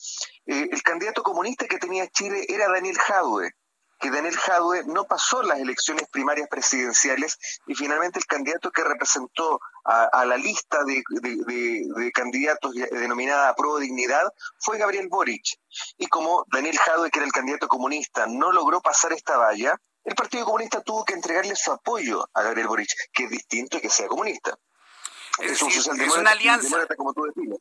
[0.46, 3.52] Eh, el candidato comunista que tenía Chile era Daniel Jadue
[3.98, 9.60] que Daniel Jadue no pasó las elecciones primarias presidenciales y finalmente el candidato que representó
[9.84, 11.02] a, la lista de,
[12.12, 15.44] candidatos denominada Pro Dignidad fue Gabriel Boric.
[15.96, 20.14] Y como Daniel Jadue, que era el candidato comunista, no logró pasar esta valla, el
[20.14, 24.06] Partido Comunista tuvo que entregarle su apoyo a Gabriel Boric, que es distinto que sea
[24.06, 24.56] comunista.
[25.38, 26.86] Es, una alianza,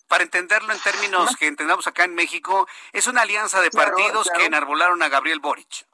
[0.08, 4.46] para entenderlo en términos que entendamos acá en México, es una alianza de partidos que
[4.46, 5.86] enarbolaron a Gabriel Boric.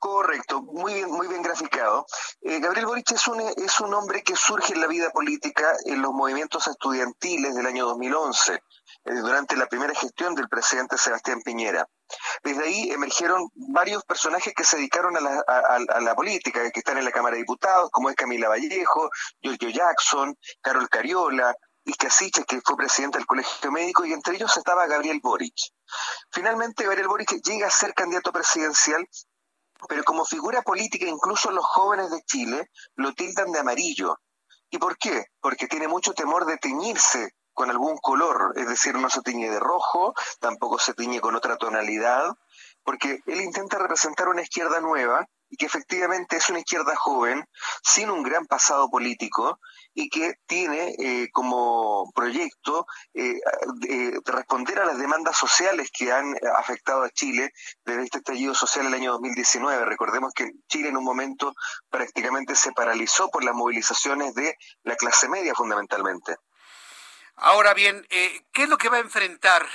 [0.00, 2.06] Correcto, muy bien, muy bien graficado.
[2.40, 6.00] Eh, Gabriel Boric es un, es un hombre que surge en la vida política en
[6.00, 8.60] los movimientos estudiantiles del año 2011, eh,
[9.04, 11.86] durante la primera gestión del presidente Sebastián Piñera.
[12.42, 16.96] Desde ahí emergieron varios personajes que se dedicaron a la, a la política, que están
[16.96, 19.10] en la Cámara de Diputados, como es Camila Vallejo,
[19.42, 21.54] Giorgio Jackson, Carol Cariola,
[21.84, 25.54] Iscasiche, que fue presidente del Colegio Médico, y entre ellos estaba Gabriel Boric.
[26.30, 29.06] Finalmente, Gabriel Boric llega a ser candidato presidencial
[29.88, 34.18] pero como figura política incluso los jóvenes de Chile lo tildan de amarillo.
[34.70, 35.26] ¿Y por qué?
[35.40, 39.58] Porque tiene mucho temor de teñirse con algún color, es decir, no se tiñe de
[39.58, 42.32] rojo, tampoco se tiñe con otra tonalidad,
[42.84, 47.44] porque él intenta representar una izquierda nueva y que efectivamente es una izquierda joven,
[47.82, 49.58] sin un gran pasado político,
[49.92, 53.40] y que tiene eh, como proyecto eh,
[54.24, 57.50] responder a las demandas sociales que han afectado a Chile
[57.84, 59.84] desde este estallido social el año 2019.
[59.84, 61.52] Recordemos que Chile en un momento
[61.90, 64.54] prácticamente se paralizó por las movilizaciones de
[64.84, 66.36] la clase media fundamentalmente.
[67.34, 69.66] Ahora bien, eh, ¿qué es lo que va a enfrentar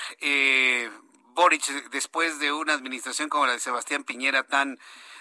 [1.35, 4.79] Boric después de una administración como la de Sebastián Piñera tan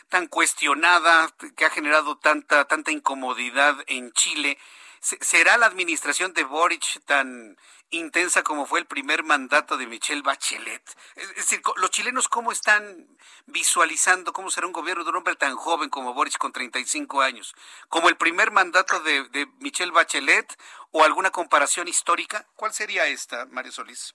[0.08, 4.58] tan cuestionada, que ha generado tanta, tanta incomodidad en Chile.
[5.00, 7.56] ¿Será la administración de Boric tan
[7.90, 10.82] intensa como fue el primer mandato de Michelle Bachelet.
[11.16, 13.06] Es decir, los chilenos cómo están
[13.46, 17.54] visualizando cómo será un gobierno de un hombre tan joven como Boris con 35 años,
[17.88, 20.56] como el primer mandato de, de Michelle Bachelet
[20.90, 22.46] o alguna comparación histórica.
[22.56, 24.14] ¿Cuál sería esta, Mario Solís?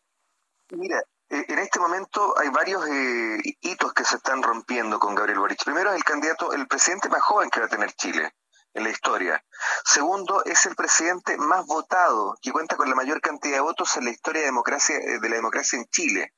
[0.71, 5.63] Mira, en este momento hay varios eh, hitos que se están rompiendo con Gabriel Boric.
[5.63, 8.33] Primero es el candidato, el presidente más joven que va a tener Chile
[8.73, 9.43] en la historia.
[9.85, 14.05] Segundo, es el presidente más votado, que cuenta con la mayor cantidad de votos en
[14.05, 16.33] la historia de, democracia, eh, de la democracia en Chile.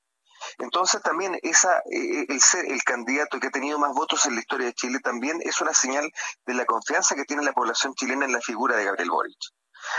[0.58, 4.68] Entonces también esa, el ser el candidato que ha tenido más votos en la historia
[4.68, 6.12] de Chile también es una señal
[6.46, 9.38] de la confianza que tiene la población chilena en la figura de Gabriel Boric.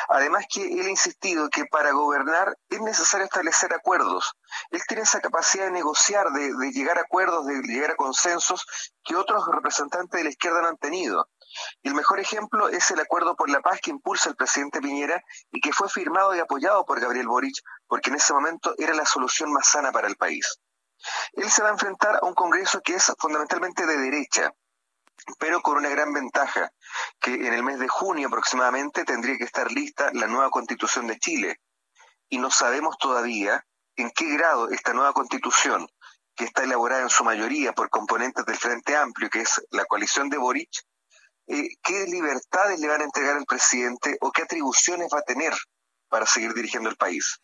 [0.08, 4.32] Además que él ha insistido que para gobernar es necesario establecer acuerdos.
[4.70, 8.66] Él tiene esa capacidad de negociar, de, llegar a acuerdos, de llegar a consensos
[9.04, 11.28] que otros representantes de la izquierda no han tenido.
[11.82, 15.22] Y el mejor ejemplo es el acuerdo por la paz que impulsa el presidente Piñera
[15.50, 17.56] y que fue firmado y apoyado por Gabriel Boric,
[17.86, 20.58] porque en ese momento era la solución más sana para el país.
[21.32, 24.52] Él se va a enfrentar a un Congreso que es fundamentalmente de derecha,
[25.38, 26.72] pero con una gran ventaja,
[27.20, 31.18] que en el mes de junio aproximadamente tendría que estar lista la nueva constitución de
[31.18, 31.60] Chile.
[32.28, 33.64] Y no sabemos todavía
[33.96, 35.86] en qué grado esta nueva constitución,
[36.34, 40.30] que está elaborada en su mayoría por componentes del Frente Amplio, que es la coalición
[40.30, 40.70] de Boric,
[41.46, 45.52] eh, qué libertades le van a entregar al presidente o qué atribuciones va a tener
[46.12, 47.40] para seguir dirigiendo el país.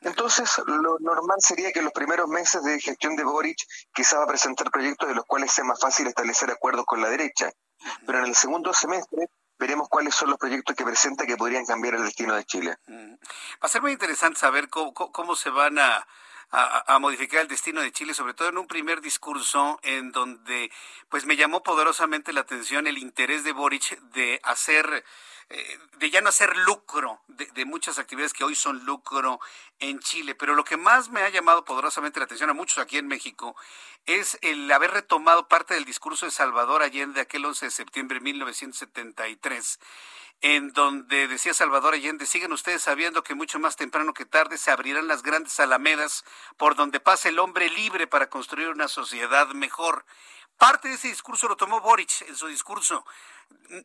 [0.00, 3.58] Entonces, lo normal sería que en los primeros meses de gestión de Boric
[3.94, 7.10] quizá va a presentar proyectos de los cuales sea más fácil establecer acuerdos con la
[7.10, 7.48] derecha.
[8.04, 11.94] Pero en el segundo semestre veremos cuáles son los proyectos que presenta que podrían cambiar
[11.94, 12.76] el destino de Chile.
[12.88, 13.18] Va
[13.60, 16.04] a ser muy interesante saber cómo, se van a,
[16.50, 20.72] a, modificar el destino de Chile, sobre todo en un primer discurso en donde
[21.08, 25.04] pues me llamó poderosamente la atención el interés de Boric de hacer
[25.48, 29.40] de ya no hacer lucro de, muchas actividades que hoy son lucro
[29.78, 30.34] en Chile.
[30.34, 33.56] Pero lo que más me ha llamado poderosamente la atención a muchos aquí en México
[34.06, 38.24] es el haber retomado parte del discurso de Salvador Allende aquel 11 de septiembre de
[38.24, 39.78] 1973
[40.40, 44.70] en donde decía Salvador Allende, siguen ustedes sabiendo que mucho más temprano que tarde se
[44.70, 46.24] abrirán las grandes alamedas
[46.56, 50.04] por donde pasa el hombre libre para construir una sociedad mejor.
[50.58, 53.04] Parte de ese discurso lo tomó Boric en su discurso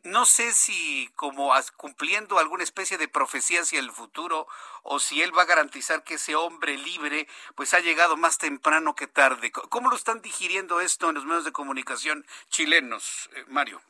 [0.04, 4.46] no sé si como cumpliendo alguna especie de profecía hacia el futuro
[4.82, 8.94] o si él va a garantizar que ese hombre libre pues ha llegado más temprano
[8.94, 9.52] que tarde.
[9.52, 13.82] ¿Cómo lo están digiriendo esto en los medios de comunicación chilenos, eh, Mario?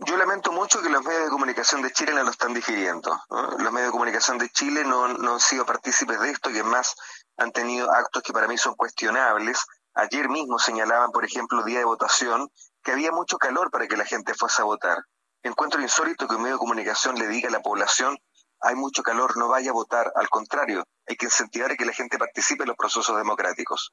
[0.00, 3.18] Yo lamento mucho que los medios de comunicación de Chile no lo están digiriendo.
[3.30, 6.94] Los medios de comunicación de Chile no, no han sido partícipes de esto y además
[7.38, 9.64] han tenido actos que para mí son cuestionables.
[9.98, 12.48] Ayer mismo señalaban, por ejemplo, día de votación,
[12.82, 14.98] que había mucho calor para que la gente fuese a votar.
[15.42, 18.16] Encuentro insólito que un medio de comunicación le diga a la población
[18.60, 20.12] hay mucho calor, no vaya a votar.
[20.16, 23.92] Al contrario, hay que incentivar a que la gente participe en los procesos democráticos.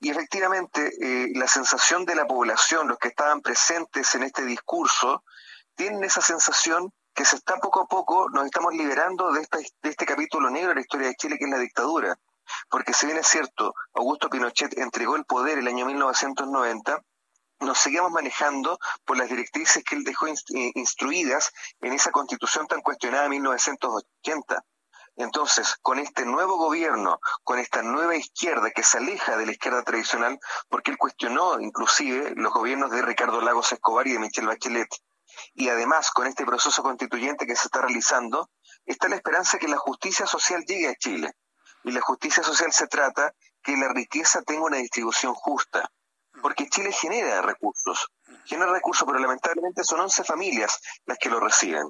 [0.00, 5.24] Y efectivamente, eh, la sensación de la población, los que estaban presentes en este discurso,
[5.74, 9.46] tienen esa sensación que se está poco a poco, nos estamos liberando de,
[9.82, 12.16] de este capítulo negro de la historia de Chile, que es la dictadura.
[12.68, 17.02] Porque si bien es cierto, Augusto Pinochet entregó el poder el año 1990,
[17.60, 20.34] nos seguimos manejando por las directrices que él dejó eh,
[20.74, 24.64] instruidas en esa constitución tan cuestionada de 1980.
[25.16, 29.84] Entonces, con este nuevo gobierno, con esta nueva izquierda que se aleja de la izquierda
[29.84, 34.88] tradicional, porque él cuestionó inclusive los gobiernos de Ricardo Lagos Escobar y de Michelle Bachelet,
[35.54, 38.50] y además con este proceso constituyente que se está realizando,
[38.84, 41.32] está la esperanza de que la justicia social llegue a Chile.
[41.84, 45.90] Y la justicia social se trata que la riqueza tenga una distribución justa
[46.42, 48.10] porque Chile genera recursos,
[48.44, 51.88] genera recursos, pero lamentablemente son 11 familias las que lo reciben.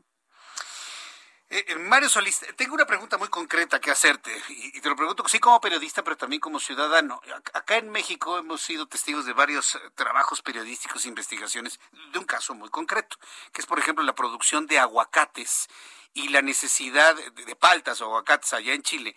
[1.49, 5.27] Eh, eh, Mario Solís, tengo una pregunta muy concreta que hacerte, y, te lo pregunto
[5.29, 7.21] sí como periodista, pero también como ciudadano.
[7.53, 11.79] Acá en México hemos sido testigos de varios eh, trabajos periodísticos e investigaciones
[12.13, 13.17] de un caso muy concreto,
[13.53, 15.69] que es, por ejemplo, la producción de aguacates
[16.13, 19.17] y la necesidad de paltas o aguacates allá en Chile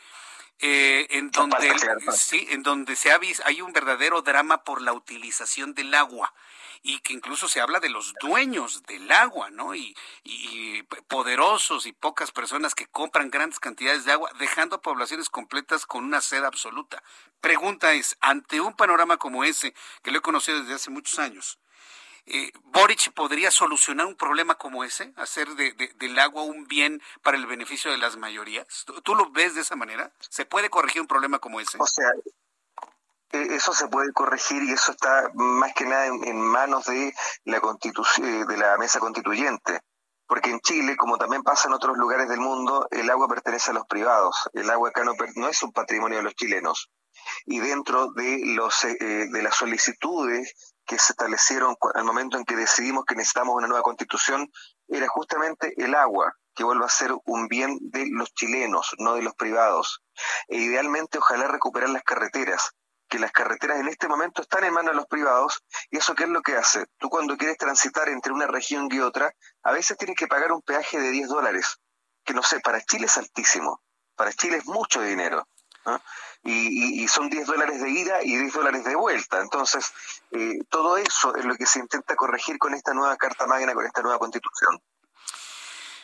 [0.60, 1.72] eh, en donde
[2.14, 6.34] sí, en donde se ha visto, hay un verdadero drama por la utilización del agua
[6.82, 9.76] y que incluso se habla de los dueños del agua, ¿no?
[9.76, 15.86] Y, y, poderosos y pocas personas que compran grandes cantidades de agua, dejando poblaciones completas
[15.86, 17.04] con una sed absoluta.
[17.42, 21.60] Pregunta es, ante un panorama como ese, que lo he conocido desde hace muchos años,
[22.28, 27.38] eh, Boric podría solucionar un problema como ese, hacer de, del agua un bien para
[27.38, 28.86] el beneficio de las mayorías.
[29.04, 30.12] ¿Tú, lo ves de esa manera?
[30.30, 31.78] ¿Se puede corregir un problema como ese?
[31.80, 32.10] O sea,
[33.32, 37.14] e, eso se puede corregir y eso está más que nada en, manos de
[37.46, 39.80] la constitución, de la mesa constituyente.
[40.28, 43.74] porque en Chile, como también pasa en otros lugares del mundo, el agua pertenece a
[43.74, 44.50] los privados.
[44.52, 46.92] El agua acá no, no es un patrimonio de los chilenos.
[47.46, 52.56] Y dentro de, los, eh, de las solicitudes que se establecieron al momento en que
[52.56, 54.50] decidimos que necesitamos una nueva constitución,
[54.88, 59.22] era justamente el agua, que vuelva a ser un bien de los chilenos, no de
[59.22, 60.02] los privados.
[60.48, 62.72] E idealmente, ojalá recuperar las carreteras,
[63.10, 66.24] que las carreteras en este momento están en manos de los privados, y eso qué
[66.24, 66.86] es lo que hace.
[66.98, 69.34] Tú cuando quieres transitar entre una región y otra,
[69.64, 71.80] a veces tienes que pagar un peaje de 10 dólares,
[72.24, 73.82] que no sé, para Chile es altísimo,
[74.16, 75.48] para Chile es mucho dinero.
[76.44, 79.42] Y, son 10 dólares de ida y 10 dólares de vuelta.
[79.42, 79.92] Entonces,
[80.32, 83.86] eh, todo eso es lo que se intenta corregir con esta nueva Carta Magna, con
[83.86, 84.82] esta nueva Constitución.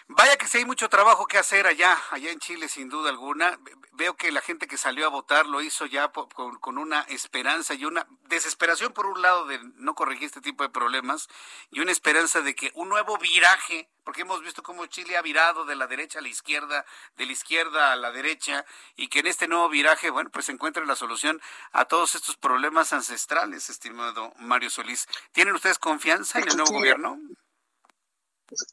[0.09, 3.57] Vaya que sí hay mucho trabajo que hacer allá, allá en Chile, sin duda alguna.
[3.93, 7.85] Veo que la gente que salió a votar lo hizo ya con, una esperanza y
[7.85, 11.29] una desesperación, por un lado, de no corregir este tipo de problemas,
[11.71, 15.63] y una esperanza de que un nuevo viraje, porque hemos visto cómo Chile ha virado
[15.63, 16.85] de la derecha a la izquierda,
[17.15, 18.65] de la izquierda a la derecha,
[18.97, 22.35] y que en este nuevo viraje, bueno, pues se encuentre la solución a todos estos
[22.35, 25.07] problemas ancestrales, estimado Mario Solís.
[25.31, 27.19] ¿Tienen ustedes confianza en el nuevo gobierno?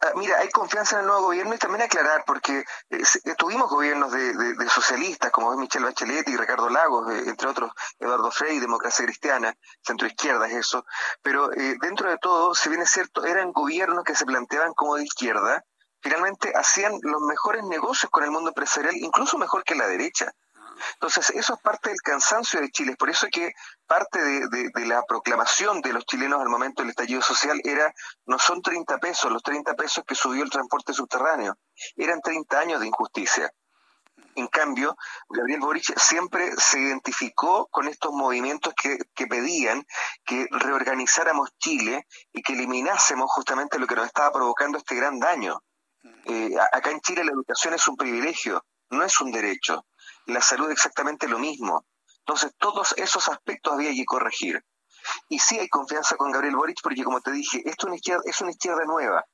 [0.00, 3.70] Ah, mira, hay confianza en el nuevo gobierno y también aclarar, porque eh, eh, tuvimos
[3.70, 8.58] gobiernos de, socialistas, como es Michelle Bachelet y Ricardo Lagos, eh, entre otros Eduardo Frey,
[8.58, 10.84] Democracia Cristiana, centro izquierda es eso,
[11.22, 15.04] pero dentro de todo, si bien es cierto, eran gobiernos que se planteaban como de
[15.04, 15.64] izquierda,
[16.00, 20.32] finalmente hacían los mejores negocios con el mundo empresarial, incluso mejor que la derecha.
[20.94, 22.96] Entonces, eso es parte del cansancio de Chile.
[22.96, 23.52] Por eso que
[23.86, 27.92] parte de, la proclamación de los chilenos al momento del estallido social era,
[28.26, 31.56] no son 30 pesos, los 30 pesos que subió el transporte subterráneo,
[31.96, 33.52] eran 30 años de injusticia.
[34.36, 34.96] En cambio,
[35.28, 39.84] Gabriel Boric siempre se identificó con estos movimientos que, pedían
[40.24, 45.62] que reorganizáramos Chile y que eliminásemos justamente lo que nos estaba provocando este gran daño.
[46.24, 49.84] Eh, acá en Chile la educación es un privilegio, no es un derecho
[50.26, 51.84] la salud exactamente lo mismo.
[52.20, 54.64] Entonces, todos esos aspectos había que corregir.
[55.28, 58.22] Y sí hay confianza con Gabriel Boric porque, como te dije, esto es una izquierda,
[58.26, 59.24] es una izquierda nueva.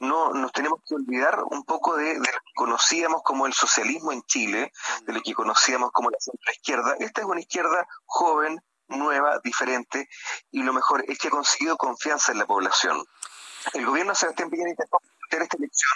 [0.00, 4.22] No nos tenemos que olvidar un poco de, lo que conocíamos como el socialismo en
[4.22, 4.72] Chile,
[5.06, 6.96] de lo que conocíamos como la centro izquierda.
[7.00, 10.08] Esta es una izquierda joven, nueva, diferente,
[10.50, 13.04] y lo mejor es que ha conseguido confianza en la población.
[13.72, 14.70] El gobierno de Sebastián Piñera
[15.28, 15.92] hacer esta elección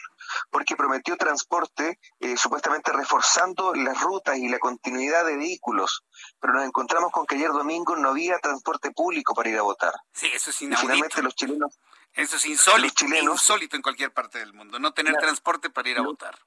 [0.50, 6.04] porque prometió transporte eh, supuestamente reforzando las rutas y la continuidad de vehículos,
[6.40, 9.92] pero nos encontramos con que ayer domingo no había transporte público para ir a votar.
[10.12, 10.80] Sí, eso es inaudito.
[10.80, 11.78] Y finalmente los chilenos...
[12.14, 16.02] Eso es insólito, insólito en cualquier parte del mundo, no tener transporte para ir a
[16.02, 16.38] votar.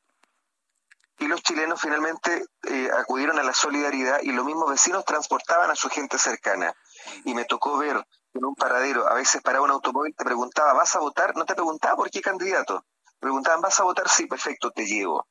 [1.17, 5.75] Y los chilenos finalmente eh, acudieron a la solidaridad y los mismos vecinos transportaban a
[5.75, 6.75] su gente cercana.
[7.23, 8.05] Y me tocó ver
[8.35, 11.35] en un paradero, a veces para un automóvil, te preguntaba, ¿vas a votar?
[11.35, 12.85] No te preguntaba por qué candidato
[13.25, 14.07] preguntaban, ¿vas a votar?
[14.07, 15.27] Sí, perfecto, te llevo.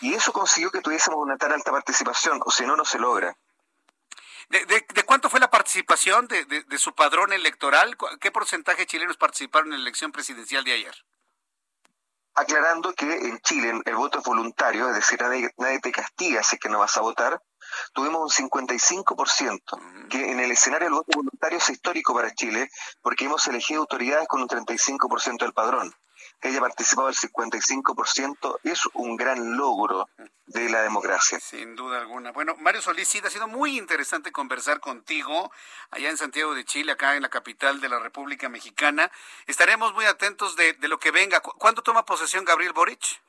[0.00, 3.36] Y eso consiguió que tuviésemos una tan alta participación, o si no, no se logra.
[4.48, 7.96] ¿De, cuánto fue la participación de, de, su padrón electoral?
[8.20, 10.94] ¿Qué porcentaje de chilenos participaron en la elección presidencial de ayer?
[12.34, 16.56] Aclarando que en Chile el voto es voluntario, es decir, nadie, nadie te castiga si
[16.56, 17.40] es que no vas a votar.
[17.92, 22.68] Tuvimos un 55%, que en el escenario del voto voluntario es histórico para Chile,
[23.02, 25.94] porque hemos elegido autoridades con un 35% del padrón
[26.40, 30.08] que haya participado el 55% es un gran logro
[30.46, 31.40] de la democracia.
[31.40, 32.32] Sin duda alguna.
[32.32, 35.50] Bueno, Mario Solís, sí, ha sido muy interesante conversar contigo
[35.90, 39.10] allá en Santiago de Chile, acá en la capital de la República Mexicana.
[39.46, 41.40] Estaremos muy atentos de, de lo que venga.
[41.40, 43.22] ¿Cuándo toma posesión Gabriel Boric?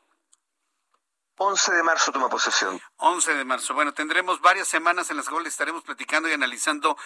[1.37, 2.81] 11 de marzo toma posesión.
[2.97, 3.73] 11 de marzo.
[3.73, 6.97] Bueno, tendremos varias semanas en las cuales estaremos platicando y analizando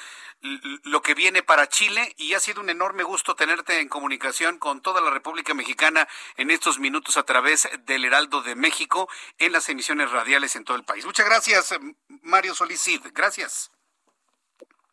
[0.84, 4.82] lo que viene para Chile y ha sido un enorme gusto tenerte en comunicación con
[4.82, 6.08] toda la República Mexicana
[6.38, 10.78] en estos minutos a través del Heraldo de México en las emisiones radiales en todo
[10.78, 11.06] el país.
[11.06, 11.74] Muchas gracias,
[12.22, 13.02] Mario Solicid.
[13.14, 13.72] Gracias.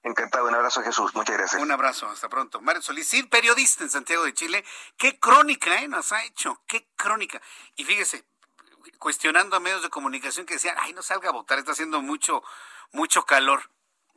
[0.02, 1.60] Encantado, un abrazo Jesús, muchas gracias.
[1.60, 2.60] Un abrazo, hasta pronto.
[2.60, 4.64] Mario Solicid, periodista en Santiago de Chile.
[4.96, 7.42] Qué crónica eh, nos ha hecho, qué crónica.
[7.74, 8.24] Y fíjese,
[8.98, 12.42] cuestionando a medios de comunicación que decían, ay, no salga a votar, está haciendo mucho,
[12.92, 13.70] mucho calor.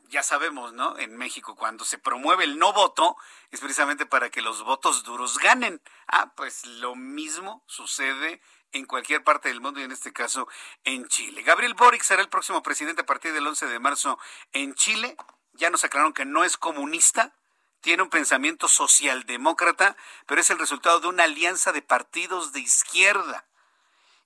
[0.10, 0.98] Ya sabemos, ¿no?
[0.98, 3.16] En México, cuando se promueve el no voto,
[3.52, 5.82] es precisamente para que los votos duros ganen.
[6.08, 8.42] Ah, pues lo mismo sucede
[8.72, 10.48] en cualquier parte del mundo y en este caso
[10.84, 11.44] en Chile.
[11.44, 14.20] Gabriel Boric será el próximo presidente a partir del 11 de marzo
[14.52, 15.16] en Chile.
[15.54, 17.36] Ya nos aclararon que no es comunista,
[17.82, 23.46] tiene un pensamiento socialdemócrata, pero es el resultado de una alianza de partidos de izquierda.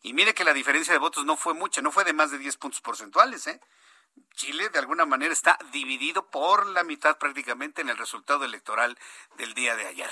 [0.04, 2.38] Y mire que la diferencia de votos no fue mucha, no fue de más de
[2.38, 3.60] 10 puntos porcentuales, ¿eh?
[4.36, 8.98] Chile de alguna manera está dividido por la mitad prácticamente en el resultado electoral
[9.38, 10.10] del día de ayer.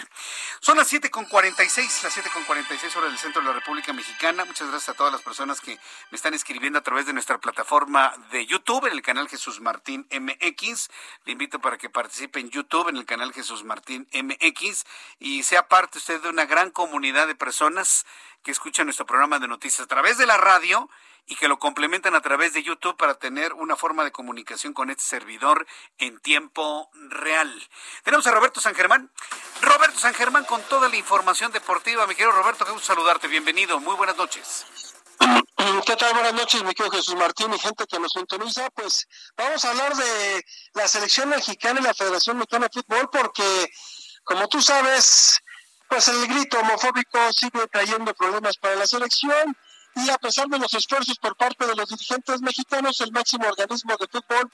[0.59, 4.45] Son las 7.46, las 7.46 horas del centro de la República Mexicana.
[4.45, 5.77] Muchas gracias a todas las personas que
[6.11, 10.07] me están escribiendo a través de nuestra plataforma de YouTube, en el canal Jesús Martín
[10.11, 10.89] MX.
[11.25, 14.85] Le invito para que participe en YouTube, en el canal Jesús Martín MX,
[15.19, 18.05] y sea parte usted de una gran comunidad de personas
[18.43, 20.89] que escuchan nuestro programa de noticias a través de la radio
[21.26, 24.89] y que lo complementan a través de YouTube para tener una forma de comunicación con
[24.89, 25.65] este servidor
[25.98, 27.52] en tiempo real.
[28.03, 29.11] Tenemos a Roberto San Germán.
[29.61, 32.07] Roberto San Germán con toda la información deportiva.
[32.07, 33.27] Mi querido Roberto, qué gusto saludarte.
[33.27, 33.80] Bienvenido.
[33.80, 34.65] Muy buenas noches.
[35.85, 36.14] ¿Qué tal?
[36.14, 38.69] Buenas noches, mi querido Jesús Martín y gente que nos sintoniza.
[38.72, 39.07] Pues
[39.38, 43.72] vamos a hablar de la selección mexicana y la Federación Mexicana de Fútbol porque,
[44.23, 45.39] como tú sabes,
[45.88, 49.56] pues el grito homofóbico sigue trayendo problemas para la selección
[49.95, 53.95] y a pesar de los esfuerzos por parte de los dirigentes mexicanos, el máximo organismo
[53.97, 54.51] de fútbol,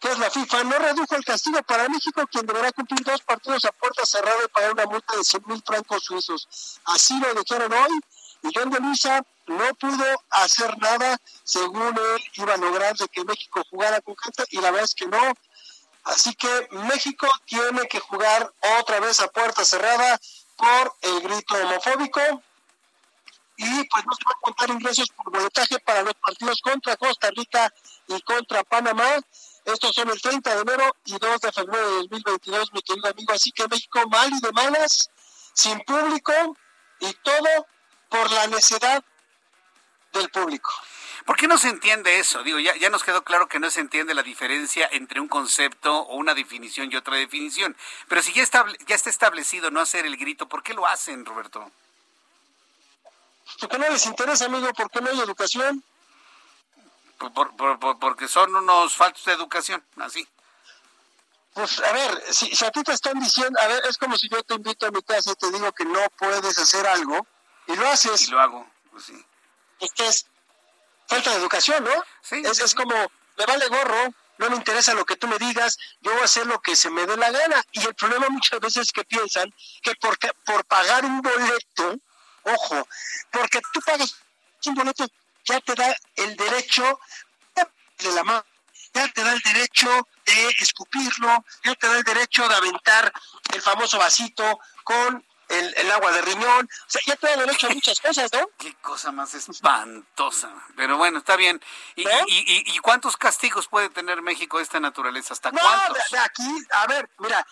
[0.00, 3.64] que es la FIFA, no redujo el castigo para México, quien deberá cumplir dos partidos
[3.64, 6.80] a puerta cerrada y pagar una multa de 100 mil francos suizos.
[6.86, 8.00] Así lo dijeron hoy,
[8.42, 13.24] y John de Luisa no pudo hacer nada, según él iba a lograr de que
[13.24, 15.32] México jugara con gente, y la verdad es que no.
[16.04, 20.20] Así que México tiene que jugar otra vez a puerta cerrada
[20.56, 22.42] por el grito homofóbico
[23.62, 27.30] y pues no se van a contar ingresos por boletaje para los partidos contra Costa
[27.30, 27.72] Rica
[28.08, 29.20] y contra Panamá.
[29.64, 33.32] Estos son el 30 de enero y 2 de febrero de 2022, mi querido amigo.
[33.32, 35.10] Así que México mal y de malas,
[35.54, 36.32] sin público
[37.00, 37.66] y todo
[38.08, 39.04] por la necedad
[40.12, 40.70] del público.
[41.24, 42.42] ¿Por qué no se entiende eso?
[42.42, 46.00] Digo, ya, ya nos quedó claro que no se entiende la diferencia entre un concepto
[46.00, 47.76] o una definición y otra definición.
[48.08, 48.42] Pero si ya,
[48.86, 51.70] ya está establecido no hacer el grito, ¿por qué lo hacen, Roberto?
[53.60, 54.72] ¿Por qué no les interesa, amigo?
[54.72, 55.84] ¿Por qué no hay educación?
[58.00, 60.26] porque son unos faltos de educación, así.
[61.54, 64.42] Pues a ver, si, a ti te están diciendo, a ver, es como si yo
[64.42, 67.26] te invito a mi casa y te digo que no puedes hacer algo
[67.66, 68.22] y lo haces.
[68.22, 69.26] Y lo hago, pues sí.
[69.80, 70.26] Esto es
[71.06, 72.04] falta de educación, ¿no?
[72.22, 72.42] Sí.
[72.44, 72.94] Es, es como,
[73.36, 76.46] me vale gorro, no me interesa lo que tú me digas, yo voy a hacer
[76.46, 77.62] lo que se me dé la gana.
[77.72, 79.52] Y el problema muchas veces es que piensan
[79.82, 81.98] que por, por pagar un boleto,
[82.44, 82.88] Ojo,
[83.30, 84.16] porque tú pagas
[84.66, 85.06] un boleto,
[85.44, 87.00] ya te da el derecho
[87.54, 88.44] de la mano,
[88.94, 93.12] ya te da el derecho de escupirlo, ya te da el derecho de aventar
[93.52, 97.66] el famoso vasito con el, agua de riñón, o sea, ya te da el derecho
[97.66, 98.48] a muchas cosas, ¿no?
[98.58, 101.60] Qué cosa más espantosa, pero bueno, está bien.
[101.94, 105.34] ¿Y, y, cuántos castigos puede tener México de esta naturaleza?
[105.34, 106.10] ¿Hasta no, cuántos?
[106.10, 107.46] De, aquí, a ver, mira,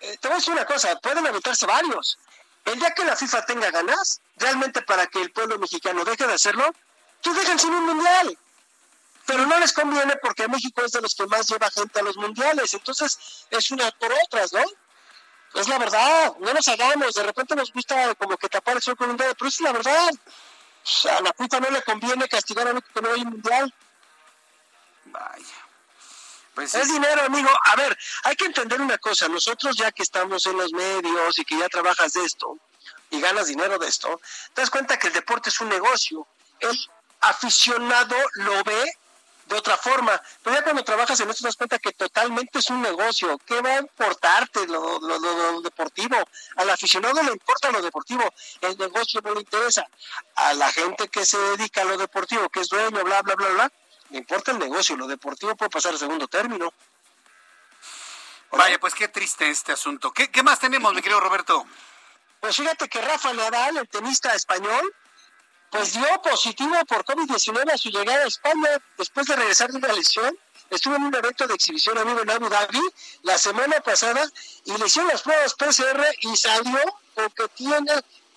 [0.00, 2.18] eh, te voy a decir una cosa, pueden aventarse varios.
[2.64, 6.34] El día que la FIFA tenga ganas, realmente para que el pueblo mexicano deje de
[6.34, 6.72] hacerlo,
[7.20, 8.38] tú dejan sin un mundial.
[9.26, 12.16] Pero no les conviene porque México es de los que más lleva gente a los
[12.16, 12.74] mundiales.
[12.74, 14.64] Entonces, es una por otras, ¿no?
[15.54, 17.14] Es la verdad, no nos hagamos.
[17.14, 19.72] De repente nos gusta como que tapar el sol con un dedo, pero es la
[19.72, 20.10] verdad.
[21.10, 23.74] a la FIFA no le conviene castigar a México que no hay mundial.
[25.06, 25.63] Vaya.
[26.54, 27.50] Pues es dinero, amigo.
[27.64, 29.28] A ver, hay que entender una cosa.
[29.28, 32.58] Nosotros ya que estamos en los medios y que ya trabajas de esto
[33.10, 34.20] y ganas dinero de esto,
[34.52, 36.26] te das cuenta que el deporte es un negocio.
[36.60, 36.78] El
[37.20, 38.84] aficionado lo ve
[39.46, 40.20] de otra forma.
[40.42, 43.38] Pero ya cuando trabajas en esto te das cuenta que totalmente es un negocio.
[43.44, 46.16] ¿Qué va a importarte lo, lo, deportivo?
[46.56, 48.24] Al aficionado le importa lo deportivo.
[48.60, 49.86] El negocio no le interesa.
[50.36, 53.48] A la gente que se dedica a lo deportivo, que es dueño, bla, bla, bla,
[53.48, 53.72] bla,
[54.10, 56.72] le importa el negocio, lo deportivo puede pasar a segundo término.
[58.50, 60.12] Vaya, pues qué triste este asunto.
[60.12, 61.66] ¿Qué, qué más tenemos, mi querido Roberto?
[62.40, 64.94] Pues fíjate que Rafa Nadal, el tenista español,
[65.70, 69.92] pues dio positivo por COVID-19 a su llegada a España después de regresar de una
[69.92, 70.38] lesión.
[70.70, 72.80] Estuvo en un evento de exhibición amigo en Abu Dhabi
[73.22, 74.24] la semana pasada
[74.64, 76.80] y le hicieron las pruebas PCR y salió
[77.14, 77.92] porque tiene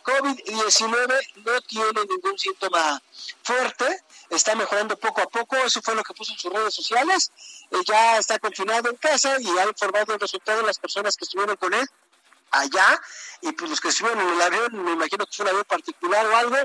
[0.07, 3.01] COVID-19, no tiene ningún síntoma
[3.43, 7.31] fuerte está mejorando poco a poco, eso fue lo que puso en sus redes sociales,
[7.71, 11.25] eh, ya está confinado en casa y ha informado el resultado de las personas que
[11.25, 11.88] estuvieron con él
[12.51, 13.01] allá,
[13.41, 16.25] y pues los que estuvieron en el avión, me imagino que fue un avión particular
[16.25, 16.57] o algo,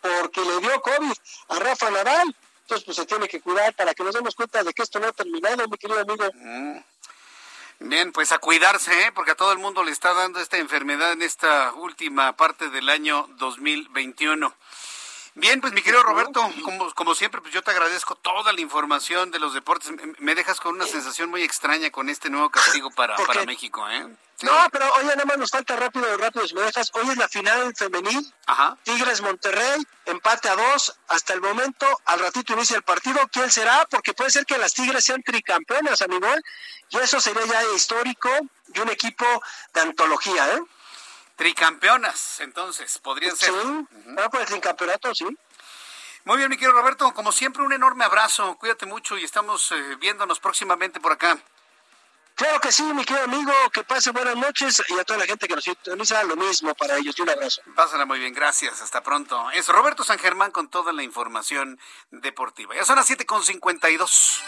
[0.00, 1.12] porque le dio COVID
[1.48, 4.72] a Rafa Nadal, entonces pues se tiene que cuidar para que nos demos cuenta de
[4.72, 6.24] que esto no ha terminado, mi querido amigo.
[6.34, 6.78] Mm.
[7.84, 9.12] Bien, pues a cuidarse, ¿eh?
[9.12, 12.88] porque a todo el mundo le está dando esta enfermedad en esta última parte del
[12.88, 14.54] año 2021.
[15.34, 19.30] Bien, pues mi querido Roberto, como, como siempre, pues yo te agradezco toda la información
[19.30, 19.90] de los deportes.
[20.18, 24.06] Me dejas con una sensación muy extraña con este nuevo castigo para, para México, ¿eh?
[24.42, 26.90] No, pero oye, nada más nos falta rápido, rápido, si me dejas.
[26.94, 28.34] Hoy es la final femenil.
[28.46, 28.76] Ajá.
[28.82, 30.94] Tigres Monterrey, empate a dos.
[31.08, 33.20] Hasta el momento, al ratito inicia el partido.
[33.32, 33.86] ¿Quién será?
[33.88, 36.26] Porque puede ser que las Tigres sean tricampeonas, amigo.
[36.90, 38.28] Y eso sería ya histórico
[38.74, 39.24] y un equipo
[39.72, 40.60] de antología, ¿eh?
[41.36, 43.50] Tricampeonas, entonces, podrían ser.
[43.50, 43.86] Sí,
[44.18, 45.26] ah, pues el campeonato, sí.
[46.24, 48.56] Muy bien, mi querido Roberto, como siempre, un enorme abrazo.
[48.56, 51.36] Cuídate mucho y estamos eh, viéndonos próximamente por acá.
[52.34, 55.46] Claro que sí, mi querido amigo, que pase buenas noches y a toda la gente
[55.46, 57.18] que nos sintoniza lo mismo para ellos.
[57.18, 57.60] un abrazo.
[57.74, 59.50] Pásala muy bien, gracias, hasta pronto.
[59.50, 61.78] Es Roberto San Germán con toda la información
[62.10, 62.74] deportiva.
[62.74, 64.40] Ya son las 7.52,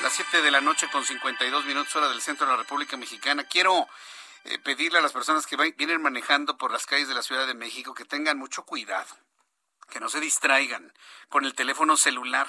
[0.00, 3.44] las 7 de la noche con 52 minutos hora del centro de la República Mexicana.
[3.44, 3.86] Quiero
[4.48, 7.54] eh, pedirle a las personas que vienen manejando por las calles de la Ciudad de
[7.54, 9.16] México que tengan mucho cuidado,
[9.90, 10.92] que no se distraigan
[11.28, 12.46] con el teléfono celular.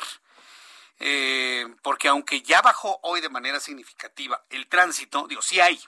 [0.99, 5.79] Eh, porque aunque ya bajó hoy de manera significativa el tránsito, digo, sí hay,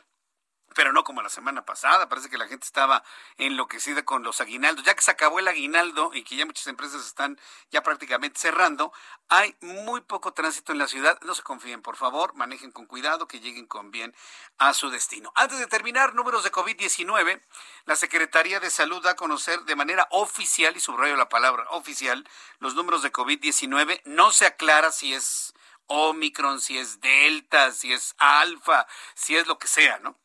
[0.75, 2.09] pero no como la semana pasada.
[2.09, 3.03] Parece que la gente estaba
[3.37, 4.85] enloquecida con los aguinaldos.
[4.85, 7.39] Ya que se acabó el aguinaldo y que ya muchas empresas están
[7.71, 8.91] ya prácticamente cerrando,
[9.29, 11.19] hay muy poco tránsito en la ciudad.
[11.21, 14.15] No se confíen, por favor, manejen con cuidado, que lleguen con bien
[14.57, 15.31] a su destino.
[15.35, 17.41] Antes de terminar, números de COVID-19,
[17.85, 22.27] la Secretaría de Salud da a conocer de manera oficial, y subrayo la palabra oficial,
[22.59, 24.01] los números de COVID-19.
[24.05, 25.53] No se aclara si es
[25.87, 30.15] Omicron, si es Delta, si es Alfa, si es lo que sea, ¿no?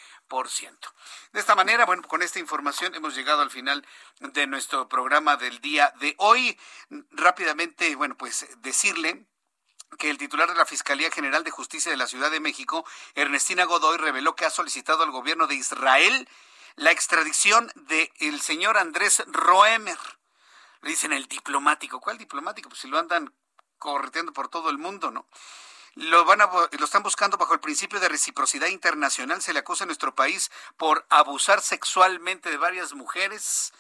[1.32, 3.86] de esta manera, bueno, con esta información hemos llegado al final
[4.20, 6.58] de nuestro programa del día de hoy.
[7.12, 9.26] Rápidamente, bueno, pues decirle
[9.98, 13.66] que el titular de la Fiscalía General de Justicia de la Ciudad de México, Ernestina
[13.66, 16.28] Godoy, reveló que ha solicitado al gobierno de Israel
[16.76, 20.00] la extradición del señor Andrés Roemer.
[20.82, 22.02] Le dicen el diplomático.
[22.02, 22.68] ¿Cuál diplomático?
[22.70, 23.34] Pues si lo andan
[23.78, 25.28] correteando por todo el mundo, ¿no?
[25.96, 29.42] Lo van a, lo están buscando bajo el principio de reciprocidad internacional.
[29.42, 33.74] Se le acusa a nuestro país por abusar sexualmente de varias mujeres,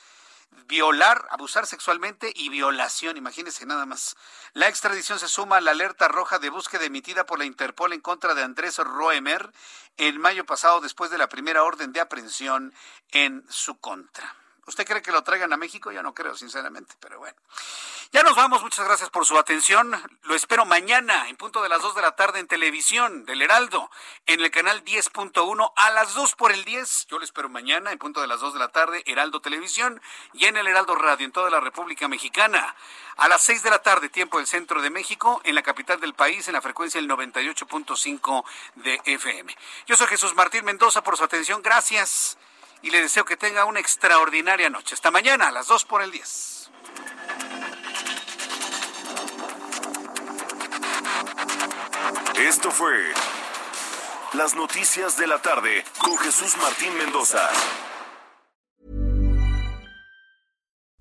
[0.67, 3.17] violar, abusar sexualmente y violación.
[3.17, 4.15] Imagínense nada más.
[4.53, 8.01] La extradición se suma a la alerta roja de búsqueda emitida por la Interpol en
[8.01, 9.51] contra de Andrés Roemer
[9.97, 12.73] en mayo pasado después de la primera orden de aprehensión
[13.11, 14.44] en su contra.
[14.67, 15.91] ¿Usted cree que lo traigan a México?
[15.91, 17.37] Yo no creo, sinceramente, pero bueno.
[18.11, 19.91] Ya nos vamos, muchas gracias por su atención.
[20.23, 23.91] Lo espero mañana en punto de las 2 de la tarde en televisión del Heraldo,
[24.25, 27.07] en el canal 10.1 a las 2 por el 10.
[27.07, 30.01] Yo lo espero mañana en punto de las 2 de la tarde, Heraldo Televisión
[30.33, 32.75] y en el Heraldo Radio en toda la República Mexicana.
[33.17, 36.13] A las 6 de la tarde, tiempo del centro de México, en la capital del
[36.13, 38.43] país, en la frecuencia del 98.5
[38.75, 39.55] de FM.
[39.85, 41.61] Yo soy Jesús Martín Mendoza por su atención.
[41.61, 42.37] Gracias
[42.81, 44.95] y le deseo que tenga una extraordinaria noche.
[44.95, 46.69] Hasta mañana a las 2 por el 10.
[52.37, 52.93] Esto fue
[54.33, 57.49] Las Noticias de la Tarde con Jesús Martín Mendoza.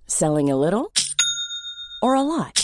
[0.07, 0.93] Selling a little
[2.01, 2.64] or a lot?